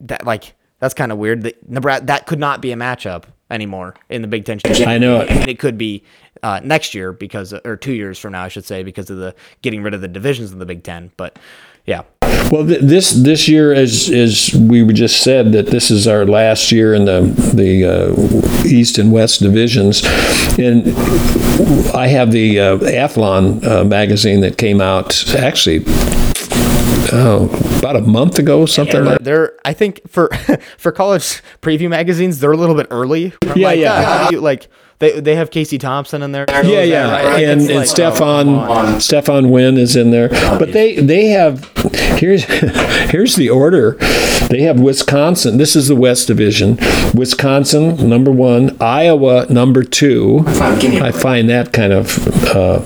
that 0.00 0.24
like 0.24 0.54
that's 0.78 0.94
kind 0.94 1.12
of 1.12 1.18
weird. 1.18 1.42
That 1.42 1.68
Nebraska 1.68 2.06
that 2.06 2.26
could 2.26 2.38
not 2.38 2.62
be 2.62 2.72
a 2.72 2.76
matchup 2.76 3.24
anymore 3.50 3.94
in 4.08 4.22
the 4.22 4.28
Big 4.28 4.44
Ten. 4.44 4.60
I 4.86 4.98
know 4.98 5.20
it. 5.20 5.30
And 5.30 5.48
it 5.48 5.58
could 5.58 5.76
be 5.76 6.04
uh, 6.42 6.60
next 6.64 6.94
year 6.94 7.12
because 7.12 7.52
or 7.52 7.76
two 7.76 7.92
years 7.92 8.18
from 8.18 8.32
now, 8.32 8.44
I 8.44 8.48
should 8.48 8.64
say, 8.64 8.82
because 8.82 9.10
of 9.10 9.18
the 9.18 9.34
getting 9.62 9.82
rid 9.82 9.94
of 9.94 10.00
the 10.00 10.08
divisions 10.08 10.52
in 10.52 10.58
the 10.58 10.66
Big 10.66 10.82
Ten. 10.84 11.10
But 11.16 11.38
yeah, 11.86 12.02
Well, 12.50 12.66
th- 12.66 12.80
this 12.82 13.10
this 13.12 13.48
year, 13.48 13.72
as 13.72 14.10
as 14.10 14.52
we 14.54 14.84
just 14.92 15.22
said, 15.22 15.52
that 15.52 15.66
this 15.68 15.90
is 15.90 16.08
our 16.08 16.26
last 16.26 16.72
year 16.72 16.94
in 16.94 17.04
the 17.04 17.20
the 17.54 17.84
uh, 17.84 18.66
East 18.66 18.98
and 18.98 19.12
West 19.12 19.40
divisions, 19.40 20.02
and 20.58 20.88
I 21.94 22.08
have 22.08 22.32
the 22.32 22.58
uh, 22.58 22.78
Athlon 22.78 23.64
uh, 23.64 23.84
magazine 23.84 24.40
that 24.40 24.58
came 24.58 24.80
out 24.80 25.32
actually. 25.36 25.84
Oh, 27.12 27.48
about 27.78 27.96
a 27.96 28.00
month 28.02 28.38
ago, 28.38 28.66
something 28.66 29.04
like. 29.04 29.18
they're 29.20 29.52
I 29.64 29.72
think 29.72 30.00
for 30.08 30.28
for 30.78 30.92
college 30.92 31.42
preview 31.60 31.88
magazines, 31.88 32.38
they're 32.40 32.52
a 32.52 32.56
little 32.56 32.74
bit 32.76 32.86
early. 32.90 33.32
I'm 33.46 33.58
Yeah, 33.58 33.66
like, 33.68 33.78
yeah. 33.80 34.30
you- 34.30 34.40
like 34.40 34.68
they 35.00 35.18
they 35.18 35.34
have 35.34 35.50
Casey 35.50 35.78
Thompson 35.78 36.22
in 36.22 36.32
there. 36.32 36.44
Yeah, 36.48 36.82
yeah, 36.82 37.06
Like, 37.06 37.42
and, 37.42 37.60
and 37.62 37.70
like, 37.70 37.86
Stefan 37.86 39.00
Stefan 39.00 39.50
Wynn 39.50 39.78
is 39.78 39.96
in 39.96 40.10
there, 40.10 40.28
but 40.28 40.72
they 40.72 40.96
they 40.96 41.28
have 41.28 41.70
here's 42.18 42.44
here's 43.10 43.34
the 43.34 43.48
order. 43.48 43.92
They 44.48 44.62
have 44.62 44.78
Wisconsin. 44.78 45.56
This 45.56 45.74
is 45.74 45.88
the 45.88 45.96
West 45.96 46.26
Division. 46.26 46.78
Wisconsin 47.14 48.08
number 48.08 48.30
one, 48.30 48.76
Iowa 48.78 49.46
number 49.48 49.82
two. 49.82 50.44
give 50.80 50.90
me 50.90 50.98
a 50.98 51.06
I 51.06 51.12
find 51.12 51.48
that 51.48 51.72
kind 51.72 51.92
of, 51.92 52.28
uh, 52.48 52.82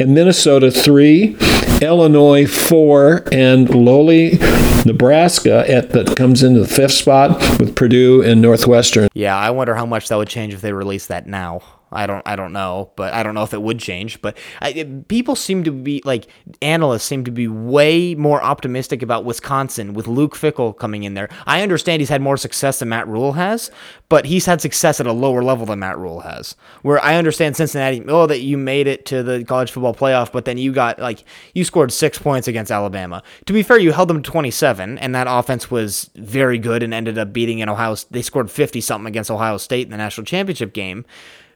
and 0.00 0.14
Minnesota 0.14 0.70
three, 0.70 1.36
Illinois 1.82 2.46
four, 2.46 3.22
and 3.30 3.68
lowly 3.68 4.38
Nebraska 4.84 5.64
at 5.70 5.90
that 5.90 6.16
comes 6.16 6.42
into 6.42 6.60
the 6.60 6.68
fifth 6.68 6.92
spot 6.92 7.38
with 7.58 7.74
Purdue 7.76 8.22
and 8.22 8.40
Northwestern. 8.40 9.08
Yeah, 9.14 9.36
I 9.36 9.50
wonder 9.50 9.74
how 9.74 9.86
much 9.86 10.08
that 10.08 10.16
would 10.16 10.28
change 10.28 10.54
if 10.54 10.60
they 10.60 10.72
released 10.72 11.08
that 11.08 11.26
now. 11.26 11.62
I 11.94 12.06
don't, 12.06 12.22
I 12.26 12.36
don't 12.36 12.52
know, 12.52 12.90
but 12.96 13.14
I 13.14 13.22
don't 13.22 13.34
know 13.34 13.42
if 13.44 13.54
it 13.54 13.62
would 13.62 13.78
change. 13.78 14.20
But 14.20 14.36
I, 14.60 14.70
it- 14.70 15.08
people 15.08 15.36
seem 15.36 15.64
to 15.64 15.70
be 15.70 16.02
like 16.04 16.26
analysts 16.62 17.04
seem 17.04 17.24
to 17.24 17.30
be 17.30 17.48
way 17.48 18.14
more 18.14 18.42
optimistic 18.42 19.02
about 19.02 19.24
Wisconsin 19.24 19.94
with 19.94 20.06
Luke 20.06 20.34
Fickell 20.36 20.76
coming 20.76 21.04
in 21.04 21.14
there. 21.14 21.28
I 21.46 21.62
understand 21.62 22.00
he's 22.00 22.08
had 22.08 22.20
more 22.22 22.36
success 22.36 22.78
than 22.80 22.88
Matt 22.88 23.06
Rhule 23.08 23.32
has, 23.34 23.70
but 24.08 24.24
he's 24.26 24.46
had 24.46 24.60
success 24.60 25.00
at 25.00 25.06
a 25.06 25.12
lower 25.12 25.42
level 25.42 25.66
than 25.66 25.78
Matt 25.78 25.98
Rhule 25.98 26.20
has. 26.20 26.56
Where 26.82 27.02
I 27.02 27.16
understand 27.16 27.56
Cincinnati, 27.56 28.02
oh, 28.08 28.26
that 28.26 28.40
you 28.40 28.56
made 28.58 28.86
it 28.86 29.06
to 29.06 29.22
the 29.22 29.44
college 29.44 29.70
football 29.70 29.94
playoff, 29.94 30.32
but 30.32 30.44
then 30.44 30.58
you 30.58 30.72
got 30.72 30.98
like 30.98 31.24
you 31.54 31.64
scored 31.64 31.92
six 31.92 32.18
points 32.18 32.48
against 32.48 32.70
Alabama. 32.72 33.22
To 33.46 33.52
be 33.52 33.62
fair, 33.62 33.78
you 33.78 33.92
held 33.92 34.08
them 34.08 34.22
to 34.22 34.30
27, 34.30 34.98
and 34.98 35.14
that 35.14 35.26
offense 35.28 35.70
was 35.70 36.10
very 36.16 36.58
good 36.58 36.82
and 36.82 36.92
ended 36.92 37.18
up 37.18 37.32
beating 37.32 37.60
in 37.60 37.68
Ohio. 37.68 37.94
They 38.10 38.22
scored 38.22 38.50
50 38.50 38.80
something 38.80 39.06
against 39.06 39.30
Ohio 39.30 39.56
State 39.56 39.86
in 39.86 39.90
the 39.90 39.96
national 39.96 40.24
championship 40.24 40.72
game, 40.72 41.04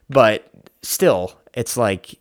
but 0.09 0.49
still, 0.81 1.39
it's 1.53 1.77
like 1.77 2.18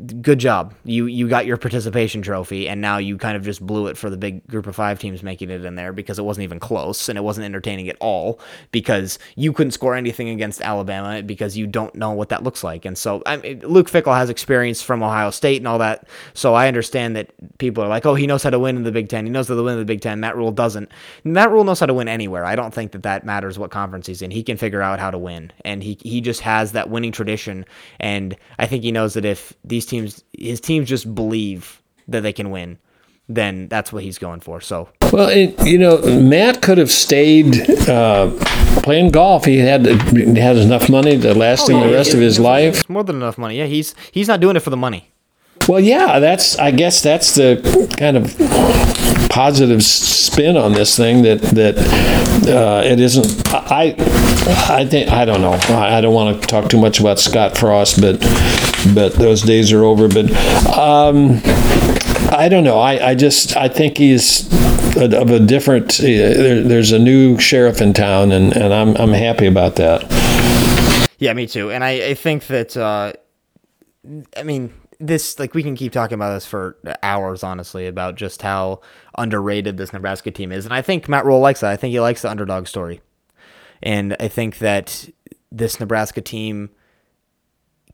good 0.00 0.38
job. 0.38 0.74
You 0.84 1.06
you 1.06 1.28
got 1.28 1.46
your 1.46 1.56
participation 1.56 2.22
trophy, 2.22 2.68
and 2.68 2.80
now 2.80 2.98
you 2.98 3.16
kind 3.18 3.36
of 3.36 3.42
just 3.42 3.64
blew 3.64 3.86
it 3.86 3.96
for 3.96 4.10
the 4.10 4.16
big 4.16 4.46
group 4.46 4.66
of 4.66 4.74
five 4.74 4.98
teams 4.98 5.22
making 5.22 5.50
it 5.50 5.64
in 5.64 5.74
there 5.74 5.92
because 5.92 6.18
it 6.18 6.24
wasn't 6.24 6.44
even 6.44 6.58
close 6.58 7.08
and 7.08 7.18
it 7.18 7.22
wasn't 7.22 7.44
entertaining 7.44 7.88
at 7.88 7.96
all 8.00 8.40
because 8.70 9.18
you 9.36 9.52
couldn't 9.52 9.72
score 9.72 9.94
anything 9.94 10.28
against 10.28 10.60
Alabama 10.62 11.22
because 11.22 11.56
you 11.56 11.66
don't 11.66 11.94
know 11.94 12.12
what 12.12 12.30
that 12.30 12.42
looks 12.42 12.64
like. 12.64 12.84
And 12.84 12.96
so 12.96 13.22
I 13.26 13.36
mean, 13.36 13.60
Luke 13.60 13.90
Fickell 13.90 14.16
has 14.16 14.30
experience 14.30 14.82
from 14.82 15.02
Ohio 15.02 15.30
State 15.30 15.58
and 15.58 15.68
all 15.68 15.78
that, 15.78 16.08
so 16.34 16.54
I 16.54 16.68
understand 16.68 17.16
that 17.16 17.30
people 17.58 17.84
are 17.84 17.88
like, 17.88 18.06
oh, 18.06 18.14
he 18.14 18.26
knows 18.26 18.42
how 18.42 18.50
to 18.50 18.58
win 18.58 18.76
in 18.76 18.82
the 18.84 18.92
Big 18.92 19.08
Ten. 19.08 19.26
He 19.26 19.30
knows 19.30 19.48
how 19.48 19.54
to 19.54 19.62
win 19.62 19.74
in 19.74 19.80
the 19.80 19.84
Big 19.84 20.00
Ten. 20.00 20.20
Matt 20.20 20.36
Rhule 20.36 20.52
doesn't. 20.52 20.90
Matt 21.24 21.50
Rhule 21.50 21.64
knows 21.64 21.80
how 21.80 21.86
to 21.86 21.94
win 21.94 22.08
anywhere. 22.08 22.44
I 22.44 22.56
don't 22.56 22.72
think 22.72 22.92
that 22.92 23.02
that 23.02 23.24
matters 23.24 23.58
what 23.58 23.70
conference 23.70 24.06
he's 24.06 24.22
in. 24.22 24.30
He 24.30 24.42
can 24.42 24.56
figure 24.56 24.82
out 24.82 24.98
how 24.98 25.10
to 25.10 25.18
win, 25.18 25.52
and 25.64 25.82
he 25.82 25.98
he 26.00 26.20
just 26.20 26.40
has 26.40 26.72
that 26.72 26.90
winning 26.90 27.12
tradition. 27.12 27.64
And 27.98 28.36
I 28.58 28.66
think 28.66 28.82
he 28.82 28.92
knows 28.92 29.14
that 29.14 29.24
if 29.24 29.52
these 29.64 29.86
teams, 29.90 30.24
his 30.36 30.60
teams 30.60 30.88
just 30.88 31.14
believe 31.14 31.82
that 32.08 32.22
they 32.22 32.32
can 32.32 32.50
win, 32.50 32.78
then 33.28 33.68
that's 33.68 33.92
what 33.92 34.02
he's 34.02 34.18
going 34.18 34.40
for. 34.40 34.60
So 34.60 34.88
Well, 35.12 35.28
it, 35.28 35.60
you 35.66 35.78
know, 35.78 35.98
Matt 36.02 36.62
could 36.62 36.78
have 36.78 36.90
stayed 36.90 37.68
uh, 37.88 38.30
playing 38.82 39.10
golf. 39.10 39.44
He 39.44 39.58
had 39.58 39.86
he 39.86 40.38
had 40.40 40.56
enough 40.56 40.88
money 40.88 41.18
to 41.20 41.34
last 41.34 41.68
him 41.68 41.80
the 41.80 41.92
rest 41.92 42.14
of 42.14 42.20
his 42.20 42.38
life. 42.38 42.78
it's 42.80 42.88
more 42.88 43.04
than 43.04 43.16
enough 43.16 43.38
money. 43.38 43.58
Yeah, 43.58 43.66
he's 43.66 43.94
he's 44.12 44.28
not 44.28 44.40
doing 44.40 44.56
it 44.56 44.60
for 44.60 44.70
the 44.70 44.76
money. 44.76 45.10
Well, 45.68 45.80
yeah, 45.80 46.18
that's 46.18 46.58
I 46.58 46.70
guess 46.70 47.02
that's 47.02 47.34
the 47.34 47.60
kind 47.96 48.16
of 48.16 48.36
positive 49.30 49.82
spin 49.82 50.56
on 50.56 50.72
this 50.72 50.96
thing 50.96 51.22
that 51.22 51.40
that 51.42 51.78
uh, 52.48 52.82
it 52.84 52.98
isn't. 52.98 53.42
I 53.54 53.94
I 54.68 54.84
think 54.86 55.10
I 55.10 55.24
don't 55.24 55.40
know. 55.40 55.52
I 55.52 56.00
don't 56.00 56.14
want 56.14 56.40
to 56.40 56.48
talk 56.48 56.70
too 56.70 56.80
much 56.80 56.98
about 56.98 57.18
Scott 57.18 57.56
Frost, 57.56 58.00
but 58.00 58.18
but 58.94 59.14
those 59.14 59.42
days 59.42 59.72
are 59.72 59.84
over. 59.84 60.08
But 60.08 60.30
um, 60.76 61.40
I 62.32 62.48
don't 62.50 62.64
know. 62.64 62.78
I, 62.78 63.10
I 63.10 63.14
just 63.14 63.56
I 63.56 63.68
think 63.68 63.98
he's 63.98 64.52
of 64.96 65.30
a 65.30 65.38
different. 65.38 65.98
There, 65.98 66.62
there's 66.62 66.90
a 66.90 66.98
new 66.98 67.38
sheriff 67.38 67.80
in 67.80 67.92
town, 67.92 68.32
and, 68.32 68.56
and 68.56 68.72
I'm 68.72 68.96
I'm 68.96 69.12
happy 69.12 69.46
about 69.46 69.76
that. 69.76 70.04
Yeah, 71.20 71.34
me 71.34 71.46
too. 71.46 71.70
And 71.70 71.84
I, 71.84 71.90
I 72.08 72.14
think 72.14 72.46
that, 72.46 72.74
uh, 72.78 73.12
I 74.34 74.42
mean, 74.42 74.72
this 75.00 75.38
like 75.38 75.54
we 75.54 75.62
can 75.62 75.74
keep 75.74 75.92
talking 75.92 76.14
about 76.14 76.34
this 76.34 76.46
for 76.46 76.76
hours, 77.02 77.42
honestly, 77.42 77.86
about 77.86 78.14
just 78.14 78.42
how 78.42 78.80
underrated 79.16 79.76
this 79.76 79.92
Nebraska 79.92 80.30
team 80.30 80.52
is, 80.52 80.64
and 80.66 80.74
I 80.74 80.82
think 80.82 81.08
Matt 81.08 81.24
Rhule 81.24 81.40
likes 81.40 81.60
that. 81.60 81.70
I 81.70 81.76
think 81.76 81.92
he 81.92 82.00
likes 82.00 82.22
the 82.22 82.30
underdog 82.30 82.66
story, 82.66 83.00
and 83.82 84.14
I 84.20 84.28
think 84.28 84.58
that 84.58 85.08
this 85.50 85.80
Nebraska 85.80 86.20
team 86.20 86.70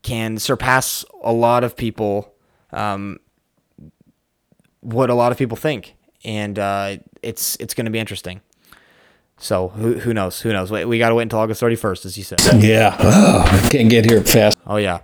can 0.03 0.37
surpass 0.37 1.05
a 1.23 1.33
lot 1.33 1.63
of 1.63 1.75
people, 1.75 2.33
um, 2.71 3.19
what 4.81 5.09
a 5.09 5.15
lot 5.15 5.31
of 5.31 5.37
people 5.37 5.57
think, 5.57 5.95
and 6.23 6.59
uh, 6.59 6.97
it's 7.23 7.55
it's 7.57 7.73
going 7.73 7.85
to 7.85 7.91
be 7.91 7.99
interesting. 7.99 8.41
So 9.37 9.69
who 9.69 9.99
who 9.99 10.13
knows? 10.13 10.41
Who 10.41 10.51
knows? 10.51 10.71
We, 10.71 10.83
we 10.83 10.97
got 10.97 11.09
to 11.09 11.15
wait 11.15 11.23
until 11.23 11.39
August 11.39 11.61
thirty 11.61 11.75
first, 11.75 12.05
as 12.05 12.17
you 12.17 12.23
said. 12.23 12.39
Yeah. 12.61 12.95
Oh, 12.99 13.67
can't 13.71 13.89
get 13.89 14.03
here 14.05 14.21
fast. 14.23 14.57
Oh 14.65 14.77
yeah. 14.77 14.99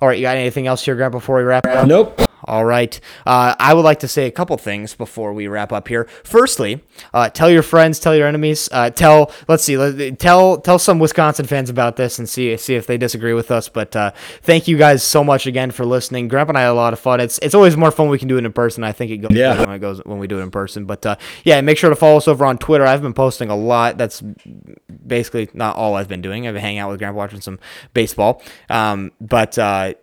All 0.00 0.08
right, 0.08 0.18
you 0.18 0.22
got 0.22 0.36
anything 0.36 0.66
else 0.66 0.84
here, 0.84 0.94
Grant, 0.94 1.12
before 1.12 1.36
we 1.36 1.42
wrap 1.42 1.66
up? 1.66 1.86
Nope. 1.86 2.20
All 2.46 2.64
right. 2.64 2.98
Uh, 3.26 3.54
I 3.58 3.74
would 3.74 3.84
like 3.84 3.98
to 4.00 4.08
say 4.08 4.26
a 4.26 4.30
couple 4.30 4.56
things 4.56 4.94
before 4.94 5.32
we 5.32 5.48
wrap 5.48 5.72
up 5.72 5.88
here. 5.88 6.04
Firstly, 6.24 6.80
uh, 7.12 7.28
tell 7.28 7.50
your 7.50 7.62
friends, 7.62 7.98
tell 7.98 8.14
your 8.14 8.26
enemies, 8.26 8.68
uh, 8.72 8.90
tell 8.90 9.32
let's 9.48 9.64
see, 9.64 9.76
let, 9.76 10.18
tell 10.18 10.58
tell 10.58 10.78
some 10.78 10.98
Wisconsin 10.98 11.46
fans 11.46 11.70
about 11.70 11.96
this 11.96 12.18
and 12.18 12.28
see 12.28 12.56
see 12.56 12.74
if 12.74 12.86
they 12.86 12.96
disagree 12.98 13.32
with 13.32 13.50
us. 13.50 13.68
But 13.68 13.94
uh, 13.96 14.12
thank 14.42 14.68
you 14.68 14.76
guys 14.78 15.02
so 15.02 15.24
much 15.24 15.46
again 15.46 15.70
for 15.70 15.84
listening. 15.84 16.28
Grandpa 16.28 16.50
and 16.50 16.58
I 16.58 16.62
had 16.62 16.70
a 16.70 16.74
lot 16.74 16.92
of 16.92 17.00
fun. 17.00 17.20
It's 17.20 17.38
it's 17.38 17.54
always 17.54 17.76
more 17.76 17.90
fun 17.90 18.06
when 18.06 18.12
we 18.12 18.18
can 18.18 18.28
do 18.28 18.38
it 18.38 18.44
in 18.44 18.52
person. 18.52 18.84
I 18.84 18.92
think 18.92 19.10
it 19.10 19.18
goes 19.18 19.32
Yeah. 19.32 19.58
when 19.60 19.70
it 19.70 19.78
goes 19.80 20.00
when 20.04 20.18
we 20.18 20.26
do 20.26 20.38
it 20.38 20.42
in 20.42 20.50
person. 20.50 20.84
But 20.84 21.04
uh, 21.04 21.16
yeah, 21.44 21.60
make 21.60 21.78
sure 21.78 21.90
to 21.90 21.96
follow 21.96 22.18
us 22.18 22.28
over 22.28 22.44
on 22.46 22.58
Twitter. 22.58 22.84
I've 22.86 23.02
been 23.02 23.14
posting 23.14 23.50
a 23.50 23.56
lot. 23.56 23.98
That's 23.98 24.22
basically 25.06 25.48
not 25.54 25.76
all 25.76 25.94
I've 25.94 26.08
been 26.08 26.22
doing. 26.22 26.46
I've 26.46 26.54
been 26.54 26.62
hanging 26.62 26.78
out 26.78 26.90
with 26.90 26.98
Grandpa 26.98 27.16
watching 27.18 27.40
some 27.40 27.58
baseball. 27.94 28.42
Um, 28.70 29.12
but 29.20 29.58
uh, 29.58 29.94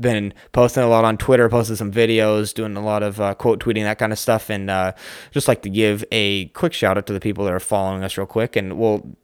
been 0.00 0.34
posting 0.52 0.82
a 0.82 0.88
lot 0.88 1.04
on 1.04 1.16
Twitter, 1.16 1.48
posted 1.48 1.78
some 1.78 1.92
videos, 1.92 2.54
doing 2.54 2.76
a 2.76 2.84
lot 2.84 3.02
of 3.02 3.20
uh, 3.20 3.34
quote 3.34 3.60
tweeting, 3.60 3.82
that 3.82 3.98
kind 3.98 4.12
of 4.12 4.18
stuff, 4.18 4.50
and 4.50 4.70
uh, 4.70 4.92
just 5.30 5.48
like 5.48 5.62
to 5.62 5.70
give 5.70 6.04
a 6.12 6.46
quick 6.46 6.72
shout 6.72 6.96
out 6.96 7.06
to 7.06 7.12
the 7.12 7.20
people 7.20 7.44
that 7.44 7.52
are 7.52 7.60
following 7.60 8.02
us 8.04 8.16
real 8.16 8.26
quick. 8.26 8.56
And 8.56 8.78
we'll 8.78 9.16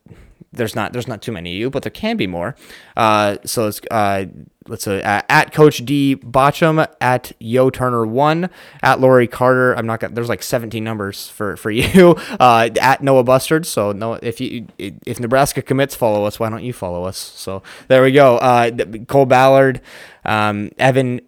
there's 0.52 0.74
not 0.74 0.92
there's 0.92 1.08
not 1.08 1.22
too 1.22 1.32
many 1.32 1.52
of 1.52 1.58
you, 1.58 1.70
but 1.70 1.82
there 1.82 1.90
can 1.90 2.16
be 2.16 2.26
more. 2.26 2.54
Uh, 2.96 3.36
so 3.44 3.68
it's 3.68 3.80
uh, 3.90 4.26
let's 4.68 4.86
uh, 4.86 5.22
at 5.28 5.52
Coach 5.52 5.84
D 5.84 6.16
Botcham, 6.16 6.86
at 7.00 7.32
Yo 7.38 7.70
Turner 7.70 8.06
one, 8.06 8.50
at 8.82 9.00
Lori 9.00 9.26
Carter. 9.26 9.72
I'm 9.74 9.86
not 9.86 10.00
gonna. 10.00 10.14
There's 10.14 10.28
like 10.28 10.42
17 10.42 10.82
numbers 10.84 11.28
for 11.28 11.56
for 11.56 11.70
you. 11.72 12.16
Uh, 12.38 12.68
at 12.80 13.02
Noah 13.02 13.24
Bustard. 13.24 13.66
So 13.66 13.92
no, 13.92 14.14
if 14.14 14.40
you 14.40 14.66
if 14.78 15.18
Nebraska 15.18 15.62
commits, 15.62 15.94
follow 15.94 16.24
us. 16.24 16.38
Why 16.38 16.48
don't 16.50 16.64
you 16.64 16.72
follow 16.72 17.04
us? 17.04 17.16
So 17.16 17.62
there 17.88 18.02
we 18.02 18.12
go. 18.12 18.36
Uh, 18.38 18.70
Cole 19.08 19.26
Ballard, 19.26 19.80
um, 20.24 20.70
Evan 20.78 21.20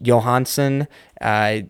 Johansson. 0.00 0.86
Uh, 1.20 1.62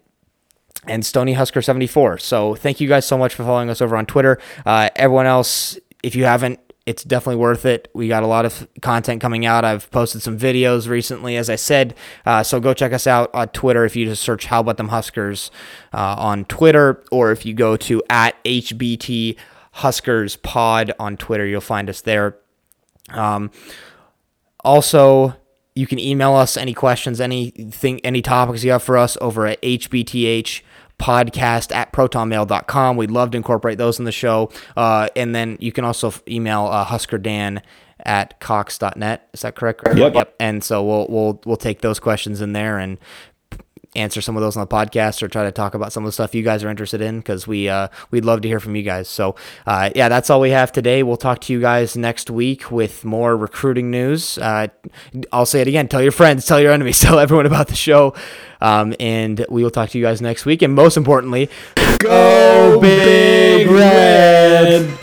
and 0.87 1.05
Stony 1.05 1.35
Husker 1.35 1.61
74. 1.61 2.17
So 2.19 2.55
thank 2.55 2.81
you 2.81 2.89
guys 2.89 3.07
so 3.07 3.19
much 3.19 3.35
for 3.35 3.45
following 3.45 3.69
us 3.69 3.83
over 3.83 3.95
on 3.95 4.07
Twitter. 4.07 4.39
Uh, 4.65 4.89
everyone 4.97 5.27
else, 5.27 5.79
if 6.03 6.17
you 6.17 6.25
haven't, 6.25 6.61
it's 6.89 7.05
definitely 7.05 7.37
worth 7.37 7.67
it. 7.67 7.91
We 7.93 8.09
got 8.09 8.23
a 8.23 8.27
lot 8.27 8.47
of 8.47 8.67
content 8.81 9.21
coming 9.21 9.45
out. 9.45 9.63
I've 9.63 9.91
posted 9.91 10.23
some 10.23 10.39
videos 10.39 10.89
recently, 10.89 11.37
as 11.37 11.51
I 11.51 11.57
said. 11.57 11.95
Uh, 12.25 12.43
so 12.43 12.61
go 12.61 12.73
check 12.73 12.95
us 12.95 13.07
out 13.07 13.29
on 13.35 13.49
Twitter 13.49 13.85
if 13.85 13.95
you 13.95 14.07
just 14.07 14.23
search 14.23 14.47
How 14.47 14.61
About 14.61 14.79
Them 14.79 14.89
Huskers 14.89 15.51
uh, 15.93 16.17
on 16.19 16.47
Twitter, 16.47 17.05
or 17.13 17.31
if 17.31 17.45
you 17.45 17.53
go 17.53 17.77
to 17.77 18.03
at 18.09 18.43
HBT 18.43 19.37
Huskers 19.73 20.37
Pod 20.37 20.95
on 20.99 21.19
Twitter, 21.19 21.45
you'll 21.47 21.61
find 21.61 21.91
us 21.91 22.01
there. 22.01 22.39
Um, 23.11 23.51
also, 24.65 25.37
you 25.75 25.87
can 25.87 25.99
email 25.99 26.33
us 26.33 26.57
any 26.57 26.73
questions, 26.73 27.21
anything, 27.21 28.01
any 28.01 28.23
topics 28.23 28.65
you 28.65 28.71
have 28.71 28.83
for 28.83 28.97
us 28.97 29.19
over 29.21 29.47
at 29.47 29.61
hbth 29.61 30.63
podcast 30.99 31.75
at 31.75 31.93
protonmail.com. 31.93 32.97
We'd 32.97 33.11
love 33.11 33.31
to 33.33 33.37
incorporate 33.37 33.79
those 33.79 33.99
in 33.99 34.05
the 34.05 34.13
show. 34.13 34.51
Uh, 34.77 35.09
and 35.17 35.35
then 35.35 35.57
you 35.61 35.73
can 35.73 35.85
also 35.85 36.13
email 36.29 36.67
uh, 36.67 36.85
huskerdan 36.85 37.63
at 38.05 38.39
cox.net. 38.41 39.29
Is 39.33 39.43
that 39.43 39.55
correct? 39.55 39.83
Yep. 39.95 40.15
Yep. 40.15 40.35
And 40.41 40.63
so 40.63 40.85
we'll, 40.85 41.07
we'll, 41.09 41.41
we'll 41.45 41.57
take 41.57 41.81
those 41.81 41.99
questions 41.99 42.41
in 42.41 42.53
there 42.53 42.79
and 42.79 42.99
answer 43.97 44.21
some 44.21 44.37
of 44.37 44.43
those 44.43 44.57
on 44.57 44.61
the 44.61 44.67
podcast 44.67 45.23
or 45.23 45.29
try 45.29 45.45
to 45.45 45.53
talk 45.53 45.75
about 45.75 45.93
some 45.93 46.05
of 46.05 46.09
the 46.09 46.13
stuff 46.13 46.35
you 46.35 46.43
guys 46.43 46.63
are 46.63 46.69
interested 46.69 47.01
in 47.01 47.19
because 47.19 47.47
we 47.47 47.69
uh, 47.69 47.89
we'd 48.11 48.25
love 48.25 48.41
to 48.43 48.49
hear 48.49 48.61
from 48.61 48.77
you 48.77 48.83
guys. 48.83 49.09
So 49.09 49.35
uh, 49.67 49.91
yeah, 49.95 50.09
that's 50.09 50.31
all 50.31 50.41
we 50.41 50.51
have 50.51 50.73
today. 50.73 51.03
We'll 51.03 51.17
talk 51.17 51.41
to 51.43 51.53
you 51.53 51.61
guys 51.61 51.97
next 51.97 52.31
week 52.31 52.71
with 52.71 53.05
more 53.05 53.37
recruiting 53.37 53.91
news. 53.91 54.39
Uh, 54.39 54.69
I'll 55.33 55.47
say 55.47 55.61
it 55.61 55.69
again: 55.69 55.89
tell 55.89 56.03
your 56.03 56.13
friends, 56.13 56.47
tell 56.47 56.61
your 56.61 56.73
enemies, 56.73 57.01
tell 57.03 57.19
everyone 57.19 57.47
about 57.47 57.69
the 57.69 57.77
show, 57.77 58.15
um, 58.61 58.95
and 59.01 59.45
we 59.49 59.63
will 59.63 59.71
talk 59.71 59.91
to 59.91 59.99
you 59.99 60.05
guys 60.05 60.21
next 60.21 60.45
week. 60.45 60.63
And 60.63 60.75
most 60.75 60.97
importantly, 60.97 61.49
Go 61.99 62.81
Big 62.81 63.69
Red! 63.69 64.99